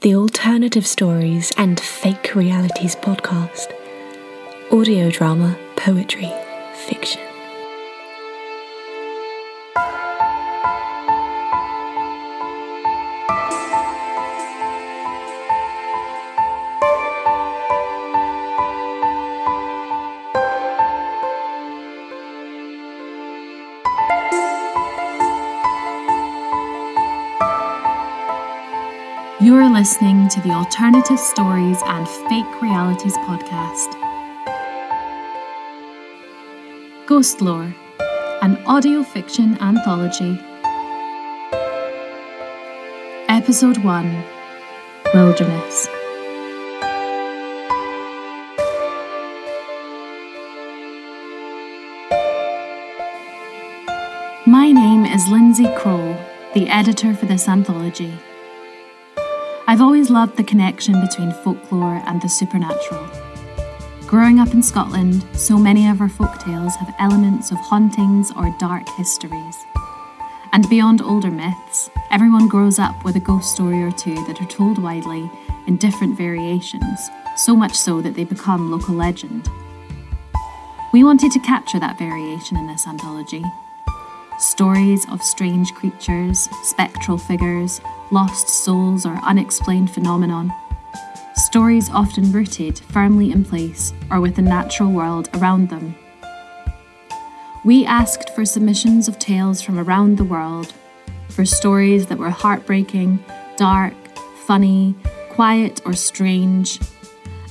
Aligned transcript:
the 0.00 0.14
Alternative 0.14 0.86
Stories 0.86 1.52
and 1.58 1.78
Fake 1.78 2.34
Realities 2.34 2.96
podcast. 2.96 3.70
Audio 4.72 5.10
drama, 5.10 5.58
poetry, 5.76 6.32
fiction. 6.86 7.29
You're 29.50 29.68
listening 29.68 30.28
to 30.28 30.40
the 30.42 30.50
Alternative 30.50 31.18
Stories 31.18 31.78
and 31.84 32.08
Fake 32.28 32.62
Realities 32.62 33.16
podcast. 33.26 33.96
Ghost 37.06 37.40
Lore, 37.40 37.74
an 38.42 38.58
audio 38.64 39.02
fiction 39.02 39.60
anthology. 39.60 40.38
Episode 43.28 43.78
1 43.78 44.24
Wilderness. 45.14 45.88
My 54.46 54.70
name 54.70 55.04
is 55.04 55.26
Lindsay 55.26 55.66
Crow, 55.76 56.16
the 56.54 56.68
editor 56.68 57.14
for 57.14 57.26
this 57.26 57.48
anthology. 57.48 58.16
I've 59.70 59.80
always 59.80 60.10
loved 60.10 60.36
the 60.36 60.42
connection 60.42 61.00
between 61.00 61.30
folklore 61.30 62.02
and 62.04 62.20
the 62.20 62.28
supernatural. 62.28 63.08
Growing 64.08 64.40
up 64.40 64.52
in 64.52 64.64
Scotland, 64.64 65.24
so 65.32 65.56
many 65.56 65.88
of 65.88 66.00
our 66.00 66.08
folk 66.08 66.40
tales 66.40 66.74
have 66.74 66.92
elements 66.98 67.52
of 67.52 67.58
hauntings 67.58 68.32
or 68.36 68.52
dark 68.58 68.88
histories. 68.96 69.64
And 70.52 70.68
beyond 70.68 71.00
older 71.00 71.30
myths, 71.30 71.88
everyone 72.10 72.48
grows 72.48 72.80
up 72.80 73.04
with 73.04 73.14
a 73.14 73.20
ghost 73.20 73.54
story 73.54 73.80
or 73.80 73.92
two 73.92 74.16
that 74.26 74.42
are 74.42 74.46
told 74.46 74.82
widely 74.82 75.30
in 75.68 75.76
different 75.76 76.18
variations, 76.18 77.08
so 77.36 77.54
much 77.54 77.76
so 77.76 78.02
that 78.02 78.16
they 78.16 78.24
become 78.24 78.72
local 78.72 78.96
legend. 78.96 79.48
We 80.92 81.04
wanted 81.04 81.30
to 81.30 81.38
capture 81.38 81.78
that 81.78 81.96
variation 81.96 82.56
in 82.56 82.66
this 82.66 82.88
anthology. 82.88 83.44
Stories 84.40 85.06
of 85.10 85.22
strange 85.22 85.74
creatures, 85.74 86.48
spectral 86.62 87.18
figures, 87.18 87.82
lost 88.10 88.48
souls, 88.48 89.04
or 89.04 89.20
unexplained 89.22 89.90
phenomenon. 89.90 90.50
Stories 91.34 91.90
often 91.90 92.32
rooted 92.32 92.78
firmly 92.78 93.32
in 93.32 93.44
place 93.44 93.92
or 94.10 94.18
with 94.18 94.36
the 94.36 94.42
natural 94.42 94.90
world 94.90 95.28
around 95.34 95.68
them. 95.68 95.94
We 97.66 97.84
asked 97.84 98.30
for 98.34 98.46
submissions 98.46 99.08
of 99.08 99.18
tales 99.18 99.60
from 99.60 99.78
around 99.78 100.16
the 100.16 100.24
world, 100.24 100.72
for 101.28 101.44
stories 101.44 102.06
that 102.06 102.16
were 102.16 102.30
heartbreaking, 102.30 103.22
dark, 103.58 103.92
funny, 104.46 104.94
quiet, 105.28 105.82
or 105.84 105.92
strange, 105.92 106.80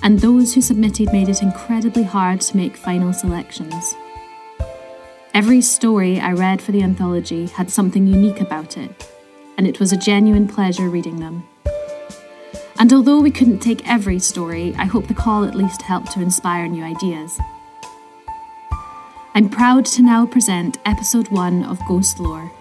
and 0.01 0.19
those 0.19 0.55
who 0.55 0.61
submitted 0.61 1.13
made 1.13 1.29
it 1.29 1.43
incredibly 1.43 2.03
hard 2.03 2.41
to 2.41 2.57
make 2.57 2.75
final 2.75 3.13
selections. 3.13 3.93
Every 5.33 5.61
story 5.61 6.19
I 6.19 6.33
read 6.33 6.61
for 6.61 6.71
the 6.71 6.81
anthology 6.81 7.45
had 7.47 7.69
something 7.69 8.07
unique 8.07 8.41
about 8.41 8.77
it 8.77 9.09
and 9.59 9.67
it 9.67 9.79
was 9.79 9.91
a 9.91 9.97
genuine 9.97 10.47
pleasure 10.47 10.89
reading 10.89 11.19
them. 11.19 11.47
And 12.79 12.91
although 12.93 13.19
we 13.19 13.29
couldn't 13.29 13.59
take 13.59 13.87
every 13.87 14.17
story, 14.17 14.73
I 14.77 14.85
hope 14.85 15.07
the 15.07 15.13
call 15.13 15.43
at 15.43 15.53
least 15.53 15.81
helped 15.81 16.13
to 16.13 16.21
inspire 16.21 16.67
new 16.67 16.83
ideas. 16.83 17.37
I'm 19.35 19.49
proud 19.49 19.85
to 19.87 20.01
now 20.01 20.25
present 20.25 20.77
episode 20.85 21.27
1 21.27 21.65
of 21.65 21.77
Ghost 21.87 22.19
Lore, 22.19 22.51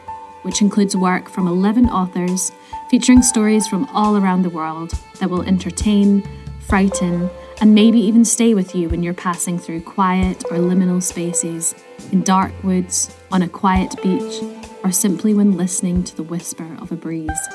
which 0.42 0.60
includes 0.60 0.96
work 0.96 1.28
from 1.28 1.46
11 1.46 1.86
authors 1.86 2.50
featuring 2.90 3.22
stories 3.22 3.66
from 3.66 3.84
all 3.94 4.16
around 4.16 4.42
the 4.42 4.50
world 4.50 4.90
that 5.20 5.30
will 5.30 5.42
entertain, 5.42 6.28
frighten, 6.66 7.30
and 7.60 7.74
maybe 7.74 8.00
even 8.00 8.24
stay 8.24 8.54
with 8.54 8.74
you 8.74 8.88
when 8.88 9.02
you're 9.02 9.14
passing 9.14 9.58
through 9.58 9.82
quiet 9.82 10.44
or 10.50 10.58
liminal 10.58 11.02
spaces, 11.02 11.74
in 12.12 12.22
dark 12.22 12.52
woods, 12.62 13.14
on 13.30 13.42
a 13.42 13.48
quiet 13.48 13.94
beach, 14.02 14.42
or 14.84 14.92
simply 14.92 15.34
when 15.34 15.56
listening 15.56 16.04
to 16.04 16.16
the 16.16 16.22
whisper 16.22 16.76
of 16.80 16.92
a 16.92 16.96
breeze. 16.96 17.48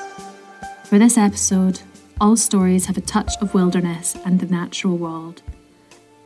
For 0.84 0.98
this 0.98 1.18
episode, 1.18 1.80
all 2.20 2.36
stories 2.36 2.86
have 2.86 2.96
a 2.96 3.00
touch 3.00 3.32
of 3.40 3.54
wilderness 3.54 4.16
and 4.24 4.40
the 4.40 4.46
natural 4.46 4.96
world. 4.96 5.42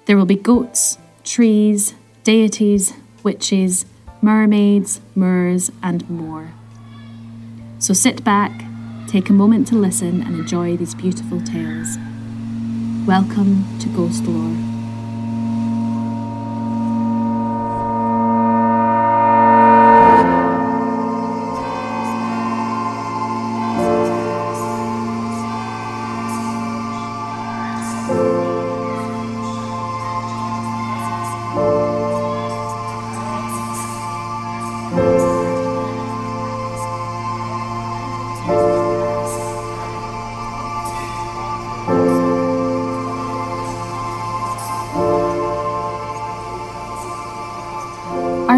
There 0.06 0.17
will 0.17 0.27
be 0.27 0.37
goats, 0.37 0.99
trees, 1.25 1.94
deities, 2.25 2.93
witches, 3.22 3.87
mermaids, 4.21 5.00
moors, 5.15 5.71
and 5.83 6.09
more. 6.11 6.53
So 7.78 7.94
sit 7.94 8.25
back, 8.25 8.65
take 9.06 9.31
a 9.31 9.33
moment 9.33 9.69
to 9.69 9.77
listen, 9.77 10.22
and 10.22 10.34
enjoy 10.41 10.77
these 10.77 10.94
beautiful 10.94 11.41
tales. 11.41 11.97
Welcome 13.06 13.78
to 13.78 13.88
Ghost 13.88 14.25
Lore. 14.25 14.78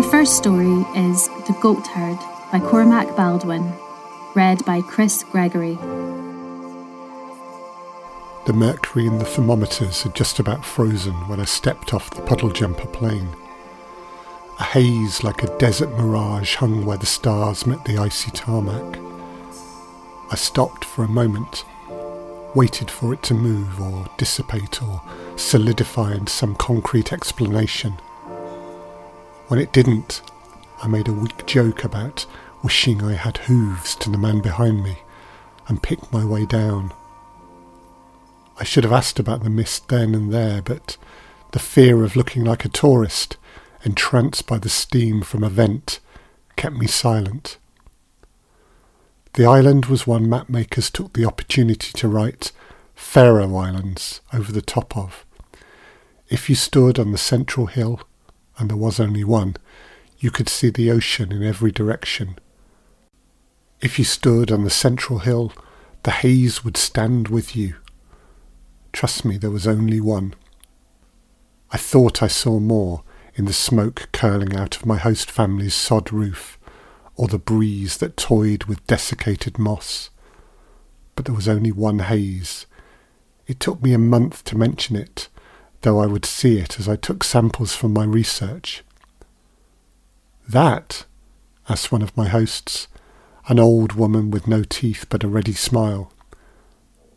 Our 0.00 0.10
first 0.10 0.38
story 0.38 0.86
is 0.96 1.28
The 1.46 1.54
Goat 1.60 1.86
Herd 1.88 2.16
by 2.50 2.58
Cormac 2.58 3.14
Baldwin, 3.16 3.70
read 4.34 4.64
by 4.64 4.80
Chris 4.80 5.24
Gregory. 5.24 5.74
The 8.46 8.54
mercury 8.54 9.04
in 9.04 9.18
the 9.18 9.26
thermometers 9.26 10.02
had 10.02 10.14
just 10.14 10.38
about 10.38 10.64
frozen 10.64 11.12
when 11.28 11.38
I 11.38 11.44
stepped 11.44 11.92
off 11.92 12.08
the 12.08 12.22
puddle 12.22 12.48
jumper 12.48 12.86
plane. 12.86 13.28
A 14.58 14.64
haze 14.64 15.22
like 15.22 15.42
a 15.42 15.58
desert 15.58 15.90
mirage 15.90 16.54
hung 16.54 16.86
where 16.86 16.96
the 16.96 17.04
stars 17.04 17.66
met 17.66 17.84
the 17.84 17.98
icy 17.98 18.30
tarmac. 18.30 18.98
I 20.30 20.36
stopped 20.36 20.82
for 20.82 21.04
a 21.04 21.08
moment, 21.08 21.66
waited 22.54 22.90
for 22.90 23.12
it 23.12 23.22
to 23.24 23.34
move 23.34 23.78
or 23.78 24.06
dissipate 24.16 24.82
or 24.82 25.02
solidify 25.36 26.14
into 26.14 26.32
some 26.32 26.54
concrete 26.54 27.12
explanation. 27.12 28.00
When 29.50 29.58
it 29.58 29.72
didn't, 29.72 30.22
I 30.80 30.86
made 30.86 31.08
a 31.08 31.12
weak 31.12 31.44
joke 31.44 31.82
about 31.82 32.24
wishing 32.62 33.02
I 33.02 33.14
had 33.14 33.36
hooves 33.36 33.96
to 33.96 34.08
the 34.08 34.16
man 34.16 34.40
behind 34.40 34.84
me 34.84 34.98
and 35.66 35.82
picked 35.82 36.12
my 36.12 36.24
way 36.24 36.46
down. 36.46 36.92
I 38.58 38.62
should 38.62 38.84
have 38.84 38.92
asked 38.92 39.18
about 39.18 39.42
the 39.42 39.50
mist 39.50 39.88
then 39.88 40.14
and 40.14 40.32
there, 40.32 40.62
but 40.62 40.96
the 41.50 41.58
fear 41.58 42.04
of 42.04 42.14
looking 42.14 42.44
like 42.44 42.64
a 42.64 42.68
tourist, 42.68 43.38
entranced 43.84 44.46
by 44.46 44.58
the 44.58 44.68
steam 44.68 45.20
from 45.20 45.42
a 45.42 45.48
vent, 45.48 45.98
kept 46.54 46.76
me 46.76 46.86
silent. 46.86 47.58
The 49.32 49.46
island 49.46 49.86
was 49.86 50.06
one 50.06 50.28
mapmakers 50.28 50.92
took 50.92 51.14
the 51.14 51.24
opportunity 51.24 51.90
to 51.94 52.06
write 52.06 52.52
Faroe 52.94 53.56
Islands 53.56 54.20
over 54.32 54.52
the 54.52 54.62
top 54.62 54.96
of. 54.96 55.26
If 56.28 56.48
you 56.48 56.54
stood 56.54 57.00
on 57.00 57.10
the 57.10 57.18
central 57.18 57.66
hill, 57.66 58.02
and 58.60 58.70
there 58.70 58.76
was 58.76 59.00
only 59.00 59.24
one, 59.24 59.56
you 60.18 60.30
could 60.30 60.48
see 60.48 60.68
the 60.68 60.90
ocean 60.90 61.32
in 61.32 61.42
every 61.42 61.72
direction. 61.72 62.38
If 63.80 63.98
you 63.98 64.04
stood 64.04 64.52
on 64.52 64.64
the 64.64 64.70
central 64.70 65.20
hill, 65.20 65.52
the 66.02 66.10
haze 66.10 66.62
would 66.62 66.76
stand 66.76 67.28
with 67.28 67.56
you. 67.56 67.76
Trust 68.92 69.24
me, 69.24 69.38
there 69.38 69.50
was 69.50 69.66
only 69.66 70.00
one. 70.00 70.34
I 71.70 71.78
thought 71.78 72.22
I 72.22 72.26
saw 72.26 72.58
more 72.60 73.02
in 73.34 73.46
the 73.46 73.52
smoke 73.54 74.08
curling 74.12 74.54
out 74.54 74.76
of 74.76 74.84
my 74.84 74.98
host 74.98 75.30
family's 75.30 75.74
sod 75.74 76.12
roof, 76.12 76.58
or 77.16 77.28
the 77.28 77.38
breeze 77.38 77.96
that 77.98 78.16
toyed 78.16 78.64
with 78.64 78.86
desiccated 78.86 79.58
moss. 79.58 80.10
But 81.16 81.24
there 81.24 81.34
was 81.34 81.48
only 81.48 81.72
one 81.72 82.00
haze. 82.00 82.66
It 83.46 83.60
took 83.60 83.82
me 83.82 83.94
a 83.94 83.98
month 83.98 84.44
to 84.44 84.58
mention 84.58 84.96
it, 84.96 85.28
though 85.82 86.00
I 86.00 86.06
would 86.06 86.24
see 86.24 86.58
it 86.58 86.78
as 86.78 86.88
I 86.88 86.96
took 86.96 87.24
samples 87.24 87.74
from 87.74 87.92
my 87.92 88.04
research. 88.04 88.82
That, 90.48 91.04
asked 91.68 91.92
one 91.92 92.02
of 92.02 92.16
my 92.16 92.28
hosts, 92.28 92.88
an 93.48 93.58
old 93.58 93.92
woman 93.92 94.30
with 94.30 94.46
no 94.46 94.62
teeth 94.62 95.06
but 95.08 95.24
a 95.24 95.28
ready 95.28 95.54
smile. 95.54 96.12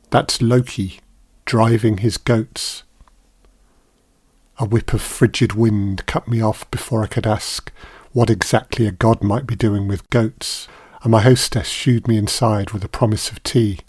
That's 0.09 0.41
Loki 0.41 0.99
driving 1.45 1.97
his 1.97 2.17
goats. 2.17 2.83
A 4.59 4.65
whip 4.65 4.93
of 4.93 5.01
frigid 5.01 5.53
wind 5.53 6.05
cut 6.05 6.27
me 6.27 6.41
off 6.41 6.69
before 6.71 7.03
I 7.03 7.07
could 7.07 7.27
ask 7.27 7.71
what 8.11 8.29
exactly 8.29 8.85
a 8.85 8.91
god 8.91 9.23
might 9.23 9.47
be 9.47 9.55
doing 9.55 9.87
with 9.87 10.09
goats, 10.11 10.67
and 11.01 11.11
my 11.11 11.21
hostess 11.21 11.67
shooed 11.67 12.07
me 12.07 12.17
inside 12.17 12.71
with 12.71 12.83
a 12.83 12.87
promise 12.89 13.31
of 13.31 13.41
tea. 13.43 13.79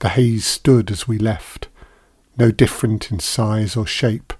The 0.00 0.10
haze 0.10 0.44
stood 0.44 0.90
as 0.90 1.06
we 1.06 1.16
left, 1.18 1.68
no 2.36 2.50
different 2.50 3.10
in 3.10 3.18
size 3.18 3.76
or 3.76 3.86
shape, 3.86 4.32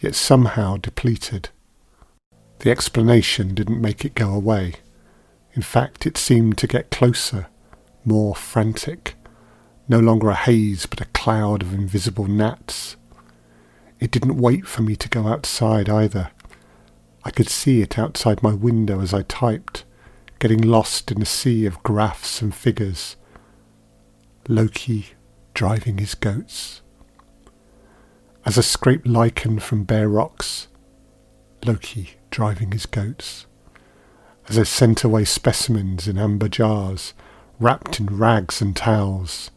yet 0.00 0.14
somehow 0.14 0.76
depleted. 0.76 1.48
The 2.60 2.70
explanation 2.70 3.54
didn't 3.54 3.80
make 3.80 4.04
it 4.04 4.14
go 4.14 4.32
away. 4.32 4.74
In 5.54 5.62
fact, 5.62 6.06
it 6.06 6.16
seemed 6.16 6.58
to 6.58 6.66
get 6.66 6.90
closer, 6.90 7.46
more 8.04 8.34
frantic. 8.34 9.16
No 9.88 9.98
longer 9.98 10.30
a 10.30 10.34
haze, 10.34 10.86
but 10.86 11.00
a 11.00 11.06
cloud 11.06 11.62
of 11.62 11.74
invisible 11.74 12.26
gnats. 12.26 12.96
It 14.00 14.10
didn't 14.10 14.38
wait 14.38 14.66
for 14.66 14.82
me 14.82 14.96
to 14.96 15.08
go 15.08 15.26
outside 15.26 15.88
either. 15.88 16.30
I 17.24 17.30
could 17.30 17.48
see 17.48 17.82
it 17.82 17.98
outside 17.98 18.42
my 18.42 18.52
window 18.52 19.00
as 19.00 19.12
I 19.12 19.22
typed, 19.22 19.84
getting 20.38 20.60
lost 20.60 21.10
in 21.10 21.22
a 21.22 21.26
sea 21.26 21.66
of 21.66 21.82
graphs 21.82 22.42
and 22.42 22.54
figures. 22.54 23.16
Loki 24.48 25.08
driving 25.54 25.98
his 25.98 26.14
goats. 26.14 26.82
As 28.46 28.58
a 28.58 28.62
scraped 28.62 29.06
lichen 29.06 29.58
from 29.58 29.84
bare 29.84 30.08
rocks, 30.08 30.68
Loki 31.64 32.16
driving 32.30 32.72
his 32.72 32.84
goats. 32.84 33.46
As 34.48 34.58
I 34.58 34.64
sent 34.64 35.02
away 35.02 35.24
specimens 35.24 36.06
in 36.06 36.18
amber 36.18 36.48
jars, 36.48 37.14
wrapped 37.58 37.98
in 37.98 38.18
rags 38.18 38.60
and 38.60 38.76
towels, 38.76 39.50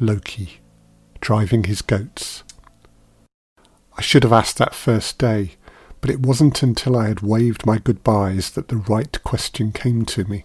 Loki 0.00 0.60
driving 1.20 1.64
his 1.64 1.82
goats. 1.82 2.44
I 3.98 4.02
should 4.02 4.22
have 4.22 4.32
asked 4.32 4.58
that 4.58 4.74
first 4.74 5.18
day, 5.18 5.56
but 6.00 6.10
it 6.10 6.20
wasn't 6.20 6.62
until 6.62 6.96
I 6.96 7.08
had 7.08 7.20
waved 7.20 7.66
my 7.66 7.78
goodbyes 7.78 8.52
that 8.52 8.68
the 8.68 8.76
right 8.76 9.20
question 9.24 9.72
came 9.72 10.04
to 10.06 10.24
me. 10.24 10.44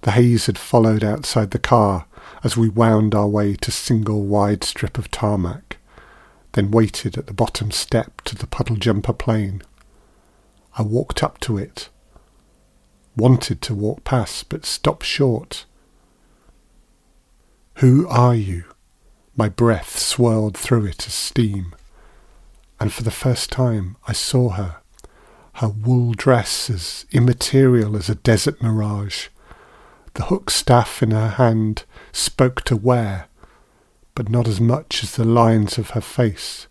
The 0.00 0.12
haze 0.12 0.46
had 0.46 0.58
followed 0.58 1.04
outside 1.04 1.50
the 1.50 1.58
car 1.58 2.06
as 2.42 2.56
we 2.56 2.68
wound 2.68 3.14
our 3.14 3.28
way 3.28 3.54
to 3.56 3.70
single 3.70 4.24
wide 4.24 4.64
strip 4.64 4.96
of 4.98 5.10
tarmac, 5.10 5.63
then 6.54 6.70
waited 6.70 7.16
at 7.16 7.26
the 7.26 7.32
bottom 7.32 7.70
step 7.70 8.20
to 8.22 8.34
the 8.34 8.46
puddle 8.46 8.76
jumper 8.76 9.12
plane. 9.12 9.62
I 10.76 10.82
walked 10.82 11.22
up 11.22 11.38
to 11.40 11.56
it, 11.58 11.88
wanted 13.16 13.62
to 13.62 13.74
walk 13.74 14.02
past, 14.02 14.48
but 14.48 14.64
stopped 14.64 15.04
short. 15.04 15.66
Who 17.76 18.08
are 18.08 18.34
you? 18.34 18.64
My 19.36 19.48
breath 19.48 19.98
swirled 19.98 20.56
through 20.56 20.86
it 20.86 21.06
as 21.06 21.14
steam, 21.14 21.74
and 22.80 22.92
for 22.92 23.02
the 23.02 23.10
first 23.10 23.52
time 23.52 23.96
I 24.08 24.12
saw 24.12 24.50
her, 24.50 24.76
her 25.54 25.68
wool 25.68 26.14
dress 26.14 26.70
as 26.70 27.06
immaterial 27.12 27.96
as 27.96 28.08
a 28.08 28.14
desert 28.16 28.60
mirage 28.62 29.28
the 30.14 30.24
hook 30.24 30.48
staff 30.48 31.02
in 31.02 31.10
her 31.10 31.30
hand 31.30 31.84
spoke 32.12 32.62
to 32.62 32.76
where, 32.76 33.26
but 34.14 34.28
not 34.28 34.46
as 34.46 34.60
much 34.60 35.02
as 35.02 35.16
the 35.16 35.24
lines 35.24 35.78
of 35.78 35.90
her 35.90 36.00
face. 36.00 36.68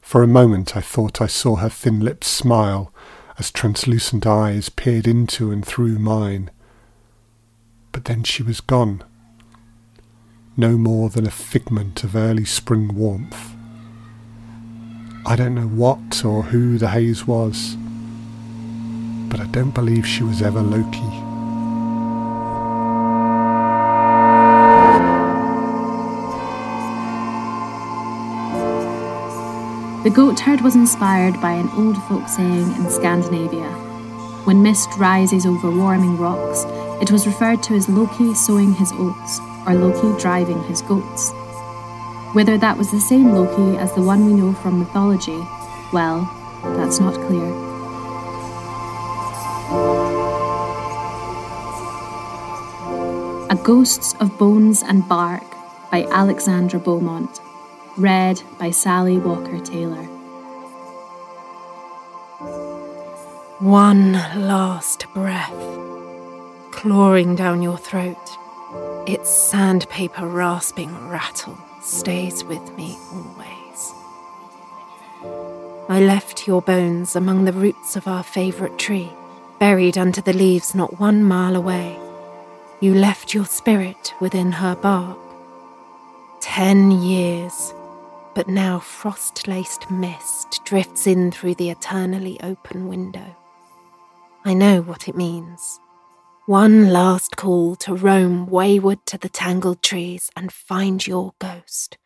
For 0.00 0.22
a 0.22 0.26
moment 0.26 0.76
I 0.76 0.80
thought 0.80 1.20
I 1.20 1.26
saw 1.26 1.56
her 1.56 1.68
thin 1.68 2.00
lips 2.00 2.26
smile 2.26 2.92
as 3.38 3.50
translucent 3.50 4.26
eyes 4.26 4.68
peered 4.68 5.06
into 5.06 5.50
and 5.50 5.64
through 5.64 5.98
mine. 5.98 6.50
But 7.92 8.06
then 8.06 8.22
she 8.22 8.42
was 8.42 8.60
gone. 8.60 9.04
No 10.56 10.76
more 10.76 11.08
than 11.08 11.26
a 11.26 11.30
figment 11.30 12.02
of 12.04 12.16
early 12.16 12.44
spring 12.44 12.94
warmth. 12.94 13.54
I 15.24 15.36
don't 15.36 15.54
know 15.54 15.68
what 15.68 16.24
or 16.24 16.42
who 16.42 16.78
the 16.78 16.88
haze 16.88 17.26
was, 17.26 17.76
but 19.28 19.40
I 19.40 19.46
don't 19.46 19.74
believe 19.74 20.06
she 20.06 20.22
was 20.22 20.42
ever 20.42 20.62
Loki. 20.62 21.27
The 30.08 30.14
goat 30.14 30.40
herd 30.40 30.62
was 30.62 30.74
inspired 30.74 31.38
by 31.38 31.52
an 31.52 31.68
old 31.76 32.02
folk 32.04 32.26
saying 32.28 32.74
in 32.76 32.88
Scandinavia. 32.88 33.68
When 34.46 34.62
mist 34.62 34.88
rises 34.96 35.44
over 35.44 35.70
warming 35.70 36.16
rocks, 36.16 36.64
it 37.02 37.12
was 37.12 37.26
referred 37.26 37.62
to 37.64 37.74
as 37.74 37.90
Loki 37.90 38.32
sowing 38.32 38.72
his 38.72 38.90
oats 38.94 39.38
or 39.66 39.74
Loki 39.74 40.18
driving 40.18 40.62
his 40.62 40.80
goats. 40.80 41.32
Whether 42.32 42.56
that 42.56 42.78
was 42.78 42.90
the 42.90 42.98
same 42.98 43.34
Loki 43.34 43.76
as 43.76 43.92
the 43.92 44.00
one 44.00 44.24
we 44.24 44.32
know 44.32 44.54
from 44.54 44.78
mythology, 44.78 45.46
well, 45.92 46.24
that's 46.74 47.00
not 47.00 47.12
clear. 47.26 47.44
A 53.50 53.60
Ghosts 53.62 54.14
of 54.20 54.38
Bones 54.38 54.82
and 54.82 55.06
Bark 55.06 55.44
by 55.90 56.04
Alexandra 56.04 56.80
Beaumont 56.80 57.42
read 57.98 58.40
by 58.58 58.70
Sally 58.70 59.18
Walker 59.18 59.58
Taylor. 59.58 60.04
One 63.58 64.12
last 64.12 65.06
breath, 65.12 65.50
clawing 66.70 67.34
down 67.34 67.60
your 67.60 67.76
throat. 67.76 68.16
Its 69.08 69.28
sandpaper 69.28 70.28
rasping 70.28 71.08
rattle 71.08 71.58
stays 71.82 72.44
with 72.44 72.76
me 72.76 72.96
always. 73.12 73.92
I 75.88 76.00
left 76.00 76.46
your 76.46 76.62
bones 76.62 77.16
among 77.16 77.46
the 77.46 77.52
roots 77.52 77.96
of 77.96 78.06
our 78.06 78.22
favourite 78.22 78.78
tree, 78.78 79.10
buried 79.58 79.98
under 79.98 80.20
the 80.20 80.32
leaves 80.32 80.72
not 80.74 81.00
one 81.00 81.24
mile 81.24 81.56
away. 81.56 81.98
You 82.78 82.94
left 82.94 83.34
your 83.34 83.46
spirit 83.46 84.14
within 84.20 84.52
her 84.52 84.76
bark. 84.76 85.18
Ten 86.40 86.92
years 86.92 87.74
but 88.38 88.46
now 88.46 88.78
frost 88.78 89.48
laced 89.48 89.90
mist 89.90 90.60
drifts 90.64 91.08
in 91.08 91.32
through 91.32 91.56
the 91.56 91.70
eternally 91.70 92.38
open 92.40 92.86
window. 92.86 93.36
I 94.44 94.54
know 94.54 94.80
what 94.80 95.08
it 95.08 95.16
means. 95.16 95.80
One 96.46 96.90
last 96.90 97.36
call 97.36 97.74
to 97.74 97.96
roam 97.96 98.46
wayward 98.46 99.04
to 99.06 99.18
the 99.18 99.28
tangled 99.28 99.82
trees 99.82 100.30
and 100.36 100.52
find 100.52 101.04
your 101.04 101.32
ghost. 101.40 101.98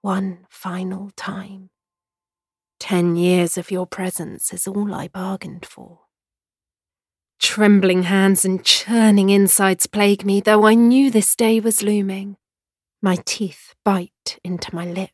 One 0.00 0.46
final 0.48 1.10
time. 1.14 1.68
Ten 2.80 3.14
years 3.14 3.58
of 3.58 3.70
your 3.70 3.86
presence 3.86 4.54
is 4.54 4.66
all 4.66 4.94
I 4.94 5.08
bargained 5.08 5.66
for. 5.66 5.98
Trembling 7.38 8.04
hands 8.04 8.46
and 8.46 8.64
churning 8.64 9.28
insides 9.28 9.86
plague 9.86 10.24
me, 10.24 10.40
though 10.40 10.64
I 10.64 10.72
knew 10.72 11.10
this 11.10 11.36
day 11.36 11.60
was 11.60 11.82
looming. 11.82 12.38
My 13.02 13.18
teeth 13.26 13.74
bite 13.84 14.38
into 14.42 14.74
my 14.74 14.86
lip 14.86 15.10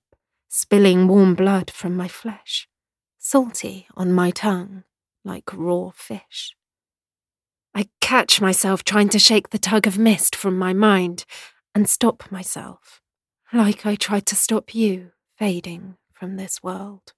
spilling 0.55 1.09
warm 1.09 1.35
blood 1.35 1.71
from 1.71 1.97
my 1.97 2.07
flesh, 2.07 2.69
salty 3.19 3.87
on 3.97 4.13
my 4.13 4.31
tongue 4.31 4.85
like 5.25 5.51
raw 5.55 5.91
fish. 5.95 6.55
I 7.75 7.89
catch 8.03 8.39
myself 8.39 8.85
trying 8.85 9.09
to 9.09 9.19
shake 9.19 9.49
the 9.49 9.59
tug 9.59 9.87
of 9.87 9.97
mist 9.97 10.37
from 10.37 10.59
my 10.59 10.75
mind 10.75 11.25
and 11.75 11.89
stop 11.89 12.31
myself, 12.31 13.01
like 13.51 13.87
I 13.87 13.95
tried 13.95 14.27
to 14.27 14.37
stop 14.37 14.75
you 14.75 15.13
fading 15.39 15.97
from 16.13 16.37
this 16.37 16.63
world. 16.63 17.15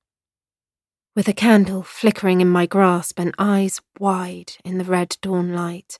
With 1.16 1.26
a 1.26 1.32
candle 1.32 1.82
flickering 1.82 2.40
in 2.40 2.48
my 2.48 2.66
grasp 2.66 3.18
and 3.18 3.34
eyes 3.36 3.80
wide 3.98 4.52
in 4.64 4.78
the 4.78 4.84
red 4.84 5.16
dawn 5.20 5.52
light, 5.52 5.98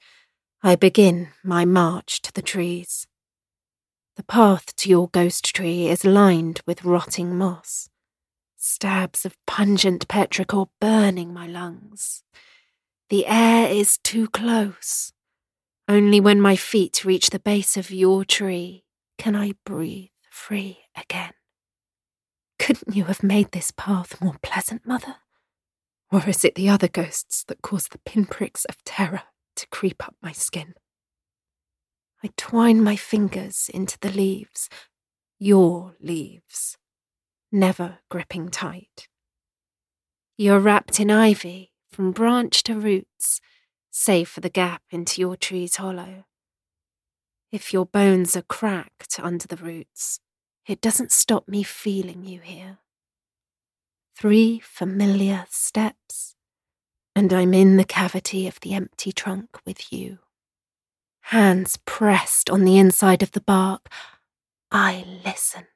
I 0.62 0.76
begin 0.76 1.30
my 1.42 1.64
march 1.64 2.22
to 2.22 2.32
the 2.32 2.42
trees. 2.42 3.08
The 4.16 4.22
path 4.22 4.76
to 4.76 4.88
your 4.88 5.08
ghost 5.08 5.54
tree 5.54 5.88
is 5.88 6.04
lined 6.04 6.60
with 6.66 6.84
rotting 6.84 7.36
moss. 7.36 7.88
Stabs 8.56 9.26
of 9.26 9.36
pungent 9.46 10.06
petrichor 10.06 10.68
burning 10.80 11.34
my 11.34 11.46
lungs. 11.46 12.22
The 13.10 13.26
air 13.26 13.68
is 13.68 13.98
too 13.98 14.28
close. 14.28 15.12
Only 15.88 16.20
when 16.20 16.40
my 16.40 16.56
feet 16.56 17.04
reach 17.04 17.30
the 17.30 17.40
base 17.40 17.76
of 17.76 17.90
your 17.90 18.24
tree 18.24 18.84
can 19.18 19.34
I 19.34 19.52
breathe 19.66 20.10
free 20.30 20.78
again. 20.96 21.32
Couldn't 22.58 22.94
you 22.94 23.04
have 23.04 23.22
made 23.22 23.52
this 23.52 23.72
path 23.76 24.20
more 24.20 24.36
pleasant, 24.42 24.86
Mother? 24.86 25.16
Or 26.10 26.26
is 26.28 26.44
it 26.44 26.54
the 26.54 26.68
other 26.68 26.88
ghosts 26.88 27.44
that 27.48 27.62
cause 27.62 27.88
the 27.88 27.98
pinpricks 27.98 28.64
of 28.66 28.82
terror 28.84 29.22
to 29.56 29.66
creep 29.68 30.06
up 30.06 30.14
my 30.22 30.32
skin? 30.32 30.74
I 32.24 32.30
twine 32.38 32.82
my 32.82 32.96
fingers 32.96 33.68
into 33.74 33.98
the 34.00 34.10
leaves, 34.10 34.70
your 35.38 35.94
leaves, 36.00 36.78
never 37.52 37.98
gripping 38.10 38.48
tight. 38.48 39.08
You're 40.38 40.58
wrapped 40.58 40.98
in 40.98 41.10
ivy 41.10 41.72
from 41.92 42.12
branch 42.12 42.62
to 42.62 42.80
roots, 42.80 43.42
save 43.90 44.30
for 44.30 44.40
the 44.40 44.48
gap 44.48 44.80
into 44.90 45.20
your 45.20 45.36
tree's 45.36 45.76
hollow. 45.76 46.24
If 47.52 47.74
your 47.74 47.84
bones 47.84 48.34
are 48.36 48.42
cracked 48.42 49.20
under 49.20 49.46
the 49.46 49.56
roots, 49.56 50.18
it 50.66 50.80
doesn't 50.80 51.12
stop 51.12 51.46
me 51.46 51.62
feeling 51.62 52.24
you 52.24 52.40
here. 52.40 52.78
Three 54.16 54.60
familiar 54.60 55.44
steps, 55.50 56.36
and 57.14 57.34
I'm 57.34 57.52
in 57.52 57.76
the 57.76 57.84
cavity 57.84 58.48
of 58.48 58.60
the 58.60 58.72
empty 58.72 59.12
trunk 59.12 59.58
with 59.66 59.92
you. 59.92 60.20
Hands 61.28 61.78
pressed 61.86 62.50
on 62.50 62.64
the 62.64 62.78
inside 62.78 63.22
of 63.22 63.32
the 63.32 63.40
bark, 63.40 63.88
I 64.70 65.04
listen. 65.24 65.66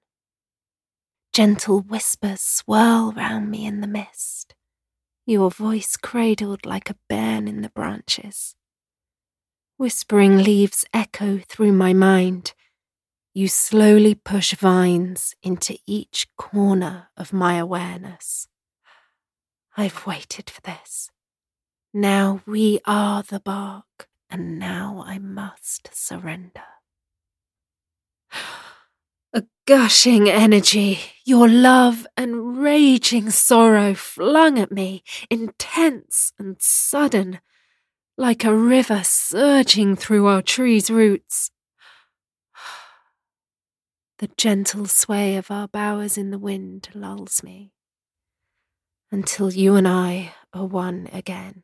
Gentle 1.33 1.81
whispers 1.81 2.43
swirl 2.43 3.13
round 3.13 3.51
me 3.51 3.65
in 3.65 3.81
the 3.81 3.87
mist, 3.87 4.55
your 5.25 5.51
voice 5.51 5.97
cradled 5.97 6.67
like 6.67 6.91
a 6.91 6.97
bairn 7.09 7.49
in 7.49 7.63
the 7.63 7.71
branches. 7.71 8.57
Whispering 9.79 10.39
leaves 10.39 10.85
echo 10.93 11.39
through 11.49 11.73
my 11.73 11.93
mind. 11.93 12.53
You 13.33 13.49
slowly 13.49 14.15
push 14.15 14.55
vines 14.55 15.35
into 15.43 15.79
each 15.87 16.27
corner 16.37 17.09
of 17.17 17.33
my 17.33 17.55
awareness. 17.55 18.49
I've 19.79 20.07
waited 20.07 20.51
for 20.51 20.61
this. 20.61 21.11
Now 21.95 22.43
we 22.47 22.81
are 22.85 23.23
the 23.23 23.41
bark, 23.41 24.09
and 24.31 24.59
now 24.59 25.03
I 25.07 25.19
must 25.19 25.91
surrender. 25.93 26.63
A 29.33 29.45
gushing 29.67 30.29
energy, 30.29 31.01
your 31.25 31.49
love 31.49 32.07
and 32.17 32.59
raging 32.59 33.31
sorrow 33.31 33.95
flung 33.95 34.59
at 34.59 34.73
me, 34.73 35.03
intense 35.31 36.33
and 36.39 36.57
sudden 36.59 37.41
like 38.17 38.45
a 38.45 38.55
river 38.55 39.03
surging 39.05 39.95
through 39.95 40.27
our 40.27 40.43
tree's 40.43 40.91
roots. 40.91 41.51
The 44.19 44.29
gentle 44.37 44.87
sway 44.87 45.37
of 45.37 45.49
our 45.49 45.69
bowers 45.69 46.19
in 46.19 46.33
the 46.33 46.41
wind 46.41 46.89
lulls 46.93 47.41
me 47.45 47.73
until 49.13 49.53
you 49.53 49.77
and 49.77 49.87
I 49.87 50.35
are 50.53 50.67
one 50.67 51.09
again. 51.13 51.63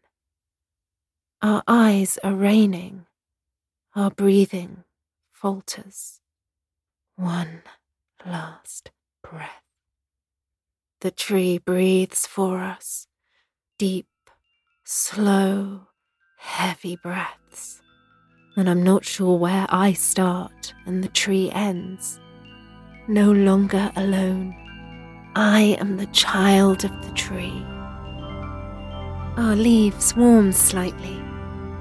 Our 1.45 1.63
eyes 1.69 2.19
are 2.25 2.33
raining, 2.33 3.05
our 3.95 4.11
breathing 4.11 4.85
falters. 5.31 6.23
One 7.17 7.61
last 8.25 8.91
breath. 9.23 9.61
The 11.03 11.11
tree 11.11 11.59
breathes 11.59 12.27
for 12.27 12.61
us, 12.61 13.09
deep, 13.79 14.07
slow, 14.85 15.89
heavy 16.39 16.97
breaths, 16.97 17.83
and 18.57 18.71
I'm 18.71 18.83
not 18.83 19.05
sure 19.05 19.37
where 19.37 19.67
I 19.69 19.93
start 19.93 20.73
and 20.87 21.05
the 21.05 21.09
tree 21.09 21.51
ends. 21.51 22.19
No 23.07 23.31
longer 23.31 23.93
alone, 23.97 24.57
I 25.37 25.77
am 25.79 25.99
the 25.99 26.07
child 26.07 26.87
of 26.87 27.05
the 27.05 27.13
tree. 27.13 27.63
Our 29.37 29.57
leaves 29.57 30.17
warm 30.17 30.51
slightly, 30.51 31.21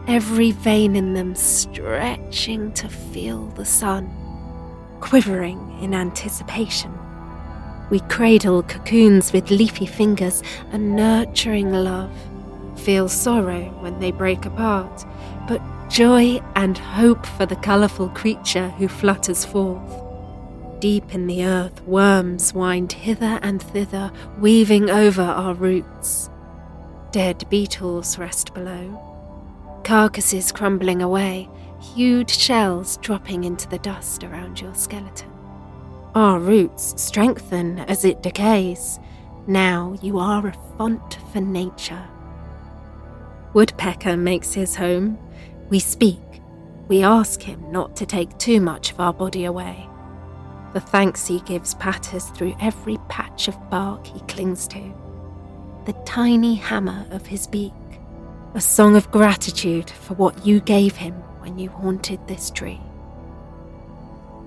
every 0.08 0.52
vein 0.52 0.96
in 0.96 1.14
them 1.14 1.36
stretching 1.36 2.72
to 2.74 2.90
feel 2.90 3.48
the 3.48 3.66
sun, 3.66 4.10
quivering 5.00 5.78
in 5.82 5.94
anticipation. 5.94 6.92
We 7.90 8.00
cradle 8.02 8.64
cocoons 8.64 9.34
with 9.34 9.52
leafy 9.52 9.86
fingers, 9.86 10.42
a 10.72 10.78
nurturing 10.78 11.72
love 11.72 12.12
feel 12.84 13.08
sorrow 13.08 13.64
when 13.80 14.00
they 14.00 14.12
break 14.12 14.46
apart, 14.46 15.06
but 15.48 15.62
joy 15.90 16.42
and 16.56 16.78
hope 16.78 17.26
for 17.26 17.46
the 17.46 17.56
colourful 17.58 18.10
creature 18.10 18.70
who 18.72 18.88
flutters 18.88 19.46
forth. 19.46 20.02
Deep 20.80 21.14
in 21.14 21.28
the 21.28 21.46
earth, 21.46 21.82
worms 21.84 22.54
wind 22.54 22.92
hither 22.92 23.40
and 23.42 23.62
thither, 23.62 24.12
weaving 24.40 24.90
over 24.90 25.22
our 25.22 25.54
roots. 25.54 26.30
Dead 27.12 27.48
beetles 27.50 28.18
rest 28.18 28.54
below, 28.54 29.13
carcasses 29.84 30.52
crumbling 30.52 31.02
away, 31.02 31.50
huge 31.96 32.38
shells 32.38 32.98
dropping 32.98 33.44
into 33.44 33.68
the 33.68 33.80
dust 33.80 34.24
around 34.24 34.60
your 34.62 34.74
skeleton. 34.76 35.30
Our 36.16 36.40
roots 36.40 37.02
strengthen 37.02 37.80
as 37.80 38.06
it 38.06 38.22
decays. 38.24 39.00
Now 39.48 39.96
you 40.02 40.20
are 40.20 40.48
a 40.48 40.54
font 40.78 41.18
for 41.32 41.42
nature, 41.42 42.08
Woodpecker 43.54 44.18
makes 44.18 44.54
his 44.54 44.76
home. 44.76 45.20
We 45.70 45.80
speak. 45.80 46.20
We 46.88 47.04
ask 47.04 47.40
him 47.42 47.72
not 47.72 47.96
to 47.98 48.06
take 48.06 48.36
too 48.40 48.60
much 48.60 48.92
of 48.92 49.00
our 49.00 49.14
body 49.14 49.46
away. 49.46 49.88
The 50.74 50.80
thanks 50.80 51.28
he 51.28 51.40
gives 51.42 51.76
patters 51.76 52.26
through 52.30 52.56
every 52.60 52.98
patch 53.10 53.48
of 53.48 53.70
bark 53.70 54.08
he 54.08 54.20
clings 54.22 54.68
to. 54.70 54.94
The 55.86 55.94
tiny 56.04 56.56
hammer 56.56 57.06
of 57.12 57.28
his 57.28 57.46
beak, 57.46 57.74
a 58.54 58.62
song 58.62 58.96
of 58.96 59.10
gratitude 59.12 59.90
for 59.90 60.14
what 60.16 60.46
you 60.46 60.60
gave 60.62 60.96
him 60.96 61.14
when 61.42 61.58
you 61.58 61.70
haunted 61.70 62.28
this 62.28 62.52
tree. 62.52 62.82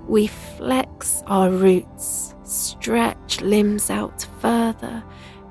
We 0.07 0.29
flex 0.29 1.23
our 1.27 1.51
roots, 1.51 2.35
stretch 2.45 3.41
limbs 3.41 3.91
out 3.91 4.27
further, 4.41 5.03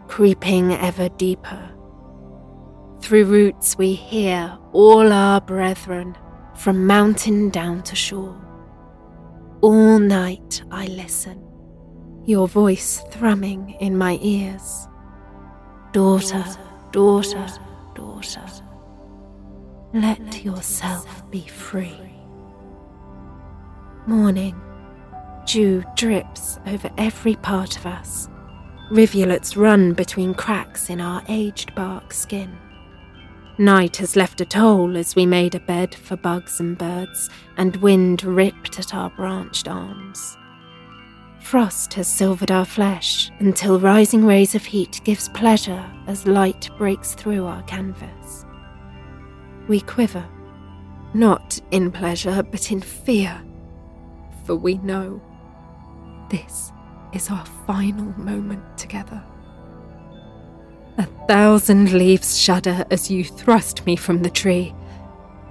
creeping 0.07 0.71
ever 0.73 1.09
deeper 1.09 1.75
through 3.05 3.25
roots 3.25 3.77
we 3.77 3.93
hear 3.93 4.57
all 4.73 5.13
our 5.13 5.39
brethren, 5.39 6.17
from 6.55 6.87
mountain 6.87 7.51
down 7.51 7.83
to 7.83 7.95
shore. 7.95 8.35
All 9.61 9.99
night 9.99 10.63
I 10.71 10.87
listen, 10.87 11.39
your 12.25 12.47
voice 12.47 13.03
thrumming 13.11 13.77
in 13.79 13.95
my 13.95 14.17
ears. 14.23 14.87
Daughter, 15.91 16.43
daughter, 16.91 17.47
daughter, 17.47 17.61
let 19.93 20.43
yourself 20.43 21.23
be 21.31 21.47
free. 21.47 22.11
Morning, 24.07 24.59
dew 25.45 25.83
drips 25.95 26.59
over 26.67 26.89
every 26.97 27.35
part 27.37 27.77
of 27.77 27.85
us. 27.85 28.29
Rivulets 28.91 29.57
run 29.57 29.93
between 29.93 30.33
cracks 30.33 30.89
in 30.89 31.01
our 31.01 31.23
aged 31.27 31.73
bark 31.75 32.13
skin. 32.13 32.55
Night 33.57 33.97
has 33.97 34.17
left 34.17 34.41
a 34.41 34.45
toll 34.45 34.97
as 34.97 35.15
we 35.15 35.25
made 35.25 35.55
a 35.55 35.59
bed 35.61 35.95
for 35.95 36.17
bugs 36.17 36.59
and 36.59 36.77
birds, 36.77 37.29
and 37.57 37.77
wind 37.77 38.23
ripped 38.23 38.77
at 38.77 38.93
our 38.93 39.09
branched 39.11 39.67
arms. 39.67 40.37
Frost 41.45 41.93
has 41.93 42.11
silvered 42.11 42.49
our 42.49 42.65
flesh 42.65 43.29
until 43.37 43.79
rising 43.79 44.25
rays 44.25 44.55
of 44.55 44.65
heat 44.65 44.99
gives 45.03 45.29
pleasure 45.29 45.85
as 46.07 46.25
light 46.25 46.71
breaks 46.75 47.13
through 47.13 47.45
our 47.45 47.61
canvas. 47.63 48.47
We 49.67 49.81
quiver, 49.81 50.25
not 51.13 51.61
in 51.69 51.91
pleasure 51.91 52.41
but 52.41 52.71
in 52.71 52.81
fear, 52.81 53.39
for 54.47 54.55
we 54.55 54.79
know 54.79 55.21
this 56.31 56.71
is 57.13 57.29
our 57.29 57.45
final 57.67 58.11
moment 58.19 58.75
together. 58.75 59.23
A 60.97 61.05
thousand 61.27 61.93
leaves 61.93 62.35
shudder 62.35 62.83
as 62.89 63.11
you 63.11 63.23
thrust 63.23 63.85
me 63.85 63.95
from 63.95 64.23
the 64.23 64.31
tree, 64.31 64.73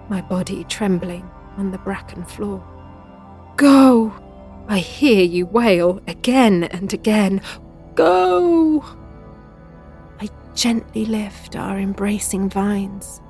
my 0.09 0.23
body 0.23 0.65
trembling 0.65 1.31
on 1.57 1.71
the 1.71 1.79
bracken 1.79 2.25
floor. 2.25 2.67
Go! 3.57 4.13
I 4.69 4.79
hear 4.79 5.23
you 5.23 5.47
wail 5.47 6.01
again 6.07 6.65
and 6.65 6.93
again. 6.93 7.41
Go! 7.95 8.85
I 10.21 10.29
gently 10.55 11.05
lift 11.05 11.57
our 11.57 11.79
embracing 11.79 12.49
vines, 12.49 13.21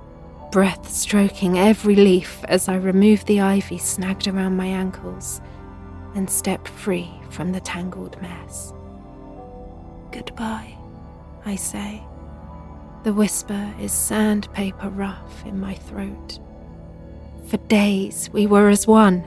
breath 0.53 0.91
stroking 0.91 1.59
every 1.59 1.97
leaf 1.97 2.45
as 2.45 2.69
I 2.69 2.77
remove 2.77 3.25
the 3.25 3.41
ivy 3.41 3.79
snagged 3.79 4.29
around 4.29 4.57
my 4.57 4.67
ankles 4.67 5.41
and 6.15 6.31
step 6.31 6.69
free 6.69 7.11
from 7.31 7.53
the 7.53 7.61
tangled 7.61 8.21
mess. 8.23 8.73
Goodbye. 10.13 10.77
I 11.47 11.57
say. 11.57 12.03
The 13.03 13.13
whisper 13.13 13.75
is 13.79 13.93
sandpaper 13.93 14.89
rough 14.89 15.45
in 15.45 15.61
my 15.61 15.75
throat. 15.75 16.39
For 17.47 17.59
days 17.59 18.31
we 18.33 18.47
were 18.47 18.71
as 18.71 18.87
one, 18.87 19.25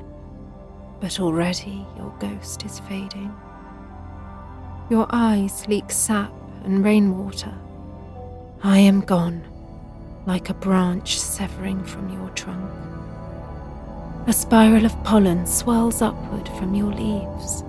but 0.99 1.19
already 1.19 1.85
your 1.97 2.13
ghost 2.19 2.65
is 2.65 2.79
fading. 2.81 3.33
Your 4.89 5.05
eyes 5.09 5.67
leak 5.67 5.91
sap 5.91 6.31
and 6.63 6.83
rainwater. 6.83 7.53
I 8.63 8.79
am 8.79 9.01
gone, 9.01 9.43
like 10.25 10.49
a 10.49 10.53
branch 10.53 11.19
severing 11.19 11.83
from 11.83 12.09
your 12.09 12.29
trunk. 12.29 12.71
A 14.27 14.33
spiral 14.33 14.85
of 14.85 15.03
pollen 15.03 15.45
swirls 15.45 16.01
upward 16.01 16.49
from 16.57 16.73
your 16.73 16.93
leaves. 16.93 17.61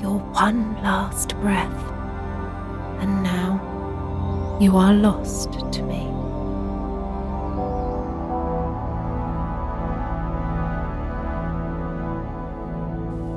Your 0.00 0.18
one 0.34 0.74
last 0.82 1.30
breath 1.40 1.92
and 3.00 3.22
now 3.22 4.58
you 4.60 4.76
are 4.76 4.94
lost 4.94 5.52
to 5.72 5.82
me. 5.82 6.15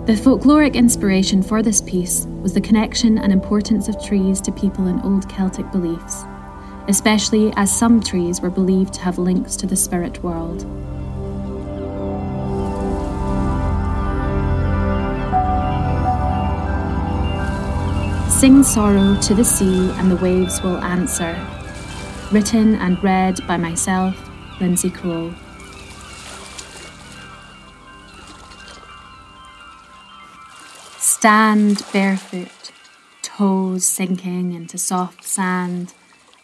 The 0.10 0.16
folkloric 0.16 0.74
inspiration 0.74 1.44
for 1.44 1.62
this 1.62 1.82
piece 1.82 2.26
was 2.42 2.56
the 2.56 2.62
connection 2.62 3.20
and 3.20 3.32
importance 3.32 3.88
of 3.88 4.04
trees 4.04 4.42
to 4.42 4.52
people 4.52 4.88
in 4.88 5.00
old 5.02 5.30
Celtic 5.30 5.72
beliefs, 5.72 6.24
especially 6.88 7.54
as 7.58 7.70
some 7.78 8.02
trees 8.02 8.42
were 8.42 8.50
believed 8.50 8.96
to 8.96 9.02
have 9.02 9.20
links 9.20 9.56
to 9.58 9.68
the 9.68 9.76
spirit 9.76 10.24
world. 10.24 10.62
Sing 18.32 18.64
sorrow 18.64 19.16
to 19.22 19.36
the 19.36 19.46
sea 19.46 19.92
and 19.92 20.10
the 20.10 20.18
waves 20.20 20.60
will 20.64 20.80
answer. 20.80 21.38
Written 22.32 22.74
and 22.74 22.98
read 23.04 23.46
by 23.46 23.58
myself, 23.58 24.16
Lindsay 24.60 24.90
Kroll. 24.90 25.36
Stand 31.20 31.84
barefoot, 31.92 32.72
toes 33.22 33.86
sinking 33.86 34.54
into 34.54 34.78
soft 34.78 35.26
sand, 35.26 35.94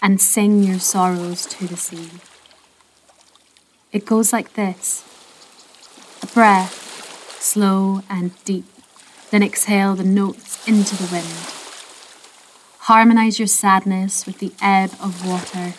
and 0.02 0.20
sing 0.20 0.64
your 0.64 0.80
sorrows 0.80 1.46
to 1.46 1.66
the 1.66 1.78
sea. 1.78 2.10
It 3.94 4.06
goes 4.06 4.34
like 4.34 4.56
this 4.56 5.06
a 6.22 6.28
breath, 6.28 7.40
slow 7.40 8.02
and 8.10 8.32
deep, 8.44 8.66
then 9.32 9.42
exhale 9.42 9.96
the 9.96 10.04
notes 10.04 10.68
into 10.68 10.98
the 10.98 11.10
wind. 11.10 11.54
Harmonize 12.80 13.40
your 13.40 13.48
sadness 13.48 14.26
with 14.26 14.40
the 14.40 14.52
ebb 14.62 14.92
of 15.02 15.26
water. 15.26 15.76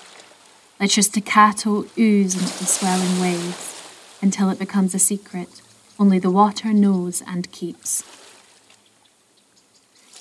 Let 0.81 0.97
your 0.97 1.05
staccato 1.05 1.85
ooze 1.99 2.33
into 2.33 2.59
the 2.59 2.65
swelling 2.65 3.21
waves 3.21 3.79
until 4.23 4.49
it 4.49 4.59
becomes 4.59 4.95
a 4.95 4.99
secret 4.99 5.61
only 5.99 6.19
the 6.19 6.31
water 6.31 6.73
knows 6.73 7.23
and 7.27 7.53
keeps. 7.53 8.26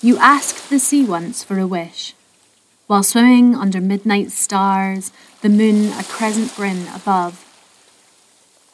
You 0.06 0.18
asked 0.18 0.70
the 0.70 0.78
sea 0.78 1.04
once 1.04 1.42
for 1.42 1.58
a 1.58 1.66
wish. 1.66 2.14
While 2.86 3.02
swimming 3.02 3.56
under 3.56 3.80
midnight 3.80 4.30
stars, 4.30 5.10
the 5.42 5.48
moon 5.48 5.90
a 5.98 6.04
crescent 6.04 6.54
grin 6.54 6.86
above. 6.94 7.44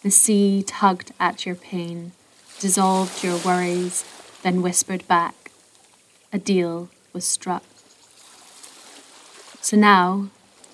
The 0.02 0.10
sea 0.10 0.62
tugged 0.62 1.14
at 1.18 1.46
your 1.46 1.54
pain, 1.54 2.12
dissolved 2.60 3.24
your 3.24 3.38
worries, 3.38 4.04
then 4.42 4.60
whispered 4.60 5.08
back. 5.08 5.50
A 6.34 6.38
deal 6.38 6.90
was 7.14 7.24
struck. 7.24 7.64
So 9.62 9.78
now 9.78 10.28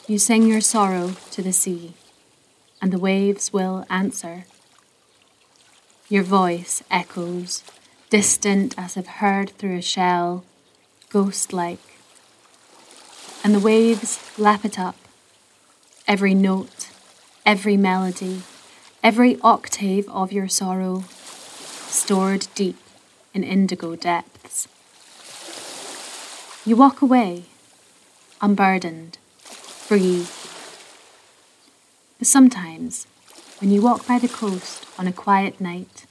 you 0.09 0.19
sing 0.19 0.43
your 0.43 0.61
sorrow 0.61 1.13
to 1.31 1.41
the 1.41 1.53
sea, 1.53 1.93
and 2.83 2.93
the 2.93 2.99
waves 2.99 3.53
will 3.53 3.87
answer. 3.89 4.45
Your 6.09 6.25
voice 6.25 6.83
echoes, 6.91 7.63
distant 8.11 8.75
as 8.79 8.97
if 8.97 9.07
heard 9.07 9.51
through 9.51 9.77
a 9.77 9.83
shell, 9.83 10.45
ghost 11.11 11.53
like. 11.53 11.99
And 13.45 13.55
the 13.55 13.61
waves 13.61 14.19
lap 14.39 14.65
it 14.65 14.79
up, 14.79 14.97
every 16.07 16.35
note, 16.35 16.89
every 17.45 17.77
melody, 17.77 18.43
every 19.03 19.39
octave 19.43 20.09
of 20.09 20.33
your 20.33 20.49
sorrow, 20.49 21.05
stored 21.89 22.49
deep 22.55 22.79
in 23.35 23.45
indigo 23.45 23.95
depths. 23.97 24.69
You 26.65 26.77
walk 26.77 27.01
away 27.01 27.45
unburdened, 28.41 29.19
free. 29.41 30.27
But 32.19 32.29
sometimes, 32.29 33.07
when 33.61 33.71
you 33.71 33.83
walk 33.83 34.07
by 34.07 34.19
the 34.19 34.29
coast 34.29 34.87
on 34.99 35.07
a 35.07 35.13
quiet 35.13 35.61
night, 35.61 36.07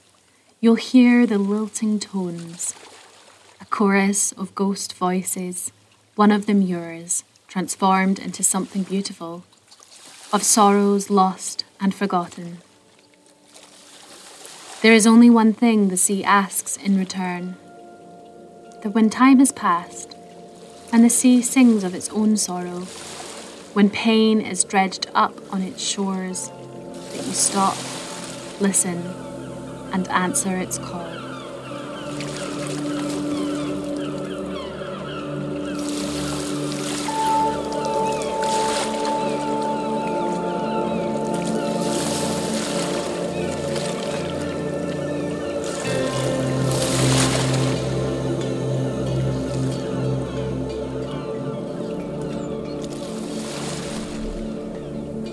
you'll 0.60 0.74
hear 0.74 1.24
the 1.24 1.38
lilting 1.38 2.00
tones, 2.00 2.74
a 3.60 3.64
chorus 3.66 4.32
of 4.32 4.54
ghost 4.56 4.92
voices, 4.94 5.70
one 6.16 6.32
of 6.32 6.46
them 6.46 6.60
yours, 6.62 7.22
transformed 7.46 8.18
into 8.18 8.42
something 8.42 8.82
beautiful, 8.82 9.44
of 10.32 10.42
sorrows 10.42 11.10
lost 11.10 11.64
and 11.80 11.94
forgotten. 11.94 12.58
There 14.82 14.92
is 14.92 15.06
only 15.06 15.30
one 15.30 15.52
thing 15.52 15.88
the 15.88 15.96
sea 15.96 16.24
asks 16.24 16.76
in 16.76 16.98
return 16.98 17.56
that 18.82 18.90
when 18.90 19.10
time 19.10 19.38
has 19.38 19.52
passed, 19.52 20.16
and 20.92 21.04
the 21.04 21.10
sea 21.10 21.42
sings 21.42 21.84
of 21.84 21.94
its 21.94 22.08
own 22.10 22.36
sorrow. 22.36 22.80
When 23.74 23.90
pain 23.90 24.40
is 24.40 24.64
dredged 24.64 25.08
up 25.14 25.34
on 25.52 25.62
its 25.62 25.82
shores, 25.82 26.48
that 26.48 27.26
you 27.26 27.32
stop, 27.32 27.76
listen, 28.60 29.27
and 29.92 30.08
answer 30.08 30.56
its 30.56 30.78
call. 30.78 31.06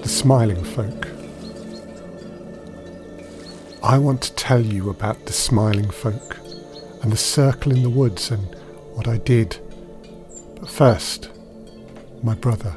The 0.02 0.10
smiling 0.10 0.64
folk. 0.64 1.05
I 3.86 4.00
want 4.00 4.24
to 4.24 4.34
tell 4.34 4.66
you 4.66 4.90
about 4.90 5.28
the 5.28 5.32
smiling 5.32 5.92
folk 5.92 6.40
and 7.04 7.12
the 7.12 7.18
circle 7.18 7.72
in 7.72 7.84
the 7.84 7.90
woods 7.92 8.32
and 8.32 8.44
what 8.96 9.08
I 9.08 9.20
did. 9.20 9.60
But 10.60 10.72
first, 10.72 11.30
my 12.24 12.34
brother. 12.34 12.76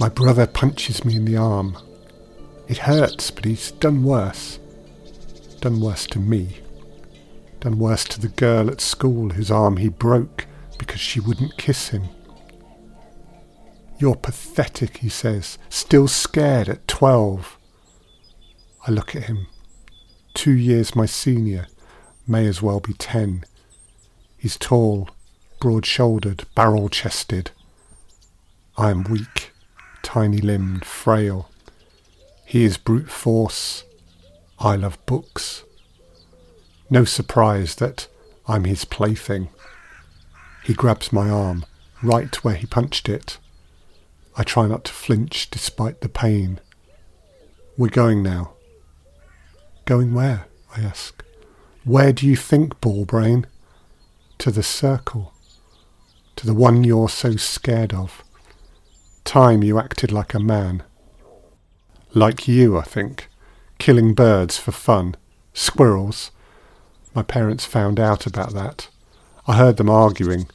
My 0.00 0.08
brother 0.08 0.48
punches 0.48 1.04
me 1.04 1.14
in 1.14 1.24
the 1.24 1.36
arm. 1.36 1.78
It 2.66 2.78
hurts, 2.78 3.30
but 3.30 3.44
he's 3.44 3.70
done 3.70 4.02
worse. 4.02 4.58
Done 5.60 5.80
worse 5.80 6.08
to 6.08 6.18
me. 6.18 6.56
Done 7.60 7.78
worse 7.78 8.02
to 8.06 8.20
the 8.20 8.26
girl 8.26 8.68
at 8.68 8.80
school 8.80 9.30
whose 9.30 9.52
arm 9.52 9.76
he 9.76 9.88
broke 9.88 10.46
because 10.78 11.00
she 11.00 11.20
wouldn't 11.20 11.56
kiss 11.58 11.90
him. 11.90 12.08
You're 14.00 14.16
pathetic, 14.16 14.96
he 14.96 15.08
says, 15.08 15.58
still 15.68 16.08
scared 16.08 16.68
at 16.68 16.88
12. 16.88 17.56
I 18.86 18.90
look 18.90 19.14
at 19.14 19.24
him. 19.24 19.46
Two 20.34 20.52
years 20.52 20.96
my 20.96 21.06
senior, 21.06 21.68
may 22.26 22.46
as 22.46 22.60
well 22.60 22.80
be 22.80 22.94
ten. 22.94 23.44
He's 24.36 24.56
tall, 24.56 25.10
broad 25.60 25.86
shouldered, 25.86 26.44
barrel 26.54 26.88
chested. 26.88 27.52
I 28.76 28.90
am 28.90 29.04
weak, 29.04 29.52
tiny 30.02 30.38
limbed, 30.38 30.84
frail. 30.84 31.48
He 32.44 32.64
is 32.64 32.76
brute 32.76 33.10
force. 33.10 33.84
I 34.58 34.76
love 34.76 34.98
books. 35.06 35.62
No 36.90 37.04
surprise 37.04 37.76
that 37.76 38.08
I'm 38.48 38.64
his 38.64 38.84
plaything. 38.84 39.48
He 40.64 40.74
grabs 40.74 41.12
my 41.12 41.30
arm, 41.30 41.64
right 42.02 42.34
where 42.42 42.56
he 42.56 42.66
punched 42.66 43.08
it. 43.08 43.38
I 44.36 44.42
try 44.42 44.66
not 44.66 44.84
to 44.84 44.92
flinch 44.92 45.50
despite 45.50 46.00
the 46.00 46.08
pain. 46.08 46.58
We're 47.76 47.88
going 47.88 48.22
now. 48.22 48.54
Going 49.84 50.14
where? 50.14 50.46
I 50.76 50.80
ask. 50.80 51.24
Where 51.84 52.12
do 52.12 52.26
you 52.26 52.36
think, 52.36 52.80
ballbrain? 52.80 53.44
To 54.38 54.50
the 54.50 54.62
circle. 54.62 55.32
To 56.36 56.46
the 56.46 56.54
one 56.54 56.84
you're 56.84 57.08
so 57.08 57.36
scared 57.36 57.92
of. 57.92 58.22
Time 59.24 59.62
you 59.62 59.78
acted 59.78 60.12
like 60.12 60.34
a 60.34 60.40
man. 60.40 60.82
Like 62.14 62.46
you, 62.46 62.78
I 62.78 62.82
think. 62.82 63.28
Killing 63.78 64.14
birds 64.14 64.58
for 64.58 64.72
fun. 64.72 65.16
Squirrels. 65.52 66.30
My 67.14 67.22
parents 67.22 67.64
found 67.64 67.98
out 67.98 68.26
about 68.26 68.54
that. 68.54 68.88
I 69.46 69.56
heard 69.56 69.76
them 69.76 69.90
arguing. 69.90 70.48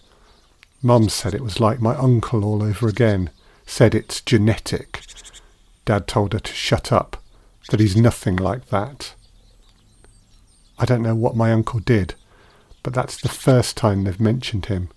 Mum 0.81 1.09
said 1.09 1.33
it 1.33 1.43
was 1.43 1.59
like 1.59 1.81
my 1.81 1.95
uncle 1.95 2.45
all 2.45 2.63
over 2.63 2.87
again 2.87 3.29
said 3.65 3.93
it's 3.93 4.21
genetic. 4.21 5.01
Dad 5.85 6.07
told 6.07 6.33
her 6.33 6.39
to 6.39 6.53
shut 6.53 6.91
up, 6.91 7.21
that 7.69 7.79
he's 7.79 7.97
nothing 7.97 8.37
like 8.37 8.67
that. 8.69 9.13
I 10.79 10.85
don't 10.85 11.01
know 11.01 11.15
what 11.15 11.35
my 11.35 11.51
uncle 11.51 11.79
did, 11.79 12.13
but 12.83 12.93
that's 12.93 13.19
the 13.19 13.29
first 13.29 13.75
time 13.75 14.03
they've 14.03 14.19
mentioned 14.19 14.67
him, 14.67 14.89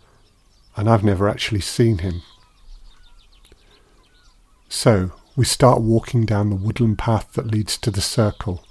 and 0.76 0.88
I've 0.88 1.04
never 1.04 1.28
actually 1.28 1.60
seen 1.60 1.98
him. 1.98 2.22
So, 4.68 5.12
we 5.36 5.44
start 5.44 5.80
walking 5.80 6.26
down 6.26 6.50
the 6.50 6.56
woodland 6.56 6.98
path 6.98 7.32
that 7.32 7.50
leads 7.50 7.76
to 7.78 7.90
the 7.90 8.00
circle. 8.00 8.64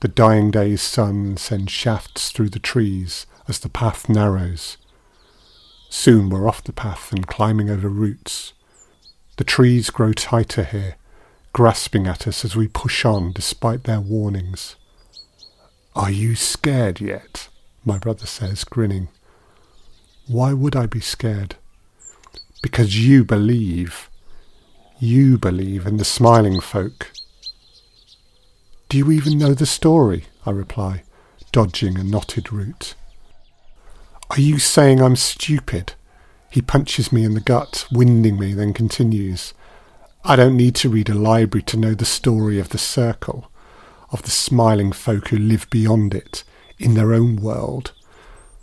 The 0.00 0.08
dying 0.08 0.50
day's 0.50 0.80
sun 0.80 1.36
sends 1.38 1.72
shafts 1.72 2.30
through 2.30 2.50
the 2.50 2.58
trees 2.58 3.26
as 3.48 3.58
the 3.58 3.68
path 3.68 4.08
narrows. 4.08 4.76
Soon 5.90 6.30
we're 6.30 6.46
off 6.46 6.62
the 6.62 6.72
path 6.72 7.12
and 7.12 7.26
climbing 7.26 7.68
over 7.68 7.88
roots. 7.88 8.52
The 9.38 9.44
trees 9.44 9.90
grow 9.90 10.12
tighter 10.12 10.64
here, 10.64 10.96
grasping 11.52 12.06
at 12.06 12.28
us 12.28 12.44
as 12.44 12.54
we 12.54 12.68
push 12.68 13.04
on 13.04 13.32
despite 13.32 13.84
their 13.84 14.00
warnings. 14.00 14.76
Are 15.98 16.12
you 16.12 16.36
scared 16.36 17.00
yet? 17.00 17.48
My 17.84 17.98
brother 17.98 18.24
says, 18.24 18.62
grinning. 18.62 19.08
Why 20.28 20.52
would 20.52 20.76
I 20.76 20.86
be 20.86 21.00
scared? 21.00 21.56
Because 22.62 23.04
you 23.04 23.24
believe. 23.24 24.08
You 25.00 25.38
believe 25.38 25.88
in 25.88 25.96
the 25.96 26.04
smiling 26.04 26.60
folk. 26.60 27.10
Do 28.88 28.96
you 28.96 29.10
even 29.10 29.38
know 29.38 29.54
the 29.54 29.66
story? 29.66 30.26
I 30.46 30.52
reply, 30.52 31.02
dodging 31.50 31.98
a 31.98 32.04
knotted 32.04 32.52
root. 32.52 32.94
Are 34.30 34.40
you 34.40 34.60
saying 34.60 35.02
I'm 35.02 35.16
stupid? 35.16 35.94
He 36.48 36.62
punches 36.62 37.12
me 37.12 37.24
in 37.24 37.34
the 37.34 37.40
gut, 37.40 37.86
winding 37.90 38.38
me, 38.38 38.54
then 38.54 38.72
continues. 38.72 39.52
I 40.24 40.36
don't 40.36 40.56
need 40.56 40.76
to 40.76 40.88
read 40.88 41.08
a 41.08 41.14
library 41.14 41.64
to 41.64 41.76
know 41.76 41.94
the 41.94 42.04
story 42.04 42.60
of 42.60 42.68
the 42.68 42.78
circle, 42.78 43.50
of 44.10 44.22
the 44.22 44.30
smiling 44.30 44.92
folk 44.92 45.28
who 45.28 45.38
live 45.38 45.68
beyond 45.70 46.14
it, 46.14 46.44
in 46.78 46.94
their 46.94 47.12
own 47.12 47.36
world. 47.36 47.92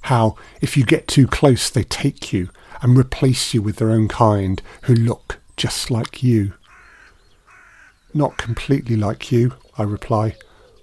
How, 0.01 0.35
if 0.61 0.77
you 0.77 0.85
get 0.85 1.07
too 1.07 1.27
close, 1.27 1.69
they 1.69 1.83
take 1.83 2.31
you 2.31 2.49
and 2.81 2.97
replace 2.97 3.53
you 3.53 3.61
with 3.61 3.77
their 3.77 3.89
own 3.89 4.07
kind 4.07 4.61
who 4.83 4.93
look 4.93 5.39
just 5.57 5.89
like 5.89 6.23
you. 6.23 6.53
Not 8.13 8.37
completely 8.37 8.95
like 8.95 9.31
you, 9.31 9.53
I 9.77 9.83
reply, 9.83 10.35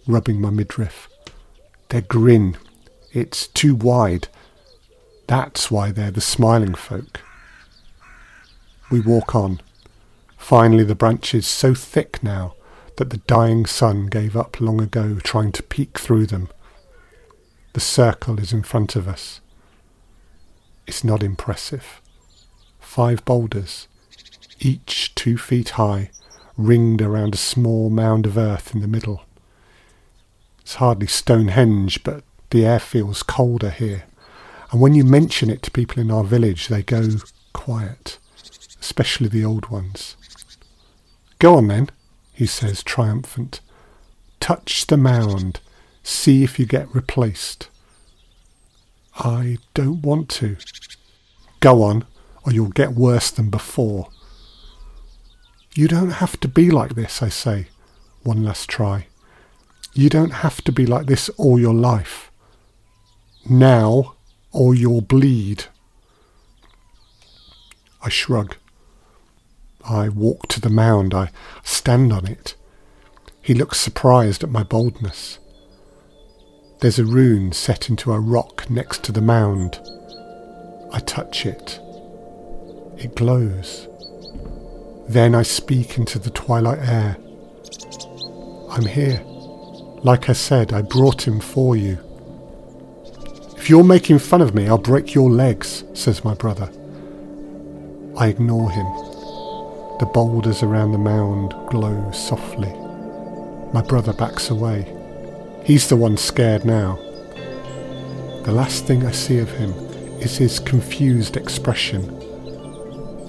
rubbing 0.07 0.41
my 0.41 0.51
midriff. 0.51 1.09
Their 1.89 2.03
grin, 2.03 2.57
it's 3.13 3.47
too 3.47 3.75
wide. 3.75 4.29
That's 5.27 5.71
why 5.71 5.93
they're 5.93 6.11
the 6.11 6.21
smiling 6.21 6.75
folk. 6.75 7.21
We 8.91 9.01
walk 9.01 9.35
on. 9.35 9.61
Finally, 10.37 10.85
the 10.85 10.95
branches 10.95 11.47
so 11.47 11.75
thick 11.75 12.23
now 12.23 12.55
that 12.97 13.11
the 13.11 13.19
dying 13.19 13.67
sun 13.67 14.07
gave 14.07 14.37
up 14.37 14.61
long 14.61 14.81
ago 14.81 15.19
trying 15.23 15.53
to 15.53 15.63
peek 15.63 15.99
through 15.99 16.27
them. 16.27 16.49
The 17.73 17.81
circle 17.81 18.39
is 18.39 18.53
in 18.53 18.63
front 18.63 18.97
of 18.97 19.09
us. 19.09 19.41
It's 20.87 21.05
not 21.05 21.23
impressive. 21.23 22.01
Five 22.81 23.25
boulders, 23.25 23.89
each 24.61 25.15
two 25.15 25.39
feet 25.39 25.71
high, 25.71 26.11
ringed 26.57 27.01
around 27.01 27.35
a 27.35 27.39
small 27.39 27.89
mound 27.89 28.27
of 28.27 28.37
earth 28.37 28.75
in 28.75 28.81
the 28.81 28.89
middle. 28.89 29.23
It's 30.61 30.75
hardly 30.75 31.07
Stonehenge, 31.07 32.05
but 32.05 32.25
the 32.51 32.67
air 32.67 32.79
feels 32.79 33.23
colder 33.23 33.71
here. 33.71 34.05
And 34.71 34.81
when 34.81 34.95
you 34.95 35.05
mention 35.05 35.51
it 35.51 35.63
to 35.63 35.71
people 35.71 36.01
in 36.01 36.11
our 36.11 36.25
village, 36.25 36.69
they 36.69 36.83
go 36.83 37.09
quiet, 37.53 38.19
especially 38.81 39.29
the 39.29 39.45
old 39.45 39.71
ones. 39.71 40.17
Go 41.39 41.57
on 41.57 41.69
then, 41.69 41.91
he 42.43 42.47
says, 42.47 42.83
triumphant. 42.83 43.61
Touch 44.41 44.89
the 44.89 44.97
mound. 44.97 45.61
See 46.03 46.43
if 46.43 46.59
you 46.59 46.67
get 46.67 46.93
replaced. 46.93 47.69
I 49.15 49.59
don't 49.75 50.03
want 50.03 50.29
to. 50.41 50.57
Go 51.61 51.85
on, 51.85 52.05
or 52.45 52.53
you'll 52.53 52.71
get 52.71 52.95
worse 52.95 53.31
than 53.31 53.49
before. 53.49 54.09
You 55.77 55.87
don't 55.87 56.11
have 56.11 56.41
to 56.41 56.49
be 56.49 56.69
like 56.69 56.97
this, 56.97 57.23
I 57.23 57.29
say. 57.29 57.69
One 58.25 58.43
last 58.43 58.69
try. 58.69 59.07
You 59.95 60.09
don't 60.09 60.43
have 60.43 60.63
to 60.63 60.73
be 60.73 60.85
like 60.85 61.07
this 61.07 61.29
all 61.39 61.61
your 61.61 61.75
life. 61.75 62.33
Now, 63.49 64.17
or 64.51 64.75
you'll 64.75 65.01
bleed. 65.01 65.67
I 68.03 68.09
shrug. 68.09 68.57
I 69.89 70.09
walk 70.09 70.49
to 70.49 70.61
the 70.61 70.71
mound. 70.71 71.15
I 71.15 71.31
stand 71.63 72.13
on 72.13 72.27
it. 72.27 72.55
He 73.41 73.55
looks 73.55 73.81
surprised 73.81 74.45
at 74.45 74.51
my 74.51 74.63
boldness. 74.63 75.39
There's 76.81 76.99
a 76.99 77.05
rune 77.05 77.53
set 77.53 77.89
into 77.89 78.13
a 78.13 78.21
rock 78.21 78.69
next 78.71 79.05
to 79.05 79.13
the 79.13 79.21
mound. 79.21 79.81
I 80.93 81.01
touch 81.01 81.47
it. 81.47 81.81
It 82.99 83.15
glows. 83.15 83.89
Then 85.09 85.35
I 85.35 85.43
speak 85.43 85.99
into 85.99 86.19
the 86.19 86.31
twilight 86.31 86.79
air. 86.81 87.17
I'm 88.71 88.87
here. 88.87 89.21
Like 90.05 90.29
I 90.29 90.33
said, 90.33 90.73
I 90.73 90.83
brought 90.83 91.27
him 91.27 91.41
for 91.41 91.77
you. 91.77 91.99
If 93.57 93.71
you're 93.71 93.85
making 93.85 94.19
fun 94.19 94.41
of 94.41 94.55
me, 94.55 94.67
I'll 94.67 94.79
break 94.79 95.15
your 95.15 95.31
legs, 95.31 95.85
says 95.95 96.25
my 96.25 96.35
brother. 96.35 96.69
I 98.17 98.29
ignore 98.29 98.71
him. 98.71 98.87
The 100.03 100.07
boulders 100.07 100.65
around 100.65 100.91
the 100.91 100.99
mound 100.99 101.55
glow 101.69 102.11
softly. 102.11 102.73
My 103.73 103.83
brother 103.83 104.13
backs 104.13 104.51
away. 104.51 104.93
He's 105.65 105.89
the 105.89 105.95
one 105.95 106.17
scared 106.17 106.65
now. 106.65 106.97
The 108.43 108.51
last 108.51 108.85
thing 108.85 109.07
I 109.07 109.13
see 109.13 109.39
of 109.39 109.49
him 109.53 109.71
is 110.19 110.37
his 110.37 110.59
confused 110.59 111.37
expression. 111.37 112.19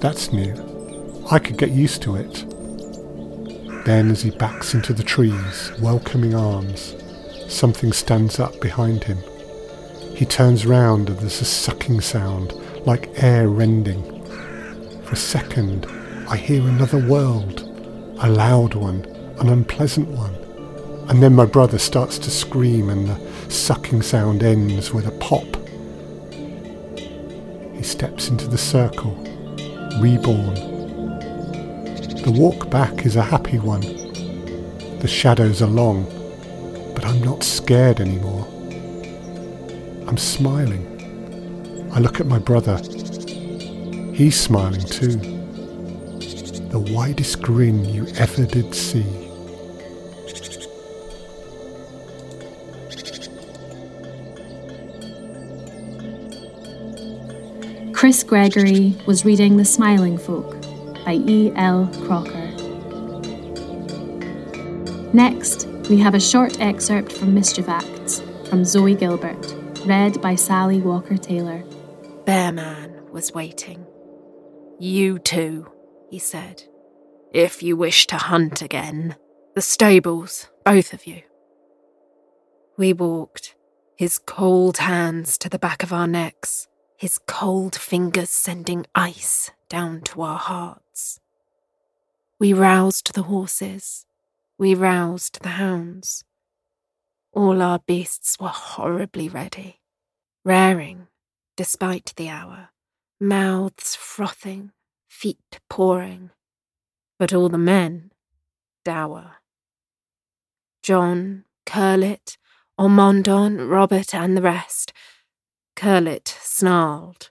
That's 0.00 0.32
new. 0.32 0.52
I 1.30 1.38
could 1.38 1.58
get 1.58 1.70
used 1.70 2.02
to 2.02 2.16
it. 2.16 2.44
Then, 3.84 4.10
as 4.10 4.22
he 4.22 4.30
backs 4.32 4.74
into 4.74 4.92
the 4.92 5.04
trees, 5.04 5.70
welcoming 5.80 6.34
arms, 6.34 6.96
something 7.46 7.92
stands 7.92 8.40
up 8.40 8.60
behind 8.60 9.04
him. 9.04 9.18
He 10.16 10.24
turns 10.24 10.66
round 10.66 11.08
and 11.08 11.20
there's 11.20 11.40
a 11.40 11.44
sucking 11.44 12.00
sound, 12.00 12.52
like 12.84 13.22
air 13.22 13.48
rending. 13.48 14.02
For 15.04 15.12
a 15.12 15.16
second, 15.16 15.86
I 16.34 16.36
hear 16.36 16.62
another 16.62 16.98
world, 16.98 17.60
a 18.18 18.28
loud 18.28 18.74
one, 18.74 19.04
an 19.38 19.48
unpleasant 19.50 20.08
one. 20.08 20.34
And 21.08 21.22
then 21.22 21.32
my 21.32 21.46
brother 21.46 21.78
starts 21.78 22.18
to 22.18 22.28
scream 22.28 22.90
and 22.90 23.06
the 23.06 23.16
sucking 23.48 24.02
sound 24.02 24.42
ends 24.42 24.92
with 24.92 25.06
a 25.06 25.12
pop. 25.12 25.46
He 27.76 27.84
steps 27.84 28.30
into 28.30 28.48
the 28.48 28.58
circle, 28.58 29.14
reborn, 30.00 30.56
the 32.24 32.34
walk 32.36 32.68
back 32.68 33.06
is 33.06 33.14
a 33.14 33.22
happy 33.22 33.60
one. 33.60 33.82
The 34.98 35.06
shadows 35.06 35.62
are 35.62 35.68
long, 35.68 36.02
but 36.96 37.06
I'm 37.06 37.22
not 37.22 37.44
scared 37.44 38.00
anymore. 38.00 38.44
I'm 40.08 40.18
smiling. 40.18 40.84
I 41.92 42.00
look 42.00 42.18
at 42.18 42.26
my 42.26 42.40
brother. 42.40 42.78
He's 44.12 44.34
smiling 44.36 44.84
too. 44.84 45.33
The 46.74 46.92
widest 46.92 47.40
grin 47.40 47.84
you 47.84 48.04
ever 48.18 48.44
did 48.44 48.74
see. 48.74 49.06
Chris 57.92 58.24
Gregory 58.24 58.96
was 59.06 59.24
reading 59.24 59.56
The 59.56 59.64
Smiling 59.64 60.18
Folk 60.18 60.60
by 61.04 61.22
E. 61.28 61.52
L. 61.54 61.88
Crocker. 62.06 62.50
Next, 65.12 65.68
we 65.88 65.96
have 65.98 66.16
a 66.16 66.20
short 66.20 66.58
excerpt 66.58 67.12
from 67.12 67.34
Mischief 67.34 67.68
Acts 67.68 68.20
from 68.48 68.64
Zoe 68.64 68.96
Gilbert, 68.96 69.54
read 69.86 70.20
by 70.20 70.34
Sally 70.34 70.80
Walker 70.80 71.16
Taylor. 71.16 71.62
Bearman 72.24 73.12
was 73.12 73.32
waiting. 73.32 73.86
You 74.80 75.20
too, 75.20 75.68
he 76.14 76.20
said. 76.20 76.62
If 77.32 77.60
you 77.60 77.76
wish 77.76 78.06
to 78.06 78.14
hunt 78.14 78.62
again, 78.62 79.16
the 79.56 79.60
stables, 79.60 80.48
both 80.64 80.92
of 80.92 81.08
you. 81.08 81.22
We 82.78 82.92
walked, 82.92 83.56
his 83.96 84.18
cold 84.18 84.78
hands 84.78 85.36
to 85.38 85.48
the 85.48 85.58
back 85.58 85.82
of 85.82 85.92
our 85.92 86.06
necks, 86.06 86.68
his 86.96 87.18
cold 87.26 87.74
fingers 87.74 88.30
sending 88.30 88.86
ice 88.94 89.50
down 89.68 90.02
to 90.02 90.22
our 90.22 90.38
hearts. 90.38 91.18
We 92.38 92.52
roused 92.52 93.14
the 93.14 93.24
horses, 93.24 94.06
we 94.56 94.76
roused 94.76 95.42
the 95.42 95.56
hounds. 95.64 96.22
All 97.32 97.60
our 97.60 97.80
beasts 97.80 98.38
were 98.38 98.54
horribly 98.54 99.28
ready, 99.28 99.80
raring 100.44 101.08
despite 101.56 102.12
the 102.14 102.28
hour, 102.28 102.68
mouths 103.18 103.96
frothing, 103.96 104.70
feet 105.14 105.60
pouring. 105.70 106.30
But 107.18 107.32
all 107.32 107.48
the 107.48 107.58
men, 107.58 108.10
dour. 108.84 109.36
John, 110.82 111.44
Curlet, 111.64 112.36
Ormondon, 112.78 113.70
Robert, 113.70 114.14
and 114.14 114.36
the 114.36 114.42
rest. 114.42 114.92
Curlet 115.76 116.28
snarled. 116.42 117.30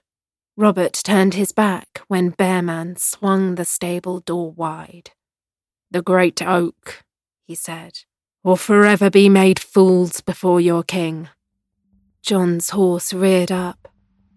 Robert 0.56 0.94
turned 0.94 1.34
his 1.34 1.52
back 1.52 2.00
when 2.08 2.30
Bearman 2.30 2.96
swung 2.96 3.54
the 3.54 3.64
stable 3.64 4.20
door 4.20 4.50
wide. 4.52 5.10
The 5.90 6.02
great 6.02 6.40
oak, 6.42 7.04
he 7.46 7.54
said, 7.54 8.00
will 8.42 8.56
forever 8.56 9.10
be 9.10 9.28
made 9.28 9.58
fools 9.58 10.20
before 10.20 10.60
your 10.60 10.82
king. 10.82 11.28
John's 12.22 12.70
horse 12.70 13.12
reared 13.12 13.52
up. 13.52 13.88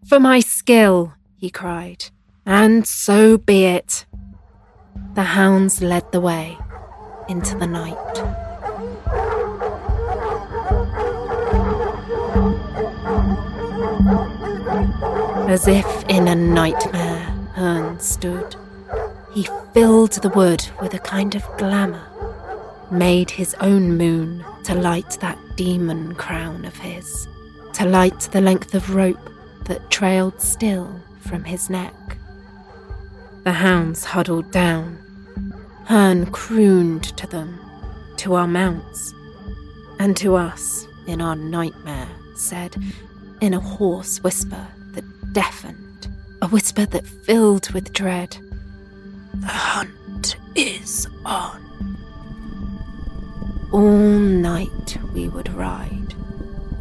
For 0.08 0.20
my 0.20 0.42
skill, 0.42 1.14
he 1.38 1.50
cried, 1.50 2.12
and 2.48 2.88
so 2.88 3.38
be 3.38 3.66
it. 3.66 4.06
The 5.16 5.24
hounds 5.24 5.82
led 5.82 6.10
the 6.14 6.22
way 6.22 6.58
into 7.28 7.58
the 7.58 7.68
night. 7.68 7.98
As 15.50 15.68
if 15.68 16.04
in 16.08 16.30
a 16.30 16.36
nightmare, 16.36 17.20
Herne 17.54 18.00
stood. 18.00 18.56
He 19.34 19.46
filled 19.74 20.14
the 20.14 20.30
wood 20.30 20.66
with 20.82 20.94
a 20.94 21.00
kind 21.00 21.36
of 21.36 21.46
glamour, 21.58 22.08
made 22.90 23.30
his 23.30 23.56
own 23.56 23.98
moon 23.98 24.46
to 24.64 24.74
light 24.74 25.18
that 25.20 25.38
demon 25.58 26.16
crown 26.16 26.64
of 26.64 26.78
his, 26.78 27.28
to 27.74 27.86
light 27.86 28.20
the 28.32 28.42
length 28.42 28.74
of 28.74 28.96
rope 28.96 29.30
that 29.66 29.92
trailed 29.92 30.40
still 30.40 31.02
from 31.20 31.44
his 31.44 31.70
neck. 31.70 32.17
The 33.48 33.54
hounds 33.54 34.04
huddled 34.04 34.52
down. 34.52 34.98
Herne 35.86 36.26
crooned 36.26 37.06
to 37.16 37.26
them, 37.28 37.58
to 38.18 38.34
our 38.34 38.46
mounts, 38.46 39.14
and 40.00 40.18
to 40.18 40.36
us 40.36 40.86
in 41.08 41.22
our 41.22 41.38
nightmare, 41.38 42.10
said 42.36 42.76
in 43.40 43.54
a 43.54 43.60
hoarse 43.62 44.22
whisper 44.22 44.68
that 44.92 45.32
deafened, 45.32 46.10
a 46.42 46.50
whisper 46.50 46.86
that 46.88 47.08
filled 47.08 47.72
with 47.72 47.94
dread 47.94 48.36
The 49.36 49.48
hunt 49.48 50.36
is 50.54 51.08
on. 51.24 51.98
All 53.72 53.98
night 53.98 54.98
we 55.14 55.30
would 55.30 55.54
ride, 55.54 56.16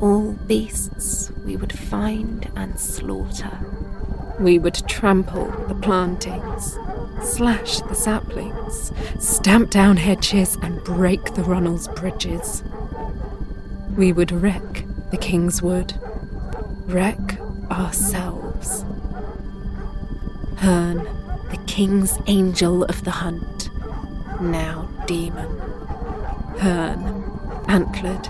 all 0.00 0.33
beasts 0.33 1.31
we 1.44 1.55
would 1.55 1.72
find 1.72 2.50
and 2.57 2.76
slaughter. 2.76 3.75
We 4.38 4.59
would 4.59 4.75
trample 4.87 5.46
the 5.66 5.75
plantings, 5.75 6.79
slash 7.22 7.81
the 7.81 7.94
saplings, 7.94 8.92
stamp 9.18 9.70
down 9.70 9.96
hedges, 9.96 10.57
and 10.61 10.85
break 10.85 11.35
the 11.35 11.42
runnels' 11.42 11.88
bridges. 11.88 12.62
We 13.96 14.12
would 14.12 14.31
wreck 14.31 14.85
the 15.11 15.16
King's 15.16 15.62
Wood, 15.62 15.94
wreck 16.87 17.40
ourselves. 17.70 18.85
Herne, 20.59 21.05
the 21.51 21.61
King's 21.66 22.18
angel 22.27 22.85
of 22.85 23.05
the 23.05 23.12
hunt, 23.12 23.70
now 24.40 24.87
demon. 25.07 25.59
Herne, 26.59 27.64
antlered, 27.68 28.29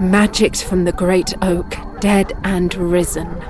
magicked 0.00 0.62
from 0.62 0.84
the 0.84 0.92
great 0.92 1.34
oak, 1.42 1.74
dead 2.00 2.32
and 2.44 2.72
risen 2.76 3.42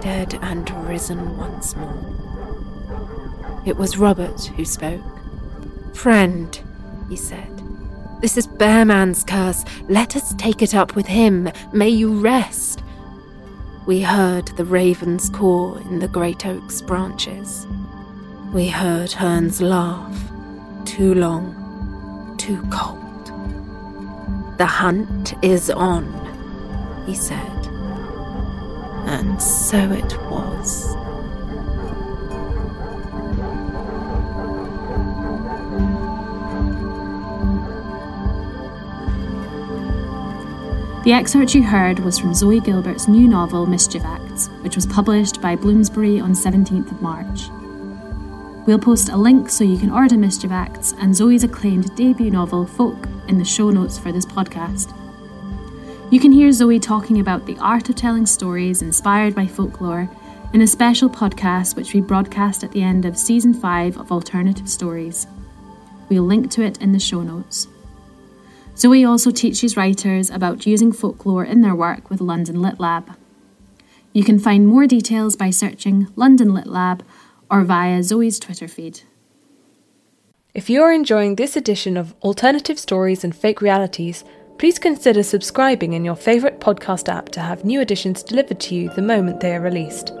dead 0.00 0.38
and 0.42 0.70
risen 0.86 1.36
once 1.36 1.76
more. 1.76 3.62
It 3.66 3.76
was 3.76 3.98
Robert 3.98 4.46
who 4.56 4.64
spoke. 4.64 5.02
Friend, 5.94 6.60
he 7.08 7.16
said, 7.16 7.58
this 8.20 8.36
is 8.36 8.48
Bearman's 8.48 9.22
curse. 9.22 9.64
Let 9.88 10.16
us 10.16 10.34
take 10.34 10.60
it 10.60 10.74
up 10.74 10.96
with 10.96 11.06
him. 11.06 11.48
May 11.72 11.88
you 11.88 12.18
rest. 12.18 12.82
We 13.86 14.00
heard 14.00 14.48
the 14.48 14.64
raven's 14.64 15.30
caw 15.30 15.76
in 15.76 16.00
the 16.00 16.08
great 16.08 16.44
oak's 16.44 16.82
branches. 16.82 17.66
We 18.52 18.68
heard 18.68 19.12
Herne's 19.12 19.60
laugh, 19.60 20.18
too 20.84 21.14
long, 21.14 22.34
too 22.38 22.60
cold. 22.72 23.26
The 24.58 24.66
hunt 24.66 25.34
is 25.44 25.70
on, 25.70 27.04
he 27.06 27.14
said. 27.14 27.57
And 29.08 29.40
so 29.40 29.90
it 29.90 30.16
was. 30.30 30.94
The 41.04 41.14
excerpt 41.14 41.54
you 41.54 41.62
heard 41.62 42.00
was 42.00 42.18
from 42.18 42.34
Zoe 42.34 42.60
Gilbert's 42.60 43.08
new 43.08 43.26
novel 43.26 43.64
Mischief 43.64 44.04
Acts, 44.04 44.48
which 44.60 44.76
was 44.76 44.84
published 44.84 45.40
by 45.40 45.56
Bloomsbury 45.56 46.20
on 46.20 46.32
17th 46.32 46.90
of 46.92 47.00
March. 47.00 47.48
We'll 48.66 48.78
post 48.78 49.08
a 49.08 49.16
link 49.16 49.48
so 49.48 49.64
you 49.64 49.78
can 49.78 49.90
order 49.90 50.18
Mischief 50.18 50.50
Acts 50.50 50.92
and 50.98 51.16
Zoe's 51.16 51.44
acclaimed 51.44 51.96
debut 51.96 52.30
novel 52.30 52.66
Folk 52.66 53.08
in 53.26 53.38
the 53.38 53.44
show 53.46 53.70
notes 53.70 53.98
for 53.98 54.12
this 54.12 54.26
podcast. 54.26 54.97
You 56.10 56.20
can 56.20 56.32
hear 56.32 56.50
Zoe 56.52 56.80
talking 56.80 57.20
about 57.20 57.44
the 57.44 57.58
art 57.58 57.90
of 57.90 57.96
telling 57.96 58.24
stories 58.24 58.80
inspired 58.80 59.34
by 59.34 59.46
folklore 59.46 60.08
in 60.54 60.62
a 60.62 60.66
special 60.66 61.10
podcast 61.10 61.76
which 61.76 61.92
we 61.92 62.00
broadcast 62.00 62.64
at 62.64 62.72
the 62.72 62.82
end 62.82 63.04
of 63.04 63.18
season 63.18 63.52
5 63.52 63.98
of 63.98 64.10
Alternative 64.10 64.66
Stories. 64.66 65.26
We'll 66.08 66.22
link 66.22 66.50
to 66.52 66.62
it 66.62 66.80
in 66.80 66.92
the 66.92 66.98
show 66.98 67.20
notes. 67.20 67.68
Zoe 68.74 69.04
also 69.04 69.30
teaches 69.30 69.76
writers 69.76 70.30
about 70.30 70.66
using 70.66 70.92
folklore 70.92 71.44
in 71.44 71.60
their 71.60 71.74
work 71.74 72.08
with 72.08 72.22
London 72.22 72.62
Lit 72.62 72.80
Lab. 72.80 73.14
You 74.14 74.24
can 74.24 74.38
find 74.38 74.66
more 74.66 74.86
details 74.86 75.36
by 75.36 75.50
searching 75.50 76.08
London 76.16 76.54
Lit 76.54 76.66
Lab 76.66 77.04
or 77.50 77.64
via 77.64 78.02
Zoe's 78.02 78.38
Twitter 78.38 78.66
feed. 78.66 79.02
If 80.54 80.70
you're 80.70 80.90
enjoying 80.90 81.34
this 81.34 81.54
edition 81.54 81.98
of 81.98 82.14
Alternative 82.22 82.78
Stories 82.78 83.24
and 83.24 83.36
Fake 83.36 83.60
Realities, 83.60 84.24
please 84.58 84.78
consider 84.78 85.22
subscribing 85.22 85.92
in 85.92 86.04
your 86.04 86.16
favourite 86.16 86.58
podcast 86.58 87.08
app 87.08 87.28
to 87.28 87.40
have 87.40 87.64
new 87.64 87.80
editions 87.80 88.24
delivered 88.24 88.58
to 88.58 88.74
you 88.74 88.90
the 88.90 89.02
moment 89.02 89.38
they 89.38 89.54
are 89.54 89.60
released. 89.60 90.12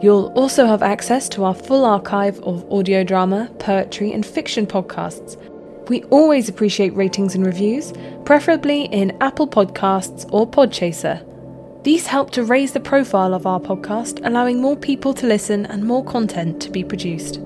You'll 0.00 0.32
also 0.36 0.66
have 0.66 0.82
access 0.82 1.28
to 1.30 1.44
our 1.44 1.54
full 1.54 1.84
archive 1.84 2.38
of 2.40 2.70
audio 2.72 3.02
drama, 3.02 3.50
poetry, 3.58 4.12
and 4.12 4.24
fiction 4.24 4.64
podcasts. 4.66 5.36
We 5.88 6.04
always 6.04 6.48
appreciate 6.48 6.94
ratings 6.94 7.34
and 7.34 7.44
reviews, 7.44 7.92
preferably 8.24 8.84
in 8.84 9.16
Apple 9.20 9.48
Podcasts 9.48 10.28
or 10.32 10.48
Podchaser. 10.48 11.22
These 11.82 12.06
help 12.06 12.30
to 12.30 12.44
raise 12.44 12.72
the 12.72 12.80
profile 12.80 13.34
of 13.34 13.46
our 13.46 13.60
podcast, 13.60 14.24
allowing 14.24 14.60
more 14.60 14.76
people 14.76 15.12
to 15.14 15.26
listen 15.26 15.66
and 15.66 15.84
more 15.84 16.04
content 16.04 16.62
to 16.62 16.70
be 16.70 16.84
produced. 16.84 17.40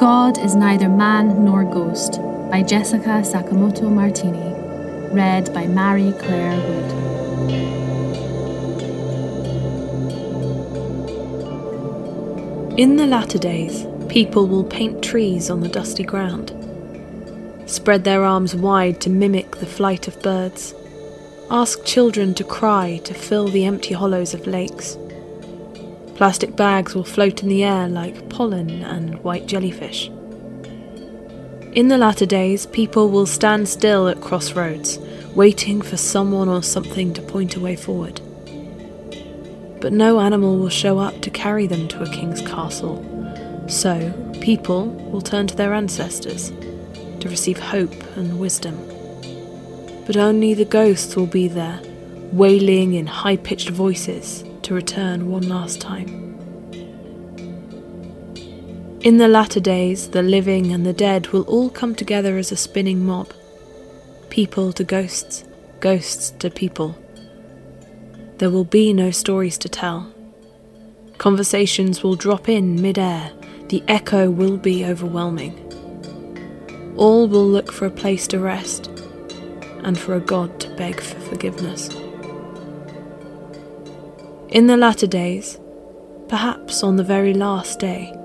God 0.00 0.38
is 0.38 0.54
neither 0.54 0.88
man 0.88 1.44
nor 1.44 1.62
ghost 1.64 2.20
by 2.54 2.62
Jessica 2.62 3.20
Sakamoto 3.24 3.90
Martini, 3.90 4.54
read 5.12 5.52
by 5.52 5.66
Mary 5.66 6.14
Claire 6.20 6.56
Wood. 6.56 6.90
In 12.78 12.94
the 12.96 13.08
latter 13.08 13.38
days, 13.38 13.88
people 14.08 14.46
will 14.46 14.62
paint 14.62 15.02
trees 15.02 15.50
on 15.50 15.62
the 15.62 15.68
dusty 15.68 16.04
ground, 16.04 16.54
spread 17.66 18.04
their 18.04 18.22
arms 18.22 18.54
wide 18.54 19.00
to 19.00 19.10
mimic 19.10 19.56
the 19.56 19.66
flight 19.66 20.06
of 20.06 20.22
birds, 20.22 20.74
ask 21.50 21.84
children 21.84 22.34
to 22.34 22.44
cry 22.44 23.00
to 23.02 23.14
fill 23.14 23.48
the 23.48 23.64
empty 23.64 23.94
hollows 23.94 24.32
of 24.32 24.46
lakes. 24.46 24.96
Plastic 26.14 26.54
bags 26.54 26.94
will 26.94 27.02
float 27.02 27.42
in 27.42 27.48
the 27.48 27.64
air 27.64 27.88
like 27.88 28.28
pollen 28.28 28.84
and 28.84 29.18
white 29.24 29.48
jellyfish. 29.48 30.08
In 31.74 31.88
the 31.88 31.98
latter 31.98 32.24
days, 32.24 32.66
people 32.66 33.10
will 33.10 33.26
stand 33.26 33.68
still 33.68 34.06
at 34.06 34.20
crossroads, 34.20 35.00
waiting 35.34 35.82
for 35.82 35.96
someone 35.96 36.48
or 36.48 36.62
something 36.62 37.12
to 37.14 37.20
point 37.20 37.56
a 37.56 37.60
way 37.60 37.74
forward. 37.74 38.20
But 39.80 39.92
no 39.92 40.20
animal 40.20 40.56
will 40.56 40.68
show 40.68 41.00
up 41.00 41.20
to 41.22 41.30
carry 41.30 41.66
them 41.66 41.88
to 41.88 42.04
a 42.04 42.08
king's 42.08 42.42
castle, 42.42 43.02
so 43.66 44.12
people 44.40 44.86
will 45.10 45.20
turn 45.20 45.48
to 45.48 45.56
their 45.56 45.74
ancestors 45.74 46.52
to 47.18 47.28
receive 47.28 47.58
hope 47.58 48.16
and 48.16 48.38
wisdom. 48.38 48.78
But 50.06 50.16
only 50.16 50.54
the 50.54 50.64
ghosts 50.64 51.16
will 51.16 51.26
be 51.26 51.48
there, 51.48 51.80
wailing 52.30 52.94
in 52.94 53.08
high 53.08 53.36
pitched 53.36 53.70
voices 53.70 54.44
to 54.62 54.74
return 54.74 55.28
one 55.28 55.48
last 55.48 55.80
time. 55.80 56.23
In 59.04 59.18
the 59.18 59.28
latter 59.28 59.60
days, 59.60 60.08
the 60.08 60.22
living 60.22 60.72
and 60.72 60.86
the 60.86 60.94
dead 60.94 61.26
will 61.26 61.42
all 61.42 61.68
come 61.68 61.94
together 61.94 62.38
as 62.38 62.50
a 62.50 62.56
spinning 62.56 63.04
mob. 63.04 63.34
People 64.30 64.72
to 64.72 64.82
ghosts, 64.82 65.44
ghosts 65.80 66.30
to 66.38 66.48
people. 66.48 66.96
There 68.38 68.48
will 68.48 68.64
be 68.64 68.94
no 68.94 69.10
stories 69.10 69.58
to 69.58 69.68
tell. 69.68 70.10
Conversations 71.18 72.02
will 72.02 72.16
drop 72.16 72.48
in 72.48 72.80
mid-air. 72.80 73.30
The 73.68 73.82
echo 73.88 74.30
will 74.30 74.56
be 74.56 74.86
overwhelming. 74.86 75.52
All 76.96 77.28
will 77.28 77.46
look 77.46 77.70
for 77.70 77.84
a 77.84 77.90
place 77.90 78.26
to 78.28 78.38
rest 78.38 78.86
and 79.82 79.98
for 79.98 80.14
a 80.14 80.20
God 80.20 80.58
to 80.60 80.74
beg 80.76 80.98
for 80.98 81.20
forgiveness. 81.20 81.90
In 84.48 84.66
the 84.66 84.78
latter 84.78 85.06
days, 85.06 85.60
perhaps 86.28 86.82
on 86.82 86.96
the 86.96 87.04
very 87.04 87.34
last 87.34 87.80
day, 87.80 88.18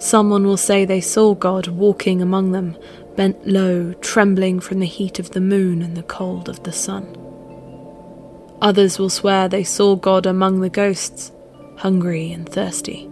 Someone 0.00 0.46
will 0.46 0.56
say 0.56 0.84
they 0.84 1.02
saw 1.02 1.34
God 1.34 1.68
walking 1.68 2.22
among 2.22 2.52
them, 2.52 2.76
bent 3.16 3.46
low, 3.46 3.92
trembling 4.00 4.58
from 4.58 4.80
the 4.80 4.86
heat 4.86 5.18
of 5.18 5.30
the 5.30 5.42
moon 5.42 5.82
and 5.82 5.94
the 5.96 6.02
cold 6.02 6.48
of 6.48 6.62
the 6.62 6.72
sun. 6.72 7.16
Others 8.62 8.98
will 8.98 9.10
swear 9.10 9.46
they 9.46 9.62
saw 9.62 9.96
God 9.96 10.24
among 10.24 10.60
the 10.60 10.70
ghosts, 10.70 11.32
hungry 11.76 12.32
and 12.32 12.48
thirsty. 12.48 13.08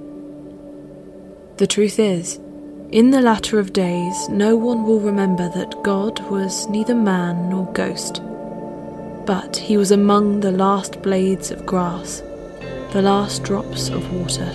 The 1.59 1.67
truth 1.67 1.99
is, 1.99 2.41
in 2.91 3.11
the 3.11 3.21
latter 3.21 3.59
of 3.59 3.75
days, 3.75 4.29
no 4.31 4.57
one 4.57 4.85
will 4.85 5.01
remember 5.01 5.51
that 5.51 5.83
God 5.83 6.19
was 6.31 6.69
neither 6.69 6.95
man 6.95 7.51
nor 7.51 7.71
ghost, 7.75 8.23
But 9.27 9.57
he 9.57 9.77
was 9.77 9.91
among 9.91 10.41
the 10.41 10.53
last 10.53 11.03
blades 11.03 11.51
of 11.51 11.67
grass, 11.67 12.23
the 12.93 13.03
last 13.03 13.45
drops 13.45 13.91
of 13.91 14.11
water, 14.15 14.51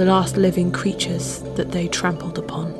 the 0.00 0.06
last 0.06 0.38
living 0.38 0.72
creatures 0.72 1.40
that 1.56 1.72
they 1.72 1.86
trampled 1.86 2.38
upon. 2.38 2.72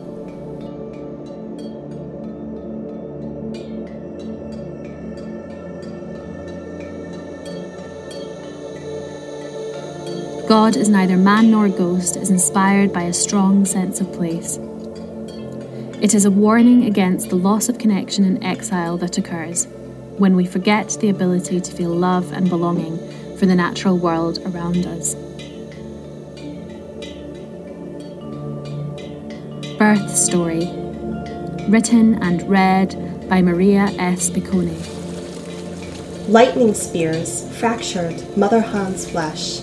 God 10.48 10.76
is 10.76 10.88
neither 10.88 11.18
man 11.18 11.50
nor 11.50 11.68
ghost 11.68 12.16
is 12.16 12.30
inspired 12.30 12.90
by 12.90 13.02
a 13.02 13.12
strong 13.12 13.66
sense 13.66 14.00
of 14.00 14.10
place. 14.14 14.56
It 16.00 16.14
is 16.14 16.24
a 16.24 16.30
warning 16.30 16.86
against 16.86 17.28
the 17.28 17.36
loss 17.36 17.68
of 17.68 17.76
connection 17.76 18.24
and 18.24 18.42
exile 18.42 18.96
that 18.96 19.18
occurs 19.18 19.66
when 20.16 20.34
we 20.34 20.46
forget 20.46 20.96
the 21.02 21.10
ability 21.10 21.60
to 21.60 21.70
feel 21.70 21.90
love 21.90 22.32
and 22.32 22.48
belonging 22.48 22.96
for 23.36 23.44
the 23.44 23.54
natural 23.54 23.98
world 23.98 24.38
around 24.46 24.86
us. 24.86 25.14
Birth 29.80 30.14
Story, 30.14 30.66
written 31.66 32.22
and 32.22 32.46
read 32.46 33.30
by 33.30 33.40
Maria 33.40 33.86
S. 33.98 34.28
Piccone. 34.28 34.76
Lightning 36.28 36.74
spears 36.74 37.48
fractured 37.58 38.36
Mother 38.36 38.60
Han's 38.60 39.10
flesh 39.10 39.62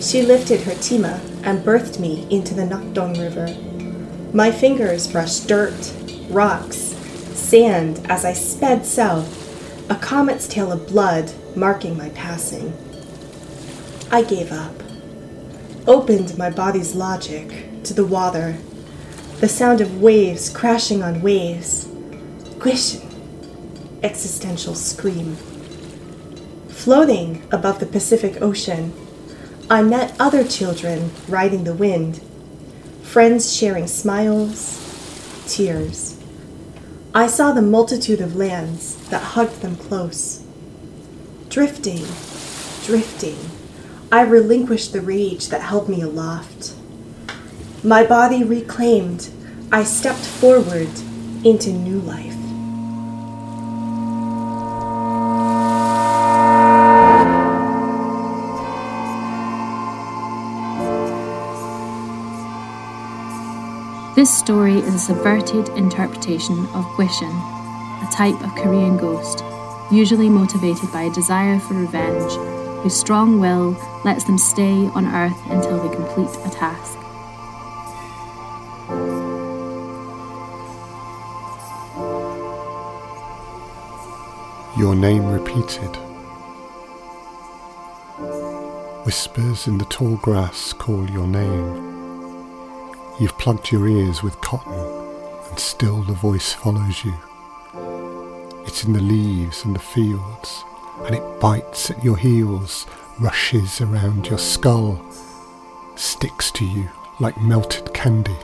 she 0.00 0.22
lifted 0.22 0.62
her 0.62 0.72
chima 0.72 1.20
and 1.44 1.64
birthed 1.64 2.00
me 2.00 2.26
into 2.28 2.54
the 2.54 2.62
Nakdong 2.62 3.20
River. 3.20 3.54
My 4.32 4.50
fingers 4.50 5.06
brushed 5.06 5.46
dirt, 5.46 5.94
rocks, 6.28 6.76
sand 6.76 8.04
as 8.08 8.24
I 8.24 8.32
sped 8.32 8.84
south, 8.84 9.88
a 9.88 9.94
comet's 9.94 10.48
tail 10.48 10.72
of 10.72 10.88
blood 10.88 11.30
marking 11.54 11.96
my 11.96 12.08
passing. 12.08 12.76
I 14.10 14.24
gave 14.24 14.50
up, 14.50 14.82
opened 15.86 16.36
my 16.36 16.50
body's 16.50 16.96
logic 16.96 17.84
to 17.84 17.94
the 17.94 18.04
water, 18.04 18.56
the 19.42 19.48
sound 19.48 19.80
of 19.80 20.00
waves 20.00 20.48
crashing 20.48 21.02
on 21.02 21.20
waves. 21.20 21.86
Gwishin, 22.60 23.04
existential 24.00 24.76
scream. 24.76 25.34
Floating 26.68 27.42
above 27.50 27.80
the 27.80 27.86
Pacific 27.86 28.40
Ocean, 28.40 28.92
I 29.68 29.82
met 29.82 30.14
other 30.20 30.44
children 30.44 31.10
riding 31.26 31.64
the 31.64 31.74
wind, 31.74 32.20
friends 33.02 33.52
sharing 33.52 33.88
smiles, 33.88 34.78
tears. 35.48 36.16
I 37.12 37.26
saw 37.26 37.50
the 37.50 37.62
multitude 37.62 38.20
of 38.20 38.36
lands 38.36 38.94
that 39.08 39.22
hugged 39.34 39.60
them 39.60 39.74
close. 39.74 40.44
Drifting, 41.48 42.06
drifting, 42.84 43.38
I 44.12 44.20
relinquished 44.20 44.92
the 44.92 45.00
rage 45.00 45.48
that 45.48 45.62
held 45.62 45.88
me 45.88 46.00
aloft. 46.00 46.76
My 47.84 48.04
body 48.06 48.44
reclaimed, 48.44 49.28
I 49.72 49.82
stepped 49.82 50.24
forward 50.24 50.88
into 51.44 51.72
new 51.72 51.98
life. 51.98 52.36
This 64.14 64.32
story 64.32 64.74
is 64.74 64.94
a 64.94 64.98
subverted 65.00 65.68
interpretation 65.70 66.60
of 66.74 66.84
Gwishin, 66.94 67.34
a 68.00 68.08
type 68.12 68.40
of 68.44 68.54
Korean 68.54 68.96
ghost, 68.96 69.42
usually 69.90 70.28
motivated 70.28 70.92
by 70.92 71.02
a 71.02 71.10
desire 71.10 71.58
for 71.58 71.74
revenge, 71.74 72.30
whose 72.84 72.94
strong 72.94 73.40
will 73.40 73.76
lets 74.04 74.22
them 74.22 74.38
stay 74.38 74.86
on 74.94 75.06
Earth 75.06 75.36
until 75.50 75.82
they 75.82 75.92
complete 75.92 76.30
a 76.46 76.50
task. 76.50 77.01
Your 84.82 84.96
name 84.96 85.26
repeated. 85.26 85.94
Whispers 89.06 89.68
in 89.68 89.78
the 89.78 89.84
tall 89.84 90.16
grass 90.16 90.72
call 90.72 91.08
your 91.08 91.28
name. 91.28 91.76
You've 93.20 93.38
plugged 93.38 93.70
your 93.70 93.86
ears 93.86 94.24
with 94.24 94.40
cotton, 94.40 94.74
and 95.48 95.56
still 95.56 96.02
the 96.02 96.14
voice 96.14 96.52
follows 96.52 97.04
you. 97.04 97.14
It's 98.66 98.82
in 98.82 98.92
the 98.92 99.00
leaves 99.00 99.64
and 99.64 99.76
the 99.76 99.78
fields, 99.78 100.64
and 101.04 101.14
it 101.14 101.40
bites 101.40 101.88
at 101.92 102.02
your 102.02 102.16
heels, 102.16 102.88
rushes 103.20 103.80
around 103.80 104.26
your 104.26 104.38
skull, 104.38 105.00
sticks 105.94 106.50
to 106.50 106.64
you 106.64 106.90
like 107.20 107.40
melted 107.40 107.94
candy. 107.94 108.36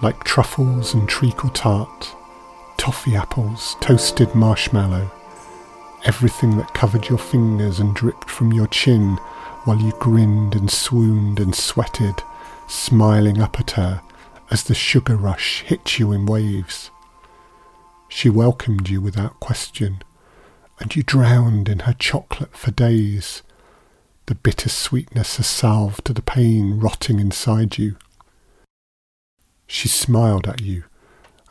Like 0.00 0.24
truffles 0.24 0.94
and 0.94 1.06
treacle 1.06 1.50
tart, 1.50 2.16
toffee 2.80 3.14
apples, 3.14 3.76
toasted 3.82 4.34
marshmallow, 4.34 5.12
everything 6.06 6.56
that 6.56 6.72
covered 6.72 7.10
your 7.10 7.18
fingers 7.18 7.78
and 7.78 7.94
dripped 7.94 8.30
from 8.30 8.54
your 8.54 8.66
chin 8.68 9.16
while 9.64 9.78
you 9.78 9.92
grinned 9.98 10.54
and 10.54 10.70
swooned 10.70 11.38
and 11.38 11.54
sweated 11.54 12.14
smiling 12.68 13.38
up 13.38 13.60
at 13.60 13.72
her 13.72 14.00
as 14.50 14.64
the 14.64 14.74
sugar 14.74 15.14
rush 15.14 15.60
hit 15.60 15.98
you 15.98 16.10
in 16.10 16.24
waves. 16.24 16.90
She 18.08 18.30
welcomed 18.30 18.88
you 18.88 19.02
without 19.02 19.40
question, 19.40 20.02
and 20.78 20.96
you 20.96 21.02
drowned 21.02 21.68
in 21.68 21.80
her 21.80 21.94
chocolate 21.98 22.56
for 22.56 22.70
days, 22.70 23.42
the 24.24 24.34
bitter 24.34 24.70
sweetness 24.70 25.38
a 25.38 25.42
salve 25.42 26.02
to 26.04 26.14
the 26.14 26.22
pain 26.22 26.80
rotting 26.80 27.20
inside 27.20 27.76
you. 27.76 27.98
She 29.66 29.86
smiled 29.86 30.48
at 30.48 30.62
you 30.62 30.84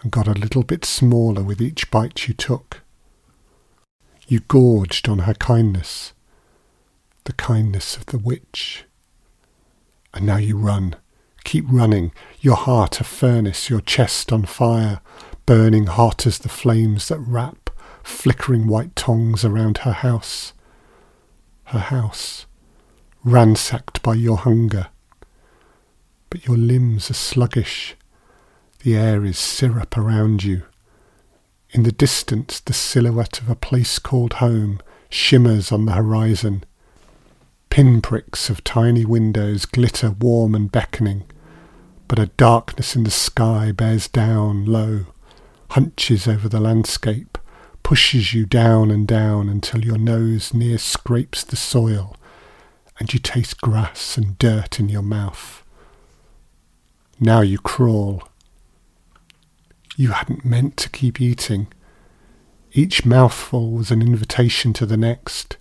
and 0.01 0.11
got 0.11 0.27
a 0.27 0.33
little 0.33 0.63
bit 0.63 0.85
smaller 0.85 1.43
with 1.43 1.61
each 1.61 1.91
bite 1.91 2.27
you 2.27 2.33
took. 2.33 2.81
You 4.27 4.41
gorged 4.41 5.09
on 5.09 5.19
her 5.19 5.33
kindness, 5.33 6.13
the 7.25 7.33
kindness 7.33 7.97
of 7.97 8.07
the 8.07 8.19
witch. 8.19 8.85
And 10.13 10.25
now 10.25 10.37
you 10.37 10.57
run 10.57 10.95
Keep 11.43 11.65
running, 11.69 12.11
your 12.41 12.55
heart 12.55 12.99
a 12.99 13.03
furnace, 13.03 13.69
your 13.69 13.81
chest 13.81 14.31
on 14.31 14.43
fire, 14.43 15.01
burning 15.45 15.87
hot 15.87 16.27
as 16.27 16.39
the 16.39 16.49
flames 16.49 17.07
that 17.07 17.19
wrap 17.19 17.69
flickering 18.03 18.67
white 18.67 18.95
tongues 18.95 19.43
around 19.43 19.79
her 19.79 19.91
house. 19.91 20.53
Her 21.65 21.79
house, 21.79 22.45
ransacked 23.23 24.01
by 24.01 24.15
your 24.15 24.37
hunger. 24.37 24.87
But 26.29 26.45
your 26.45 26.57
limbs 26.57 27.09
are 27.09 27.15
sluggish. 27.15 27.95
The 28.83 28.95
air 28.95 29.25
is 29.25 29.37
syrup 29.37 29.97
around 29.97 30.43
you. 30.43 30.63
In 31.71 31.83
the 31.83 31.91
distance, 31.91 32.61
the 32.61 32.73
silhouette 32.73 33.41
of 33.41 33.49
a 33.49 33.55
place 33.55 33.99
called 33.99 34.33
home 34.33 34.79
shimmers 35.09 35.71
on 35.71 35.85
the 35.85 35.91
horizon. 35.91 36.63
Pinpricks 37.69 38.49
of 38.49 38.63
tiny 38.63 39.03
windows 39.03 39.65
glitter 39.65 40.11
warm 40.11 40.55
and 40.55 40.71
beckoning, 40.71 41.25
but 42.07 42.19
a 42.19 42.27
darkness 42.37 42.95
in 42.95 43.03
the 43.03 43.11
sky 43.11 43.71
bears 43.71 44.07
down 44.07 44.65
low, 44.65 45.07
hunches 45.71 46.27
over 46.27 46.47
the 46.47 46.59
landscape, 46.59 47.37
pushes 47.83 48.33
you 48.33 48.45
down 48.45 48.91
and 48.91 49.07
down 49.07 49.49
until 49.49 49.83
your 49.83 49.97
nose 49.97 50.53
near 50.53 50.77
scrapes 50.77 51.43
the 51.43 51.55
soil 51.55 52.15
and 52.99 53.13
you 53.13 53.19
taste 53.19 53.61
grass 53.61 54.17
and 54.17 54.37
dirt 54.39 54.79
in 54.79 54.89
your 54.89 55.01
mouth. 55.01 55.63
Now 57.19 57.41
you 57.41 57.57
crawl. 57.57 58.28
You 59.99 60.11
hadn't 60.11 60.45
meant 60.45 60.77
to 60.77 60.89
keep 60.89 61.19
eating. 61.19 61.67
Each 62.71 63.05
mouthful 63.05 63.71
was 63.71 63.91
an 63.91 64.01
invitation 64.01 64.71
to 64.75 64.85
the 64.85 64.95
next. 64.95 65.57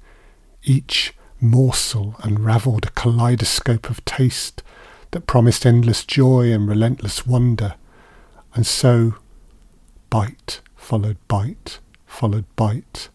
Each 0.62 1.12
morsel 1.40 2.14
unravelled 2.22 2.86
a 2.86 2.90
kaleidoscope 2.90 3.90
of 3.90 4.04
taste 4.04 4.62
that 5.10 5.26
promised 5.26 5.66
endless 5.66 6.04
joy 6.04 6.52
and 6.52 6.68
relentless 6.68 7.26
wonder. 7.26 7.74
And 8.54 8.64
so, 8.64 9.16
bite 10.08 10.60
followed 10.76 11.16
bite 11.26 11.80
followed 12.06 12.44
bite. 12.54 13.08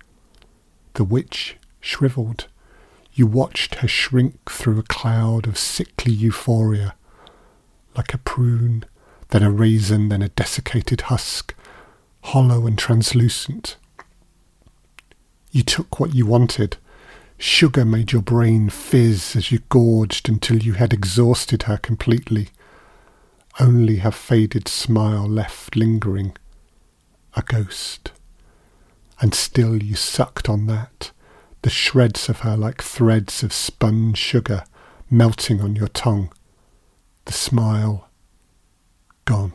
The 0.96 1.06
witch 1.06 1.56
shrivelled. 1.80 2.48
You 3.14 3.28
watched 3.28 3.76
her 3.76 3.88
shrink 3.88 4.52
through 4.52 4.78
a 4.78 4.84
cloud 4.84 5.48
of 5.48 5.58
sickly 5.58 6.12
euphoria, 6.12 6.96
like 7.96 8.14
a 8.14 8.18
prune, 8.18 8.84
then 9.34 9.42
a 9.44 9.52
raisin, 9.52 10.10
then 10.10 10.22
a 10.22 10.30
desiccated 10.30 11.02
husk, 11.02 11.56
hollow 12.22 12.68
and 12.68 12.78
translucent. 12.78 13.78
You 15.52 15.64
took 15.64 16.00
what 16.00 16.14
you 16.14 16.26
wanted, 16.28 16.78
Sugar 17.40 17.84
made 17.84 18.12
your 18.12 18.22
brain 18.22 18.70
fizz 18.70 19.36
as 19.36 19.52
you 19.52 19.60
gorged 19.70 20.30
until 20.30 20.58
you 20.58 20.74
had 20.74 20.94
exhausted 20.94 21.64
her 21.64 21.78
completely. 21.78 22.50
Only 23.60 23.98
her 23.98 24.12
faded 24.12 24.68
smile 24.68 25.28
left 25.28 25.76
lingering. 25.76 26.38
A 27.36 27.42
ghost. 27.42 28.12
and 29.20 29.34
still 29.34 29.82
you 29.82 29.96
sucked 29.96 30.48
on 30.48 30.68
that, 30.68 31.12
the 31.64 31.70
shreds 31.70 32.30
of 32.30 32.42
her 32.42 32.56
like 32.56 32.84
threads 32.84 33.42
of 33.42 33.52
spun 33.52 34.14
sugar 34.14 34.64
melting 35.10 35.60
on 35.60 35.76
your 35.76 35.88
tongue. 35.88 36.32
The 37.26 37.34
smile, 37.34 38.10
gone. 39.26 39.54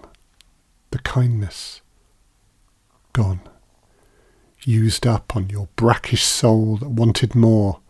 The 0.90 0.98
kindness, 1.00 1.82
gone. 3.12 3.40
Used 4.64 5.06
up 5.06 5.36
on 5.36 5.50
your 5.50 5.68
brackish 5.76 6.24
soul 6.24 6.76
that 6.78 6.88
wanted 6.88 7.34
more, 7.34 7.80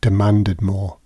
demanded 0.00 0.62
more, 0.62 0.98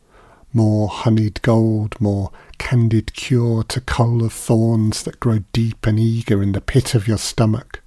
more 0.53 0.89
honeyed 0.89 1.43
gold, 1.43 2.01
more 2.01 2.31
candid 2.59 3.13
cure 3.15 3.65
to 3.65 3.81
cull 3.81 4.25
of 4.25 4.33
thorns 4.33 5.03
that 5.03 5.21
grow 5.21 5.41
deep 5.53 5.87
and 5.87 5.99
eager 5.99 6.43
in 6.43 6.53
the 6.53 6.61
pit 6.61 6.95
of 6.95 7.09
your 7.09 7.19
stomach. 7.19 7.83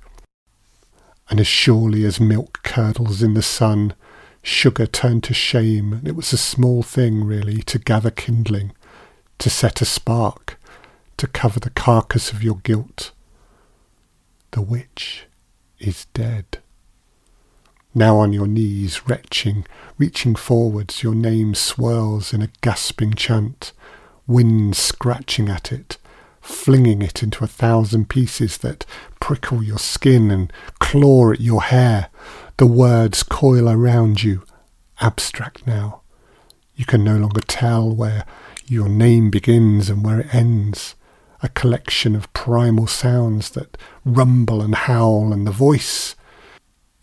And 1.30 1.40
as 1.40 1.48
surely 1.48 2.06
as 2.06 2.20
milk 2.20 2.60
curdles 2.64 3.22
in 3.22 3.34
the 3.34 3.42
sun, 3.42 3.94
sugar 4.42 4.86
turned 4.86 5.24
to 5.26 5.34
shame, 5.34 5.94
and 5.94 6.08
it 6.08 6.16
was 6.16 6.34
a 6.34 6.38
small 6.38 6.84
thing, 6.84 7.24
really, 7.24 7.62
to 7.64 7.80
gather 7.80 8.12
kindling, 8.12 8.72
to 9.40 9.50
set 9.50 9.82
a 9.82 9.86
spark, 9.86 10.60
to 11.18 11.28
cover 11.28 11.60
the 11.60 11.72
carcass 11.72 12.32
of 12.32 12.44
your 12.44 12.58
guilt. 12.64 13.12
The 14.52 14.62
witch 14.62 15.26
is 15.80 16.06
dead. 16.14 16.60
Now 17.94 18.18
on 18.18 18.32
your 18.32 18.48
knees, 18.48 19.08
retching, 19.08 19.66
reaching 19.98 20.36
forwards, 20.36 21.02
your 21.02 21.16
name 21.16 21.56
swirls 21.56 22.34
in 22.34 22.42
a 22.44 22.50
gasping 22.62 23.16
chant, 23.16 23.74
wind 24.28 24.76
scratching 24.76 25.50
at 25.50 25.72
it, 25.72 25.98
flinging 26.40 27.02
it 27.02 27.24
into 27.24 27.44
a 27.44 27.48
thousand 27.48 28.08
pieces 28.10 28.60
that 28.60 28.86
prickle 29.20 29.64
your 29.64 29.80
skin 29.80 30.30
and 30.30 30.54
claw 30.80 31.32
at 31.32 31.42
your 31.42 31.64
hair. 31.64 32.10
The 32.58 32.68
words 32.68 33.24
coil 33.24 33.68
around 33.68 34.22
you, 34.22 34.44
abstract 35.02 35.66
now. 35.66 36.02
You 36.76 36.86
can 36.86 37.04
no 37.04 37.18
longer 37.18 37.42
tell 37.42 37.90
where 37.90 38.26
your 38.68 38.88
name 38.88 39.32
begins 39.32 39.90
and 39.90 40.06
where 40.06 40.20
it 40.20 40.36
ends. 40.36 40.94
A 41.44 41.50
collection 41.50 42.16
of 42.16 42.32
primal 42.34 42.88
sounds 42.88 43.52
that 43.52 43.78
rumble 44.04 44.62
and 44.62 44.74
howl, 44.74 45.32
and 45.32 45.46
the 45.46 45.52
voice, 45.52 46.16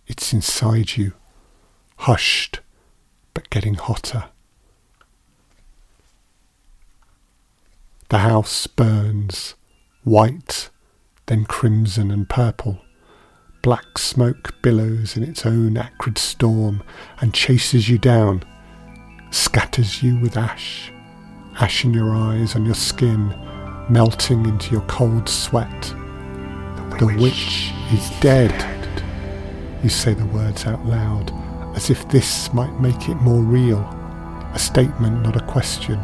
it's 0.07 0.33
inside 0.33 0.97
you, 0.97 1.13
hushed, 1.99 2.61
but 3.33 3.49
getting 3.51 3.75
hotter. 3.75 4.25
The 8.09 8.19
house 8.19 8.67
burns, 8.67 9.55
white, 10.03 10.71
then 11.27 11.45
crimson 11.45 12.11
and 12.11 12.29
purple. 12.29 12.81
Black 13.63 13.99
smoke 13.99 14.61
billows 14.63 15.17
in 15.17 15.23
its 15.23 15.47
own 15.47 15.77
acrid 15.77 16.19
storm 16.19 16.83
and 17.21 17.33
chases 17.33 17.89
you 17.89 17.99
down, 17.99 18.43
scatters 19.31 20.03
you 20.03 20.19
with 20.19 20.37
ash, 20.37 20.93
ash 21.61 21.85
in 21.85 21.95
your 21.95 22.15
eyes, 22.15 22.55
and 22.55 22.67
your 22.67 22.75
skin, 22.75 23.33
melting 23.89 24.47
into 24.47 24.73
your 24.73 24.83
cold 24.83 25.29
sweat. 25.29 25.83
The 26.99 27.15
witch 27.19 27.73
is 27.93 28.11
dead. 28.21 28.53
You 29.83 29.89
say 29.89 30.15
the 30.15 30.27
words 30.27 30.67
out 30.67 30.85
loud, 30.87 31.33
as 31.77 31.91
if 31.91 32.09
this 32.09 32.53
might 32.53 32.81
make 32.81 33.09
it 33.09 33.17
more 33.17 33.43
real, 33.43 33.81
a 34.53 34.59
statement, 34.59 35.23
not 35.23 35.37
a 35.37 35.47
question. 35.47 36.01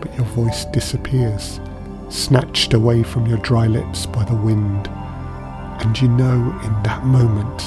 But 0.00 0.14
your 0.16 0.26
voice 0.26 0.64
disappears, 0.66 1.60
snatched 2.08 2.74
away 2.74 3.02
from 3.02 3.26
your 3.26 3.38
dry 3.38 3.66
lips 3.66 4.06
by 4.06 4.24
the 4.24 4.36
wind 4.36 4.88
and 5.80 6.00
you 6.00 6.08
know 6.08 6.58
in 6.64 6.82
that 6.82 7.04
moment 7.04 7.58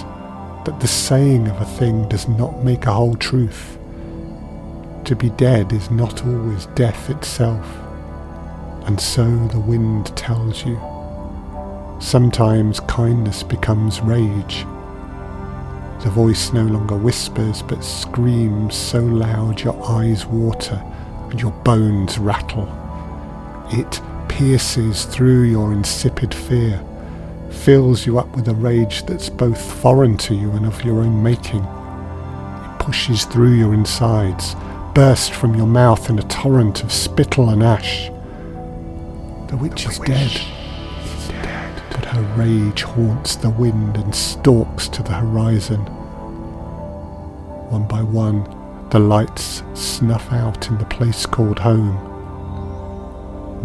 that 0.65 0.79
the 0.79 0.87
saying 0.87 1.47
of 1.47 1.61
a 1.61 1.65
thing 1.65 2.07
does 2.09 2.27
not 2.27 2.63
make 2.63 2.85
a 2.85 2.93
whole 2.93 3.15
truth. 3.15 3.77
To 5.05 5.15
be 5.15 5.29
dead 5.31 5.71
is 5.71 5.91
not 5.91 6.25
always 6.25 6.65
death 6.67 7.09
itself. 7.09 7.65
And 8.87 8.99
so 8.99 9.25
the 9.47 9.59
wind 9.59 10.15
tells 10.17 10.65
you. 10.65 10.79
Sometimes 11.99 12.79
kindness 12.79 13.43
becomes 13.43 14.01
rage. 14.01 14.65
The 16.03 16.09
voice 16.09 16.53
no 16.53 16.63
longer 16.63 16.95
whispers 16.95 17.61
but 17.61 17.83
screams 17.83 18.75
so 18.75 19.01
loud 19.01 19.61
your 19.61 19.79
eyes 19.85 20.25
water 20.25 20.81
and 21.29 21.39
your 21.39 21.51
bones 21.51 22.17
rattle. 22.17 22.67
It 23.71 24.01
pierces 24.29 25.05
through 25.05 25.43
your 25.43 25.73
insipid 25.73 26.33
fear 26.33 26.83
fills 27.49 28.05
you 28.05 28.17
up 28.17 28.33
with 28.35 28.47
a 28.47 28.53
rage 28.53 29.05
that's 29.05 29.29
both 29.29 29.59
foreign 29.59 30.17
to 30.17 30.33
you 30.33 30.51
and 30.51 30.65
of 30.65 30.85
your 30.85 30.99
own 30.99 31.21
making. 31.21 31.63
It 31.63 32.79
pushes 32.79 33.25
through 33.25 33.55
your 33.55 33.73
insides, 33.73 34.55
bursts 34.93 35.29
from 35.29 35.55
your 35.55 35.67
mouth 35.67 36.09
in 36.09 36.19
a 36.19 36.23
torrent 36.23 36.83
of 36.83 36.93
spittle 36.93 37.49
and 37.49 37.61
ash. 37.61 38.09
The 39.47 39.57
witch 39.57 39.85
the 39.85 39.91
is 39.91 39.99
witch 39.99 40.09
dead. 40.09 40.41
Is 41.05 41.27
dead, 41.29 41.83
but 41.91 42.05
her 42.05 42.21
rage 42.35 42.83
haunts 42.83 43.35
the 43.35 43.49
wind 43.49 43.95
and 43.95 44.13
stalks 44.13 44.89
to 44.89 45.01
the 45.01 45.13
horizon. 45.13 45.79
One 47.69 47.87
by 47.87 48.01
one, 48.03 48.43
the 48.89 48.99
lights 48.99 49.63
snuff 49.73 50.31
out 50.31 50.67
in 50.67 50.77
the 50.77 50.85
place 50.85 51.25
called 51.25 51.59
home. 51.59 52.03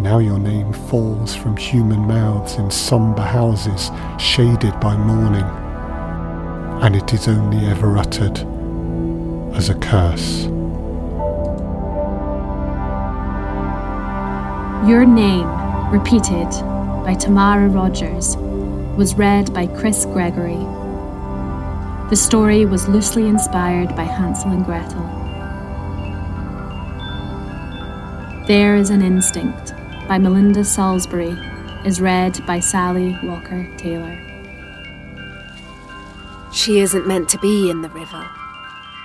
Now 0.01 0.19
your 0.19 0.39
name 0.39 0.73
falls 0.73 1.35
from 1.35 1.57
human 1.57 1.99
mouths 2.01 2.55
in 2.55 2.71
sombre 2.71 3.23
houses 3.23 3.91
shaded 4.17 4.79
by 4.79 4.95
mourning, 4.95 5.45
and 6.81 6.95
it 6.95 7.13
is 7.13 7.27
only 7.27 7.65
ever 7.67 7.97
uttered 7.97 8.39
as 9.55 9.69
a 9.69 9.75
curse. 9.75 10.45
Your 14.85 15.05
Name, 15.05 15.47
repeated 15.93 16.49
by 17.05 17.13
Tamara 17.13 17.69
Rogers, 17.69 18.35
was 18.97 19.13
read 19.13 19.53
by 19.53 19.67
Chris 19.67 20.05
Gregory. 20.05 20.57
The 22.09 22.15
story 22.15 22.65
was 22.65 22.89
loosely 22.89 23.27
inspired 23.27 23.95
by 23.95 24.01
Hansel 24.01 24.49
and 24.49 24.65
Gretel. 24.65 25.03
There 28.47 28.75
is 28.75 28.89
an 28.89 29.03
instinct 29.03 29.75
by 30.07 30.17
Melinda 30.17 30.65
Salisbury 30.65 31.37
is 31.85 32.01
read 32.01 32.43
by 32.47 32.59
Sally 32.59 33.15
Walker 33.21 33.67
Taylor. 33.77 34.19
She 36.51 36.79
isn't 36.79 37.05
meant 37.05 37.29
to 37.29 37.37
be 37.37 37.69
in 37.69 37.83
the 37.83 37.89
river. 37.89 38.27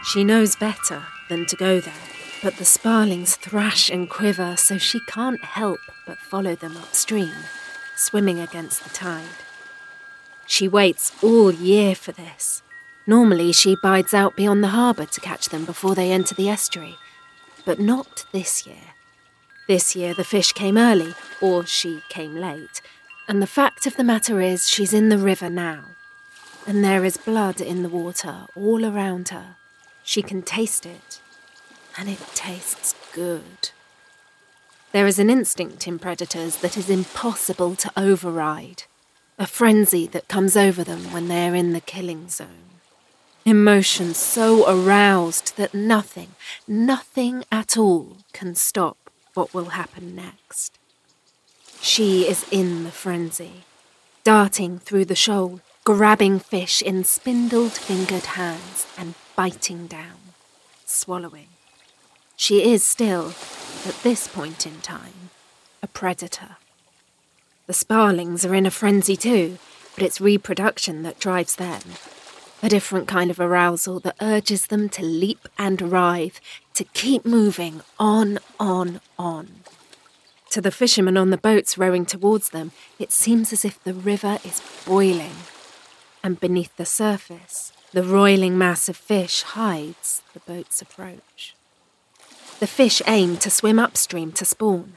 She 0.05 0.25
knows 0.25 0.57
better 0.57 1.03
than 1.29 1.45
to 1.47 1.57
go 1.57 1.81
there, 1.81 2.08
but 2.43 2.57
the 2.57 2.65
sparlings 2.65 3.37
thrash 3.37 3.91
and 3.91 4.09
quiver, 4.09 4.57
so 4.57 4.79
she 4.79 5.01
can't 5.09 5.43
help 5.43 5.81
but 6.07 6.19
follow 6.19 6.55
them 6.55 6.77
upstream, 6.77 7.33
swimming 7.97 8.39
against 8.39 8.85
the 8.85 8.91
tide. 8.91 9.25
She 10.47 10.69
waits 10.69 11.13
all 11.23 11.53
year 11.53 11.95
for 11.95 12.13
this. 12.13 12.63
Normally, 13.07 13.53
she 13.53 13.77
bides 13.83 14.15
out 14.15 14.37
beyond 14.37 14.63
the 14.63 14.69
harbour 14.69 15.07
to 15.07 15.21
catch 15.21 15.49
them 15.49 15.65
before 15.65 15.95
they 15.95 16.13
enter 16.13 16.35
the 16.35 16.49
estuary, 16.49 16.97
but 17.65 17.81
not 17.81 18.25
this 18.33 18.67
year. 18.67 18.95
This 19.67 19.95
year 19.97 20.15
the 20.15 20.25
fish 20.25 20.53
came 20.53 20.79
early, 20.79 21.15
or 21.41 21.67
she 21.67 22.03
came 22.09 22.35
late, 22.35 22.81
and 23.27 23.43
the 23.43 23.47
fact 23.47 23.87
of 23.87 23.97
the 23.97 24.05
matter 24.05 24.41
is 24.41 24.69
she's 24.69 24.95
in 24.95 25.09
the 25.09 25.19
river 25.19 25.51
now. 25.51 25.85
And 26.67 26.85
there 26.85 27.05
is 27.05 27.17
blood 27.17 27.61
in 27.61 27.83
the 27.83 27.89
water 27.89 28.47
all 28.55 28.85
around 28.85 29.31
her. 29.31 29.57
She 30.03 30.23
can 30.23 30.43
taste 30.43 30.87
it, 30.87 31.21
and 31.99 32.09
it 32.09 32.21
tastes 32.35 32.95
good. 33.13 33.71
There 34.93 35.07
is 35.07 35.19
an 35.19 35.29
instinct 35.29 35.87
in 35.89 35.99
predators 35.99 36.59
that 36.59 36.77
is 36.77 36.89
impossible 36.89 37.75
to 37.75 37.93
override, 37.97 38.85
a 39.39 39.47
frenzy 39.47 40.07
that 40.07 40.29
comes 40.29 40.57
over 40.57 40.85
them 40.85 41.13
when 41.13 41.27
they 41.27 41.49
are 41.49 41.55
in 41.55 41.73
the 41.73 41.81
killing 41.81 42.29
zone. 42.29 42.69
Emotions 43.45 44.17
so 44.17 44.65
aroused 44.69 45.57
that 45.57 45.75
nothing, 45.75 46.29
nothing 46.69 47.45
at 47.51 47.77
all 47.77 48.19
can 48.33 48.55
stop 48.55 48.97
what 49.35 49.53
will 49.53 49.71
happen 49.71 50.15
next. 50.15 50.79
She 51.81 52.29
is 52.29 52.47
in 52.51 52.85
the 52.85 52.91
frenzy, 52.91 53.65
darting 54.23 54.79
through 54.79 55.07
the 55.07 55.15
shoal, 55.15 55.61
grabbing 55.85 56.39
fish 56.39 56.81
in 56.81 57.05
spindled 57.05 57.73
fingered 57.73 58.27
hands 58.27 58.87
and 58.97 59.15
biting 59.37 59.87
down, 59.87 60.19
swallowing. 60.85 61.49
She 62.41 62.73
is 62.73 62.87
still, 62.87 63.35
at 63.85 64.01
this 64.05 64.29
point 64.29 64.65
in 64.65 64.81
time, 64.81 65.31
a 65.83 65.89
predator. 65.89 66.57
The 67.67 67.73
sparlings 67.73 68.49
are 68.49 68.55
in 68.55 68.65
a 68.65 68.71
frenzy 68.71 69.17
too, 69.17 69.59
but 69.95 70.05
it's 70.05 70.21
reproduction 70.21 71.03
that 71.03 71.19
drives 71.19 71.57
them. 71.57 71.81
A 72.63 72.69
different 72.69 73.09
kind 73.09 73.33
of 73.33 73.41
arousal 73.41 73.99
that 74.01 74.15
urges 74.21 74.69
them 74.69 74.89
to 74.91 75.03
leap 75.05 75.49
and 75.59 75.83
writhe, 75.83 76.41
to 76.75 76.85
keep 76.85 77.27
moving 77.27 77.83
on, 77.99 78.39
on, 78.61 79.01
on. 79.19 79.49
To 80.51 80.61
the 80.61 80.71
fishermen 80.71 81.17
on 81.17 81.31
the 81.31 81.37
boats 81.37 81.77
rowing 81.77 82.07
towards 82.07 82.51
them, 82.51 82.71
it 83.01 83.11
seems 83.11 83.53
as 83.53 83.65
if 83.65 83.83
the 83.83 83.93
river 83.93 84.39
is 84.45 84.63
boiling. 84.87 85.35
and 86.23 86.39
beneath 86.39 86.77
the 86.77 86.87
surface, 86.87 87.73
the 87.93 88.03
roiling 88.05 88.57
mass 88.57 88.89
of 88.89 88.97
fish 88.97 89.43
hides 89.43 90.23
the 90.35 90.41
boat's 90.41 90.81
approach. 90.81 91.55
The 92.61 92.67
fish 92.67 93.01
aim 93.07 93.37
to 93.39 93.51
swim 93.51 93.79
upstream 93.79 94.33
to 94.33 94.45
spawn. 94.45 94.95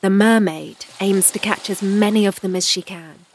The 0.00 0.10
mermaid 0.10 0.86
aims 1.00 1.30
to 1.30 1.38
catch 1.38 1.70
as 1.70 1.80
many 1.82 2.26
of 2.26 2.40
them 2.40 2.56
as 2.56 2.68
she 2.68 2.82
can. 2.82 3.26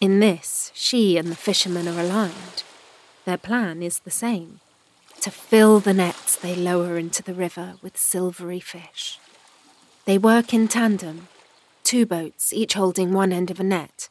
In 0.00 0.20
this, 0.20 0.70
she 0.74 1.16
and 1.16 1.28
the 1.28 1.34
fishermen 1.34 1.88
are 1.88 2.00
aligned. 2.00 2.62
Their 3.24 3.38
plan 3.38 3.82
is 3.82 3.98
the 4.00 4.12
same 4.12 4.60
to 5.20 5.32
fill 5.32 5.80
the 5.80 5.92
nets 5.92 6.36
they 6.36 6.54
lower 6.54 6.96
into 6.96 7.22
the 7.24 7.34
river 7.34 7.74
with 7.82 7.98
silvery 7.98 8.60
fish. 8.60 9.18
They 10.04 10.16
work 10.16 10.54
in 10.54 10.68
tandem, 10.68 11.26
two 11.82 12.06
boats, 12.06 12.52
each 12.52 12.74
holding 12.74 13.12
one 13.12 13.32
end 13.32 13.50
of 13.50 13.58
a 13.58 13.64
net, 13.64 14.08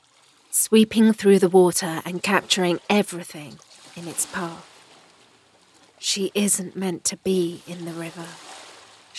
sweeping 0.51 1.13
through 1.13 1.39
the 1.39 1.47
water 1.47 2.01
and 2.05 2.21
capturing 2.21 2.79
everything 2.89 3.59
in 3.95 4.05
its 4.07 4.25
path. 4.25 4.67
She 5.97 6.31
isn't 6.35 6.75
meant 6.75 7.05
to 7.05 7.17
be 7.17 7.61
in 7.65 7.85
the 7.85 7.93
river. 7.93 8.25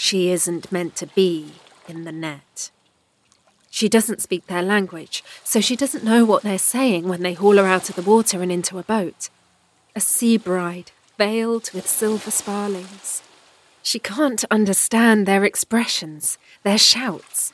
She 0.00 0.30
isn't 0.30 0.70
meant 0.70 0.94
to 0.96 1.06
be 1.08 1.54
in 1.88 2.04
the 2.04 2.12
net. 2.12 2.70
She 3.68 3.88
doesn't 3.88 4.22
speak 4.22 4.46
their 4.46 4.62
language, 4.62 5.24
so 5.42 5.60
she 5.60 5.74
doesn't 5.74 6.04
know 6.04 6.24
what 6.24 6.44
they're 6.44 6.56
saying 6.56 7.08
when 7.08 7.22
they 7.22 7.32
haul 7.32 7.56
her 7.56 7.66
out 7.66 7.90
of 7.90 7.96
the 7.96 8.08
water 8.08 8.40
and 8.40 8.52
into 8.52 8.78
a 8.78 8.84
boat. 8.84 9.28
A 9.96 10.00
sea 10.00 10.36
bride, 10.38 10.92
veiled 11.18 11.70
with 11.74 11.88
silver 11.88 12.30
sparlings. 12.30 13.22
She 13.82 13.98
can't 13.98 14.44
understand 14.52 15.26
their 15.26 15.44
expressions, 15.44 16.38
their 16.62 16.78
shouts. 16.78 17.52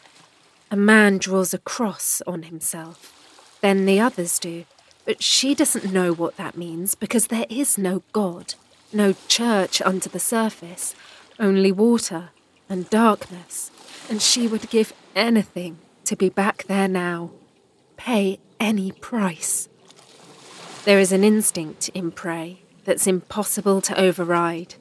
A 0.71 0.77
man 0.77 1.17
draws 1.17 1.55
a 1.55 1.59
cross 1.59 2.21
on 2.27 2.43
himself. 2.43 3.59
Then 3.63 3.87
the 3.87 4.01
others 4.01 4.39
do, 4.39 4.67
but 5.07 5.23
she 5.23 5.55
doesn't 5.55 5.91
know 5.91 6.13
what 6.13 6.37
that 6.37 6.59
means 6.59 6.95
because 6.95 7.29
there 7.29 7.47
is 7.49 7.79
no 7.79 8.03
God, 8.13 8.53
no 8.93 9.15
church 9.29 9.81
under 9.81 10.11
the 10.11 10.21
surface, 10.21 10.95
only 11.41 11.73
water 11.73 12.29
and 12.69 12.89
darkness, 12.91 13.71
and 14.09 14.21
she 14.21 14.47
would 14.47 14.71
give 14.71 14.93
anything 15.15 15.79
to 16.05 16.17
be 16.17 16.29
back 16.29 16.65
there 16.65 16.89
now, 16.89 17.31
pay 17.97 18.39
any 18.61 18.93
price. 18.93 19.69
There 20.85 20.99
is 20.99 21.13
an 21.13 21.25
instinct 21.25 21.89
in 21.91 22.11
prey 22.11 22.61
that's 22.85 23.07
impossible 23.07 23.81
to 23.83 23.99
override, 23.99 24.75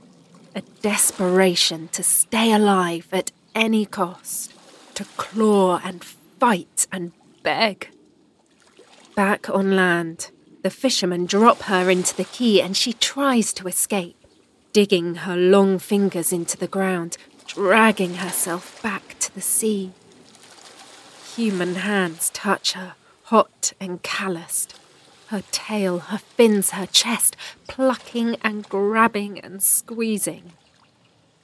a 0.55 0.61
desperation 0.81 1.87
to 1.89 2.03
stay 2.03 2.51
alive 2.51 3.07
at 3.11 3.31
any 3.55 3.85
cost, 3.85 4.53
to 4.95 5.05
claw 5.17 5.79
and 5.83 6.03
fight 6.03 6.87
and 6.91 7.13
beg. 7.41 7.89
Back 9.15 9.49
on 9.49 9.75
land, 9.75 10.31
the 10.63 10.69
fishermen 10.69 11.25
drop 11.25 11.63
her 11.63 11.89
into 11.89 12.15
the 12.15 12.23
quay 12.23 12.61
and 12.61 12.75
she 12.75 12.93
tries 12.93 13.53
to 13.53 13.67
escape, 13.67 14.17
digging 14.71 15.15
her 15.15 15.37
long 15.37 15.79
fingers 15.79 16.33
into 16.33 16.57
the 16.57 16.67
ground, 16.67 17.17
dragging 17.45 18.15
herself 18.15 18.81
back 18.81 19.17
to 19.19 19.33
the 19.33 19.41
sea. 19.41 19.91
Human 21.35 21.75
hands 21.75 22.29
touch 22.29 22.73
her, 22.73 22.95
hot 23.23 23.73
and 23.79 24.01
calloused. 24.03 24.79
Her 25.27 25.43
tail, 25.51 25.99
her 25.99 26.19
fins, 26.19 26.71
her 26.71 26.85
chest, 26.85 27.35
plucking 27.67 28.37
and 28.41 28.67
grabbing 28.69 29.39
and 29.39 29.63
squeezing. 29.63 30.53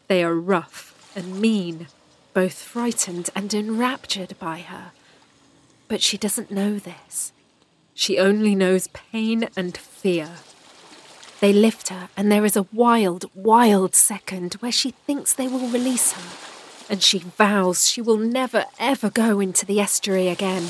They 0.08 0.24
are 0.24 0.36
rough 0.36 1.12
and 1.16 1.41
mean, 1.41 1.88
both 2.34 2.62
frightened 2.62 3.30
and 3.36 3.54
enraptured 3.54 4.38
by 4.39 4.60
her. 4.60 4.91
But 5.88 6.02
she 6.02 6.18
doesn't 6.18 6.52
know 6.52 6.78
this. 6.78 7.32
She 7.93 8.20
only 8.20 8.56
knows 8.56 8.88
pain 8.88 9.50
and 9.58 9.76
fear. 9.76 10.30
They 11.40 11.54
lift 11.54 11.88
her, 11.88 12.10
and 12.18 12.32
there 12.32 12.44
is 12.44 12.58
a 12.58 12.68
wild, 12.74 13.26
wild 13.34 13.96
second 13.96 14.56
where 14.56 14.72
she 14.72 14.92
thinks 14.92 15.34
they 15.34 15.48
will 15.48 15.70
release 15.70 16.12
her. 16.12 16.38
And 16.90 17.02
she 17.02 17.20
vows 17.20 17.88
she 17.88 18.02
will 18.02 18.18
never, 18.18 18.66
ever 18.78 19.10
go 19.10 19.40
into 19.40 19.66
the 19.66 19.80
estuary 19.80 20.28
again. 20.28 20.64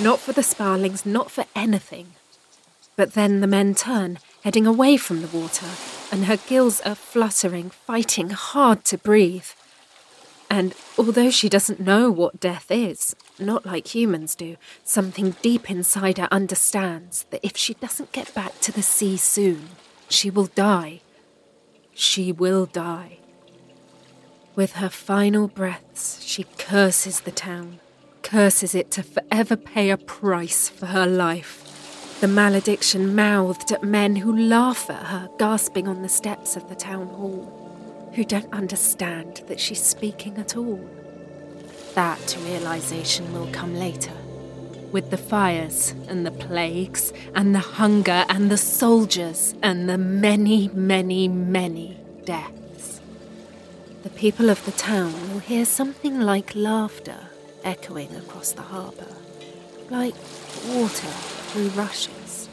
Not 0.00 0.18
for 0.18 0.32
the 0.32 0.42
Sparlings, 0.42 1.06
not 1.06 1.30
for 1.30 1.44
anything. 1.54 2.14
But 2.96 3.12
then 3.12 3.40
the 3.40 3.46
men 3.46 3.74
turn, 3.74 4.18
heading 4.42 4.66
away 4.66 4.96
from 4.96 5.20
the 5.20 5.28
water, 5.28 5.66
and 6.10 6.24
her 6.24 6.38
gills 6.38 6.80
are 6.80 6.94
fluttering, 6.94 7.70
fighting 7.70 8.30
hard 8.30 8.84
to 8.86 8.98
breathe. 8.98 9.46
And 10.48 10.74
although 10.96 11.30
she 11.30 11.48
doesn't 11.48 11.80
know 11.80 12.10
what 12.10 12.40
death 12.40 12.66
is, 12.70 13.14
not 13.38 13.66
like 13.66 13.94
humans 13.94 14.34
do, 14.34 14.56
something 14.82 15.36
deep 15.42 15.70
inside 15.70 16.18
her 16.18 16.28
understands 16.30 17.26
that 17.30 17.44
if 17.44 17.56
she 17.56 17.74
doesn't 17.74 18.12
get 18.12 18.34
back 18.34 18.58
to 18.60 18.72
the 18.72 18.82
sea 18.82 19.16
soon, 19.16 19.68
she 20.08 20.30
will 20.30 20.46
die. 20.46 21.00
She 21.94 22.32
will 22.32 22.66
die. 22.66 23.18
With 24.54 24.72
her 24.74 24.88
final 24.88 25.48
breaths, 25.48 26.22
she 26.24 26.44
curses 26.58 27.20
the 27.20 27.30
town, 27.30 27.80
curses 28.22 28.74
it 28.74 28.90
to 28.92 29.02
forever 29.02 29.56
pay 29.56 29.90
a 29.90 29.96
price 29.96 30.68
for 30.68 30.86
her 30.86 31.06
life. 31.06 31.62
The 32.20 32.28
malediction 32.28 33.14
mouthed 33.14 33.70
at 33.72 33.82
men 33.82 34.16
who 34.16 34.34
laugh 34.34 34.88
at 34.88 35.06
her 35.06 35.28
gasping 35.38 35.86
on 35.86 36.00
the 36.00 36.08
steps 36.08 36.56
of 36.56 36.68
the 36.68 36.74
town 36.74 37.08
hall 37.08 38.10
who 38.14 38.24
don't 38.24 38.50
understand 38.54 39.42
that 39.48 39.60
she's 39.60 39.82
speaking 39.82 40.38
at 40.38 40.56
all. 40.56 40.80
That 41.94 42.36
realization 42.44 43.30
will 43.34 43.48
come 43.52 43.74
later, 43.74 44.12
with 44.92 45.10
the 45.10 45.16
fires 45.16 45.94
and 46.08 46.26
the 46.26 46.30
plagues 46.30 47.12
and 47.34 47.54
the 47.54 47.60
hunger 47.60 48.24
and 48.28 48.50
the 48.50 48.56
soldiers 48.56 49.54
and 49.62 49.88
the 49.88 49.98
many, 49.98 50.68
many, 50.68 51.28
many 51.28 51.98
deaths. 52.24 53.00
The 54.02 54.10
people 54.10 54.50
of 54.50 54.64
the 54.64 54.72
town 54.72 55.12
will 55.32 55.40
hear 55.40 55.64
something 55.64 56.20
like 56.20 56.54
laughter 56.54 57.28
echoing 57.64 58.14
across 58.14 58.52
the 58.52 58.62
harbour, 58.62 59.16
like 59.90 60.14
water 60.68 61.14
through 61.48 61.68
rushes, 61.70 62.48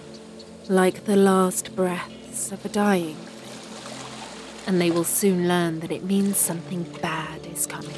like 0.68 1.06
the 1.06 1.16
last 1.16 1.76
breaths 1.76 2.52
of 2.52 2.66
a 2.66 2.70
dying 2.70 3.18
and 4.66 4.80
they 4.80 4.92
will 4.92 5.04
soon 5.04 5.48
learn 5.48 5.80
that 5.82 5.92
it 5.92 6.04
means 6.04 6.38
something 6.38 6.84
bad 7.02 7.46
is 7.48 7.66
coming, 7.66 7.98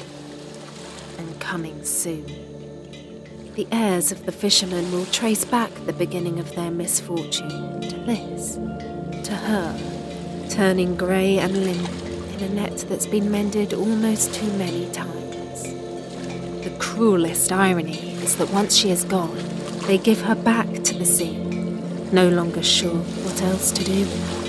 and 1.18 1.40
coming 1.40 1.84
soon. 1.84 2.45
The 3.56 3.66
heirs 3.72 4.12
of 4.12 4.26
the 4.26 4.32
fishermen 4.32 4.92
will 4.92 5.06
trace 5.06 5.46
back 5.46 5.70
the 5.86 5.94
beginning 5.94 6.38
of 6.38 6.54
their 6.54 6.70
misfortune 6.70 7.80
to 7.80 7.96
this, 8.04 8.56
to 9.26 9.34
her, 9.34 10.48
turning 10.50 10.94
grey 10.94 11.38
and 11.38 11.64
limp 11.64 11.88
in 12.34 12.42
a 12.42 12.48
net 12.50 12.84
that's 12.86 13.06
been 13.06 13.30
mended 13.30 13.72
almost 13.72 14.34
too 14.34 14.52
many 14.58 14.90
times. 14.92 15.62
The 16.64 16.76
cruelest 16.78 17.50
irony 17.50 18.10
is 18.16 18.36
that 18.36 18.52
once 18.52 18.76
she 18.76 18.90
is 18.90 19.04
gone, 19.04 19.38
they 19.86 19.96
give 19.96 20.20
her 20.20 20.34
back 20.34 20.70
to 20.84 20.94
the 20.94 21.06
sea, 21.06 21.38
no 22.12 22.28
longer 22.28 22.62
sure 22.62 23.00
what 23.24 23.40
else 23.40 23.72
to 23.72 23.82
do 23.82 24.00
with 24.00 24.40
her. 24.40 24.45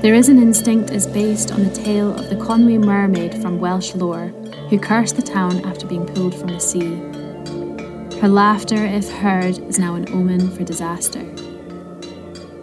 There 0.00 0.14
is 0.14 0.30
an 0.30 0.40
instinct 0.40 0.92
is 0.92 1.06
based 1.06 1.52
on 1.52 1.62
the 1.62 1.74
tale 1.74 2.14
of 2.14 2.30
the 2.30 2.36
Conwy 2.36 2.82
mermaid 2.82 3.34
from 3.42 3.60
Welsh 3.60 3.94
lore, 3.94 4.28
who 4.70 4.78
cursed 4.78 5.16
the 5.16 5.22
town 5.22 5.62
after 5.66 5.86
being 5.86 6.06
pulled 6.06 6.34
from 6.34 6.48
the 6.48 6.58
sea. 6.58 6.96
Her 8.18 8.28
laughter, 8.28 8.82
if 8.82 9.10
heard, 9.10 9.58
is 9.58 9.78
now 9.78 9.96
an 9.96 10.08
omen 10.08 10.50
for 10.52 10.64
disaster. 10.64 11.22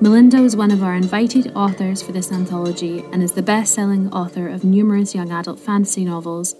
Melinda 0.02 0.38
is 0.38 0.56
one 0.56 0.72
of 0.72 0.82
our 0.82 0.96
invited 0.96 1.52
authors 1.56 2.02
for 2.02 2.12
this 2.12 2.32
anthology 2.32 3.06
and 3.12 3.22
is 3.22 3.34
the 3.34 3.44
best 3.44 3.76
selling 3.76 4.12
author 4.12 4.48
of 4.48 4.64
numerous 4.64 5.14
young 5.14 5.32
adult 5.32 5.60
fantasy 5.60 6.06
novels, 6.06 6.56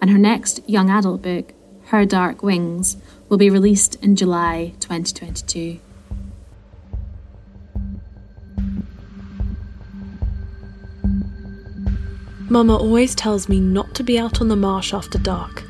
and 0.00 0.10
her 0.10 0.18
next 0.18 0.60
young 0.68 0.90
adult 0.90 1.22
book, 1.22 1.52
Her 1.86 2.04
Dark 2.04 2.40
Wings, 2.40 2.98
will 3.28 3.38
be 3.38 3.50
released 3.50 3.96
in 3.96 4.14
July 4.14 4.74
2022. 4.78 5.80
Mama 12.50 12.76
always 12.76 13.14
tells 13.14 13.48
me 13.48 13.58
not 13.58 13.94
to 13.94 14.02
be 14.02 14.18
out 14.18 14.42
on 14.42 14.48
the 14.48 14.56
marsh 14.56 14.92
after 14.92 15.18
dark. 15.18 15.64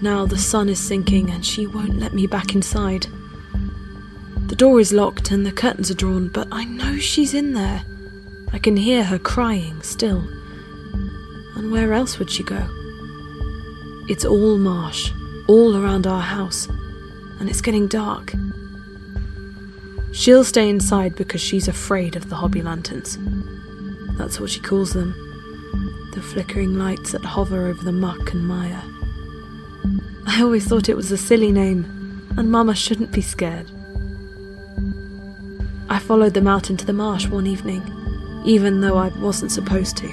Now 0.00 0.24
the 0.24 0.38
sun 0.38 0.68
is 0.68 0.78
sinking 0.78 1.30
and 1.30 1.44
she 1.44 1.66
won't 1.66 1.98
let 1.98 2.14
me 2.14 2.28
back 2.28 2.54
inside. 2.54 3.08
The 4.46 4.54
door 4.54 4.78
is 4.78 4.92
locked 4.92 5.32
and 5.32 5.44
the 5.44 5.50
curtains 5.50 5.90
are 5.90 5.94
drawn, 5.94 6.28
but 6.28 6.46
I 6.52 6.64
know 6.64 6.96
she's 6.98 7.34
in 7.34 7.54
there. 7.54 7.82
I 8.52 8.58
can 8.58 8.76
hear 8.76 9.02
her 9.02 9.18
crying 9.18 9.82
still. 9.82 10.20
And 11.56 11.72
where 11.72 11.92
else 11.92 12.20
would 12.20 12.30
she 12.30 12.44
go? 12.44 12.68
It's 14.08 14.24
all 14.24 14.58
marsh, 14.58 15.12
all 15.48 15.76
around 15.76 16.06
our 16.06 16.22
house, 16.22 16.68
and 17.40 17.50
it's 17.50 17.60
getting 17.60 17.88
dark. 17.88 18.32
She'll 20.12 20.44
stay 20.44 20.68
inside 20.68 21.16
because 21.16 21.40
she's 21.40 21.66
afraid 21.66 22.14
of 22.14 22.28
the 22.28 22.36
hobby 22.36 22.62
lanterns. 22.62 23.18
That's 24.16 24.38
what 24.38 24.50
she 24.50 24.60
calls 24.60 24.92
them 24.92 25.29
the 26.20 26.26
flickering 26.26 26.76
lights 26.76 27.12
that 27.12 27.24
hover 27.24 27.66
over 27.66 27.82
the 27.82 27.90
muck 27.90 28.32
and 28.34 28.46
mire. 28.46 28.82
I 30.26 30.42
always 30.42 30.66
thought 30.66 30.90
it 30.90 30.96
was 30.96 31.10
a 31.10 31.16
silly 31.16 31.50
name, 31.50 32.26
and 32.36 32.50
Mama 32.50 32.74
shouldn't 32.74 33.10
be 33.10 33.22
scared. 33.22 33.70
I 35.88 35.98
followed 35.98 36.34
them 36.34 36.46
out 36.46 36.68
into 36.68 36.84
the 36.84 36.92
marsh 36.92 37.26
one 37.26 37.46
evening, 37.46 37.82
even 38.44 38.82
though 38.82 38.98
I 38.98 39.08
wasn't 39.18 39.50
supposed 39.50 39.96
to. 39.96 40.12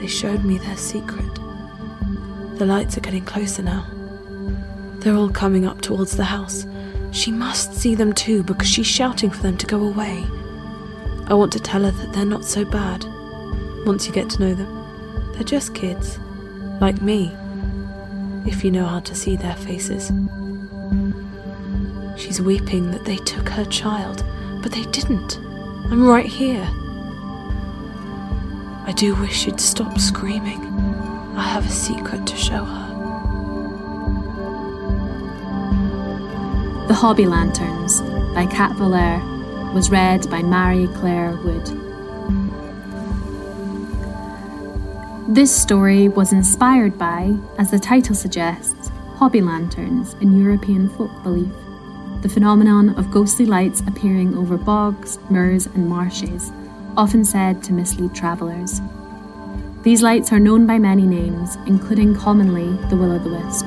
They 0.00 0.08
showed 0.08 0.44
me 0.44 0.58
their 0.58 0.76
secret. 0.76 1.34
The 2.58 2.66
lights 2.66 2.96
are 2.96 3.00
getting 3.00 3.24
closer 3.24 3.62
now. 3.62 3.86
They're 4.98 5.14
all 5.14 5.30
coming 5.30 5.66
up 5.66 5.82
towards 5.82 6.16
the 6.16 6.24
house. 6.24 6.66
She 7.12 7.30
must 7.30 7.74
see 7.74 7.94
them 7.94 8.12
too 8.12 8.42
because 8.42 8.68
she's 8.68 8.88
shouting 8.88 9.30
for 9.30 9.42
them 9.42 9.56
to 9.58 9.66
go 9.66 9.84
away. 9.86 10.24
I 11.28 11.34
want 11.34 11.52
to 11.52 11.60
tell 11.60 11.84
her 11.84 11.92
that 11.92 12.12
they're 12.12 12.24
not 12.24 12.44
so 12.44 12.64
bad 12.64 13.04
once 13.86 14.08
you 14.08 14.12
get 14.12 14.28
to 14.30 14.40
know 14.40 14.54
them. 14.54 14.81
They're 15.42 15.58
just 15.58 15.74
kids, 15.74 16.20
like 16.80 17.02
me, 17.02 17.36
if 18.46 18.62
you 18.62 18.70
know 18.70 18.86
how 18.86 19.00
to 19.00 19.12
see 19.12 19.34
their 19.34 19.56
faces. 19.56 20.12
She's 22.16 22.40
weeping 22.40 22.92
that 22.92 23.04
they 23.04 23.16
took 23.16 23.48
her 23.48 23.64
child 23.64 24.22
but 24.62 24.70
they 24.70 24.84
didn't. 24.92 25.38
I'm 25.90 26.06
right 26.06 26.26
here. 26.26 26.62
I 28.86 28.94
do 28.96 29.16
wish 29.16 29.36
she'd 29.36 29.60
stop 29.60 29.98
screaming. 29.98 30.60
I 31.34 31.42
have 31.42 31.66
a 31.66 31.70
secret 31.70 32.24
to 32.24 32.36
show 32.36 32.64
her. 32.64 32.88
The 36.86 36.94
Hobby 36.94 37.26
Lanterns 37.26 38.00
by 38.32 38.46
Kat 38.46 38.76
Voller 38.76 39.74
was 39.74 39.90
read 39.90 40.30
by 40.30 40.40
Mary 40.44 40.86
Claire 40.94 41.34
Wood. 41.38 41.81
This 45.28 45.54
story 45.54 46.08
was 46.08 46.32
inspired 46.32 46.98
by, 46.98 47.36
as 47.58 47.70
the 47.70 47.78
title 47.78 48.14
suggests, 48.14 48.90
hobby 49.16 49.40
lanterns 49.40 50.14
in 50.14 50.38
European 50.38 50.88
folk 50.90 51.10
belief 51.22 51.52
the 52.22 52.28
phenomenon 52.28 52.90
of 52.90 53.10
ghostly 53.10 53.44
lights 53.44 53.80
appearing 53.80 54.36
over 54.36 54.56
bogs, 54.56 55.18
moors, 55.28 55.66
and 55.66 55.88
marshes, 55.88 56.52
often 56.96 57.24
said 57.24 57.62
to 57.64 57.72
mislead 57.72 58.14
travellers. 58.14 58.80
These 59.82 60.02
lights 60.02 60.32
are 60.32 60.38
known 60.38 60.64
by 60.64 60.78
many 60.78 61.04
names, 61.04 61.56
including 61.66 62.14
commonly 62.14 62.76
the 62.88 62.96
Will 62.96 63.10
o' 63.10 63.18
the 63.18 63.30
Wisp. 63.30 63.66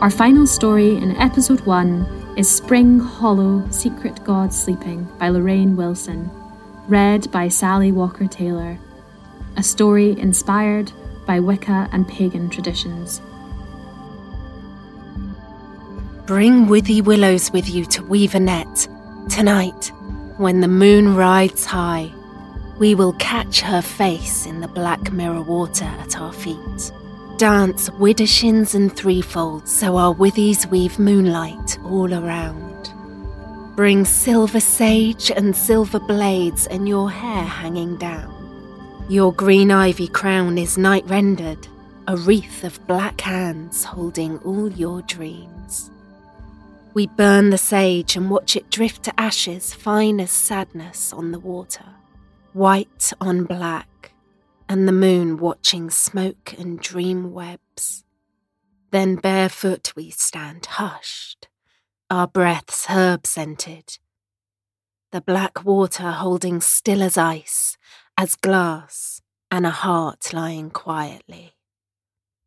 Our 0.00 0.10
final 0.10 0.46
story 0.46 0.96
in 0.96 1.16
episode 1.16 1.60
1 1.66 2.34
is 2.36 2.48
Spring 2.48 3.00
Hollow 3.00 3.68
Secret 3.70 4.22
God 4.22 4.54
Sleeping 4.54 5.04
by 5.18 5.30
Lorraine 5.30 5.74
Wilson, 5.74 6.30
read 6.86 7.28
by 7.32 7.48
Sally 7.48 7.90
Walker 7.90 8.28
Taylor, 8.28 8.78
a 9.56 9.62
story 9.62 10.18
inspired 10.18 10.92
by 11.26 11.40
Wicca 11.40 11.88
and 11.92 12.08
pagan 12.08 12.48
traditions. 12.48 13.20
Bring 16.26 16.66
withy 16.66 17.02
willows 17.02 17.52
with 17.52 17.68
you 17.68 17.84
to 17.86 18.04
weave 18.04 18.34
a 18.34 18.40
net. 18.40 18.88
Tonight, 19.28 19.92
when 20.38 20.60
the 20.60 20.68
moon 20.68 21.14
rides 21.14 21.64
high, 21.64 22.12
we 22.78 22.94
will 22.94 23.12
catch 23.14 23.60
her 23.60 23.80
face 23.80 24.44
in 24.44 24.60
the 24.60 24.68
black 24.68 25.12
mirror 25.12 25.42
water 25.42 25.84
at 25.84 26.20
our 26.20 26.32
feet. 26.32 26.92
Dance 27.38 27.90
widdershins 27.90 28.74
and 28.74 28.94
threefolds 28.94 29.68
so 29.68 29.96
our 29.96 30.14
withies 30.14 30.66
weave 30.70 30.98
moonlight 30.98 31.78
all 31.84 32.12
around. 32.12 32.90
Bring 33.76 34.04
silver 34.04 34.60
sage 34.60 35.30
and 35.30 35.54
silver 35.54 36.00
blades 36.00 36.66
and 36.66 36.88
your 36.88 37.10
hair 37.10 37.44
hanging 37.44 37.96
down. 37.96 38.35
Your 39.08 39.32
green 39.32 39.70
ivy 39.70 40.08
crown 40.08 40.58
is 40.58 40.76
night 40.76 41.04
rendered, 41.06 41.68
a 42.08 42.16
wreath 42.16 42.64
of 42.64 42.84
black 42.88 43.20
hands 43.20 43.84
holding 43.84 44.38
all 44.38 44.68
your 44.72 45.00
dreams. 45.02 45.92
We 46.92 47.06
burn 47.06 47.50
the 47.50 47.58
sage 47.58 48.16
and 48.16 48.28
watch 48.28 48.56
it 48.56 48.68
drift 48.68 49.04
to 49.04 49.20
ashes, 49.20 49.72
fine 49.72 50.18
as 50.18 50.32
sadness 50.32 51.12
on 51.12 51.30
the 51.30 51.38
water, 51.38 51.84
white 52.52 53.12
on 53.20 53.44
black, 53.44 54.10
and 54.68 54.88
the 54.88 54.92
moon 54.92 55.36
watching 55.36 55.88
smoke 55.88 56.56
and 56.58 56.80
dream 56.80 57.32
webs. 57.32 58.02
Then 58.90 59.14
barefoot 59.14 59.92
we 59.94 60.10
stand 60.10 60.66
hushed, 60.66 61.46
our 62.10 62.26
breaths 62.26 62.86
herb 62.86 63.24
scented, 63.24 63.98
the 65.12 65.20
black 65.20 65.64
water 65.64 66.10
holding 66.10 66.60
still 66.60 67.02
as 67.02 67.16
ice, 67.16 67.76
as 68.16 68.34
glass, 68.34 69.20
and 69.50 69.66
a 69.66 69.70
heart 69.70 70.32
lying 70.32 70.70
quietly. 70.70 71.54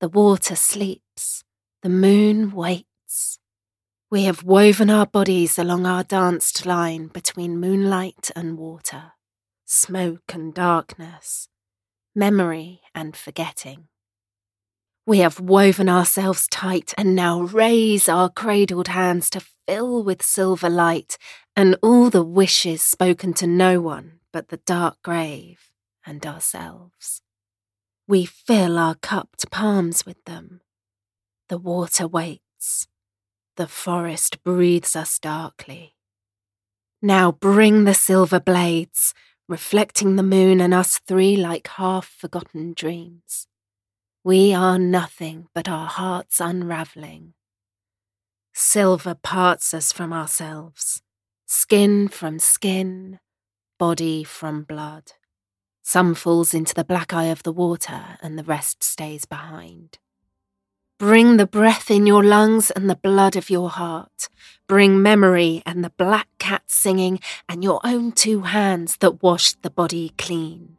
The 0.01 0.09
water 0.09 0.55
sleeps, 0.55 1.43
the 1.81 1.89
moon 1.89 2.51
waits 2.51 3.39
we 4.11 4.23
have 4.23 4.43
woven 4.43 4.89
our 4.89 5.05
bodies 5.05 5.59
along 5.59 5.85
our 5.85 6.03
danced 6.03 6.65
line 6.65 7.07
between 7.07 7.59
moonlight 7.59 8.31
and 8.35 8.57
water, 8.57 9.11
smoke 9.65 10.33
and 10.33 10.51
darkness, 10.51 11.47
memory 12.15 12.81
and 12.95 13.15
forgetting. 13.15 13.87
We 15.05 15.19
have 15.19 15.39
woven 15.39 15.89
ourselves 15.89 16.47
tight 16.49 16.91
and 16.97 17.15
now 17.15 17.41
raise 17.41 18.09
our 18.09 18.29
cradled 18.29 18.87
hands 18.87 19.29
to 19.31 19.45
fill 19.67 20.03
with 20.03 20.23
silver 20.23 20.71
light 20.71 21.19
and 21.55 21.77
all 21.83 22.09
the 22.09 22.23
wishes 22.23 22.81
spoken 22.81 23.35
to 23.35 23.45
no 23.45 23.79
one 23.79 24.18
but 24.31 24.49
the 24.49 24.57
dark 24.57 24.97
grave 25.03 25.71
and 26.05 26.25
ourselves. 26.25 27.21
We 28.07 28.25
fill 28.25 28.77
our 28.77 28.95
cupped 28.95 29.49
palms 29.51 30.05
with 30.05 30.23
them. 30.25 30.61
The 31.47 31.57
water 31.57 32.07
waits 32.07 32.87
the 33.59 33.67
forest 33.67 34.41
breathes 34.41 34.95
us 34.95 35.19
darkly. 35.19 35.93
Now 37.01 37.29
bring 37.29 37.83
the 37.83 37.93
silver 37.93 38.39
blades, 38.39 39.13
reflecting 39.49 40.15
the 40.15 40.23
moon 40.23 40.61
and 40.61 40.73
us 40.73 40.97
three 40.97 41.35
like 41.35 41.67
half 41.67 42.07
forgotten 42.07 42.71
dreams. 42.73 43.47
We 44.23 44.53
are 44.53 44.79
nothing 44.79 45.47
but 45.53 45.67
our 45.67 45.87
hearts 45.87 46.39
unravelling. 46.39 47.33
Silver 48.53 49.13
parts 49.13 49.73
us 49.73 49.91
from 49.91 50.13
ourselves, 50.13 51.01
skin 51.45 52.07
from 52.07 52.39
skin, 52.39 53.19
body 53.79 54.23
from 54.23 54.61
blood. 54.61 55.13
Some 55.81 56.13
falls 56.13 56.53
into 56.53 56.75
the 56.75 56.83
black 56.83 57.13
eye 57.13 57.31
of 57.31 57.41
the 57.41 57.51
water, 57.51 58.19
and 58.21 58.37
the 58.37 58.43
rest 58.43 58.83
stays 58.83 59.25
behind. 59.25 59.97
Bring 60.99 61.37
the 61.37 61.47
breath 61.47 61.89
in 61.89 62.05
your 62.05 62.23
lungs 62.23 62.69
and 62.71 62.89
the 62.89 62.95
blood 62.95 63.37
of 63.37 63.49
your 63.49 63.69
heart. 63.69 64.27
Bring 64.67 65.01
memory 65.01 65.63
and 65.65 65.81
the 65.81 65.91
black 65.91 66.27
cat 66.39 66.63
singing 66.67 67.21
and 67.47 67.63
your 67.63 67.79
own 67.85 68.11
two 68.11 68.41
hands 68.41 68.97
that 68.97 69.23
washed 69.23 69.63
the 69.63 69.69
body 69.69 70.11
clean. 70.17 70.75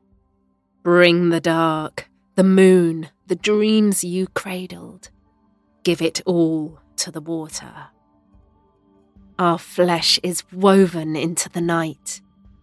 Bring 0.83 1.31
the 1.31 1.41
dark, 1.41 2.11
the 2.35 2.45
moon, 2.45 3.09
the 3.27 3.35
dreams 3.35 4.05
you 4.05 4.27
cradled. 4.27 5.09
Give 5.85 6.03
it 6.03 6.21
all 6.27 6.79
to 6.97 7.11
the 7.11 7.23
water. 7.23 7.73
Our 9.39 9.59
flesh 9.59 10.21
is 10.23 10.45
woven 10.53 11.17
into 11.17 11.49
the 11.49 11.63
night, 11.63 12.21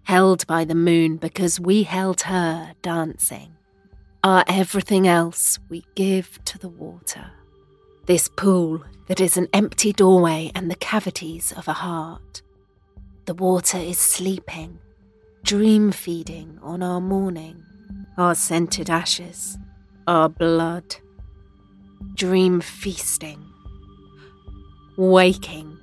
held 0.07 0.47
by 0.47 0.63
the 0.63 0.73
moon 0.73 1.17
because 1.17 1.59
we 1.59 1.83
held 1.83 2.21
her 2.21 2.71
dancing. 2.81 3.53
Our 4.23 4.45
everything 4.47 5.05
else 5.05 5.59
we 5.67 5.83
give 5.95 6.39
to 6.45 6.57
the 6.57 6.69
water. 6.69 7.31
This 8.05 8.29
pool 8.29 8.85
that 9.07 9.19
is 9.19 9.35
an 9.35 9.49
empty 9.51 9.91
doorway 9.91 10.49
and 10.55 10.71
the 10.71 10.75
cavities 10.75 11.51
of 11.51 11.67
a 11.67 11.73
heart. 11.73 12.41
The 13.25 13.33
water 13.33 13.77
is 13.77 13.97
sleeping, 13.99 14.79
dream 15.43 15.91
feeding 15.91 16.57
on 16.61 16.81
our 16.81 17.01
mourning, 17.01 17.65
our 18.17 18.33
scented 18.33 18.89
ashes, 18.89 19.57
our 20.07 20.29
blood. 20.29 20.95
Dream 22.13 22.61
feasting, 22.61 23.43
waking. 24.97 25.77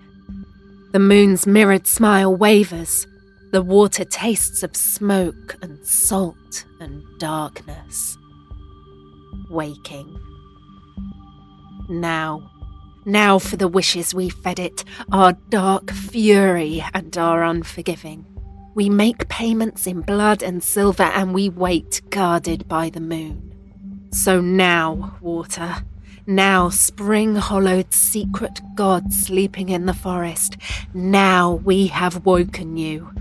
The 0.92 0.98
moon's 0.98 1.46
mirrored 1.46 1.86
smile 1.86 2.34
wavers. 2.34 3.06
The 3.54 3.62
water 3.62 4.04
tastes 4.04 4.64
of 4.64 4.74
smoke 4.74 5.56
and 5.62 5.86
salt 5.86 6.64
and 6.80 7.04
darkness. 7.20 8.18
Waking. 9.48 10.18
Now, 11.88 12.50
now 13.04 13.38
for 13.38 13.56
the 13.56 13.68
wishes 13.68 14.12
we 14.12 14.28
fed 14.28 14.58
it, 14.58 14.82
our 15.12 15.34
dark 15.50 15.92
fury 15.92 16.84
and 16.94 17.16
our 17.16 17.44
unforgiving. 17.44 18.26
We 18.74 18.90
make 18.90 19.28
payments 19.28 19.86
in 19.86 20.00
blood 20.00 20.42
and 20.42 20.60
silver 20.60 21.04
and 21.04 21.32
we 21.32 21.48
wait 21.48 22.02
guarded 22.10 22.66
by 22.66 22.90
the 22.90 22.98
moon. 22.98 23.54
So 24.10 24.40
now, 24.40 25.16
water, 25.20 25.76
now 26.26 26.70
spring 26.70 27.36
hollowed 27.36 27.94
secret 27.94 28.60
god 28.74 29.12
sleeping 29.12 29.68
in 29.68 29.86
the 29.86 29.94
forest, 29.94 30.56
now 30.92 31.52
we 31.52 31.86
have 31.86 32.26
woken 32.26 32.76
you. 32.76 33.12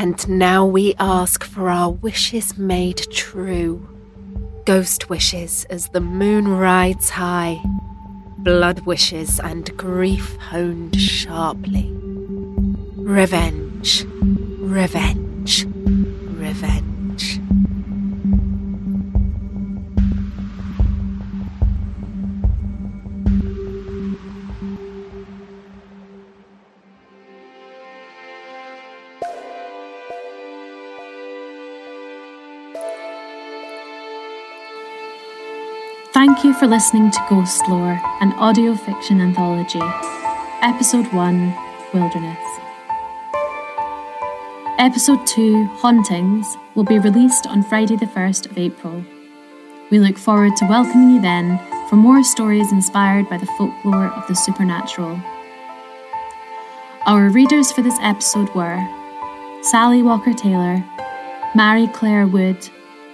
And 0.00 0.26
now 0.30 0.64
we 0.64 0.94
ask 0.98 1.44
for 1.44 1.68
our 1.68 1.90
wishes 1.90 2.56
made 2.56 3.06
true. 3.10 3.86
Ghost 4.64 5.10
wishes 5.10 5.66
as 5.68 5.88
the 5.88 6.00
moon 6.00 6.48
rides 6.48 7.10
high, 7.10 7.60
blood 8.38 8.86
wishes 8.86 9.38
and 9.38 9.76
grief 9.76 10.36
honed 10.36 10.98
sharply. 10.98 11.90
Revenge, 12.96 14.06
revenge, 14.58 15.66
revenge. 15.66 16.89
For 36.60 36.66
listening 36.66 37.10
to 37.10 37.26
Ghost 37.30 37.66
Lore, 37.70 37.98
an 38.20 38.34
audio 38.34 38.74
fiction 38.74 39.22
anthology. 39.22 39.80
Episode 40.60 41.10
1 41.10 41.56
Wilderness. 41.94 42.38
Episode 44.78 45.26
2 45.26 45.64
Hauntings 45.76 46.58
will 46.74 46.84
be 46.84 46.98
released 46.98 47.46
on 47.46 47.62
Friday, 47.62 47.96
the 47.96 48.04
1st 48.04 48.50
of 48.50 48.58
April. 48.58 49.02
We 49.90 50.00
look 50.00 50.18
forward 50.18 50.54
to 50.56 50.66
welcoming 50.66 51.12
you 51.14 51.22
then 51.22 51.58
for 51.88 51.96
more 51.96 52.22
stories 52.22 52.72
inspired 52.72 53.30
by 53.30 53.38
the 53.38 53.46
folklore 53.56 54.08
of 54.08 54.28
the 54.28 54.34
supernatural. 54.34 55.18
Our 57.06 57.30
readers 57.30 57.72
for 57.72 57.80
this 57.80 57.98
episode 58.02 58.54
were 58.54 58.86
Sally 59.62 60.02
Walker 60.02 60.34
Taylor, 60.34 60.84
Mary 61.54 61.86
Claire 61.86 62.26
Wood, 62.26 62.68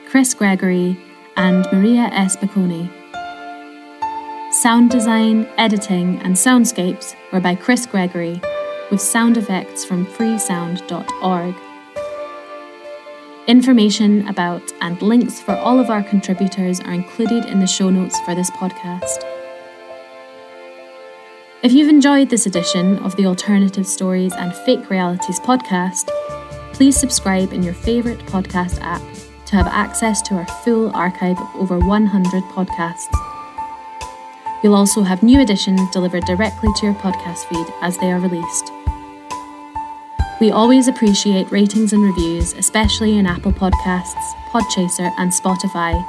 Chris 0.09 0.35
Gregory, 0.35 0.99
and 1.37 1.65
Maria 1.73 2.11
S. 2.11 2.37
Sound 4.63 4.89
design, 4.89 5.47
editing, 5.59 6.19
and 6.23 6.35
soundscapes 6.35 7.15
were 7.31 7.41
by 7.41 7.55
Chris 7.55 7.85
Gregory, 7.85 8.41
with 8.91 9.03
sound 9.03 9.37
effects 9.37 9.85
from 9.85 10.07
freesound.org. 10.07 11.55
Information 13.47 14.27
about 14.29 14.63
and 14.81 15.03
links 15.03 15.43
for 15.43 15.55
all 15.57 15.79
of 15.79 15.91
our 15.91 16.03
contributors 16.03 16.81
are 16.81 16.95
included 16.95 17.45
in 17.45 17.61
the 17.61 17.67
show 17.67 17.91
notes 17.91 18.19
for 18.21 18.35
this 18.35 18.51
podcast. 18.53 19.23
If 21.63 21.73
you've 21.73 21.91
enjoyed 21.91 22.31
this 22.31 22.47
edition 22.47 22.97
of 23.01 23.15
the 23.17 23.27
Alternative 23.27 23.87
Stories 23.87 24.33
and 24.33 24.55
Fake 24.55 24.89
Realities 24.89 25.39
podcast, 25.39 26.09
please 26.73 26.97
subscribe 26.97 27.53
in 27.53 27.63
your 27.63 27.75
favourite 27.75 28.21
podcast 28.21 28.81
app 28.81 29.03
to 29.49 29.57
have 29.57 29.67
access 29.67 30.23
to 30.23 30.35
our 30.35 30.47
full 30.65 30.97
archive 30.97 31.39
of 31.39 31.55
over 31.57 31.79
100 31.79 32.43
podcasts. 32.45 33.36
You'll 34.63 34.75
also 34.75 35.03
have 35.03 35.23
new 35.23 35.41
editions 35.41 35.91
delivered 35.91 36.25
directly 36.25 36.71
to 36.77 36.87
your 36.87 36.95
podcast 36.97 37.45
feed 37.49 37.67
as 37.83 37.99
they 37.99 38.11
are 38.11 38.21
released. 38.21 38.73
We 40.41 40.51
always 40.51 40.87
appreciate 40.87 41.51
ratings 41.51 41.93
and 41.93 42.03
reviews, 42.03 42.53
especially 42.55 43.17
in 43.17 43.27
Apple 43.27 43.53
Podcasts, 43.53 44.35
Podchaser, 44.51 45.11
and 45.19 45.31
Spotify. 45.33 46.07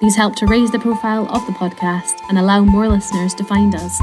These 0.00 0.14
help 0.14 0.36
to 0.36 0.46
raise 0.46 0.70
the 0.70 0.78
profile 0.78 1.28
of 1.28 1.44
the 1.46 1.52
podcast 1.52 2.20
and 2.28 2.38
allow 2.38 2.62
more 2.64 2.88
listeners 2.88 3.34
to 3.34 3.44
find 3.44 3.74
us. 3.74 4.00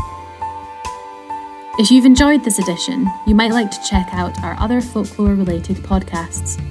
If 1.78 1.90
you've 1.90 2.06
enjoyed 2.06 2.44
this 2.44 2.60
edition, 2.60 3.08
you 3.26 3.36
might 3.36 3.52
like 3.52 3.72
to 3.72 3.84
check 3.90 4.08
out 4.12 4.42
our 4.44 4.60
other 4.60 4.82
folklore 4.82 5.36
related 5.36 5.78
podcasts. 5.78 6.62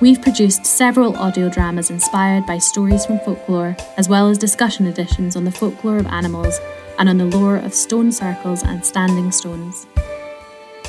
We've 0.00 0.22
produced 0.22 0.64
several 0.64 1.14
audio 1.18 1.50
dramas 1.50 1.90
inspired 1.90 2.46
by 2.46 2.56
stories 2.56 3.04
from 3.04 3.18
folklore, 3.18 3.76
as 3.98 4.08
well 4.08 4.30
as 4.30 4.38
discussion 4.38 4.86
editions 4.86 5.36
on 5.36 5.44
the 5.44 5.52
folklore 5.52 5.98
of 5.98 6.06
animals 6.06 6.58
and 6.98 7.06
on 7.06 7.18
the 7.18 7.26
lore 7.26 7.56
of 7.56 7.74
stone 7.74 8.10
circles 8.10 8.62
and 8.62 8.82
standing 8.82 9.30
stones. 9.30 9.86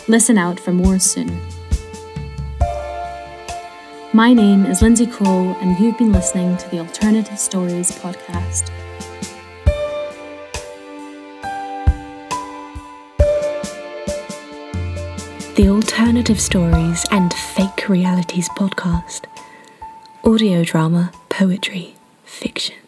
Listen 0.08 0.38
out 0.38 0.62
for 0.62 0.72
more 0.72 0.98
soon. 0.98 1.42
My 4.14 4.32
name 4.32 4.66
is 4.66 4.82
Lindsay 4.82 5.08
Kroll, 5.08 5.58
and 5.60 5.78
you've 5.78 5.98
been 5.98 6.14
listening 6.14 6.56
to 6.56 6.70
the 6.70 6.80
Alternative 6.80 7.38
Stories 7.38 7.92
podcast. 7.92 8.72
The 15.56 15.68
Alternative 15.68 16.40
Stories 16.40 17.06
and 17.12 17.34
Fake 17.34 17.90
Realities 17.90 18.48
podcast. 18.50 19.26
Audio 20.24 20.64
drama, 20.64 21.12
poetry, 21.30 21.96
fiction. 22.24 22.81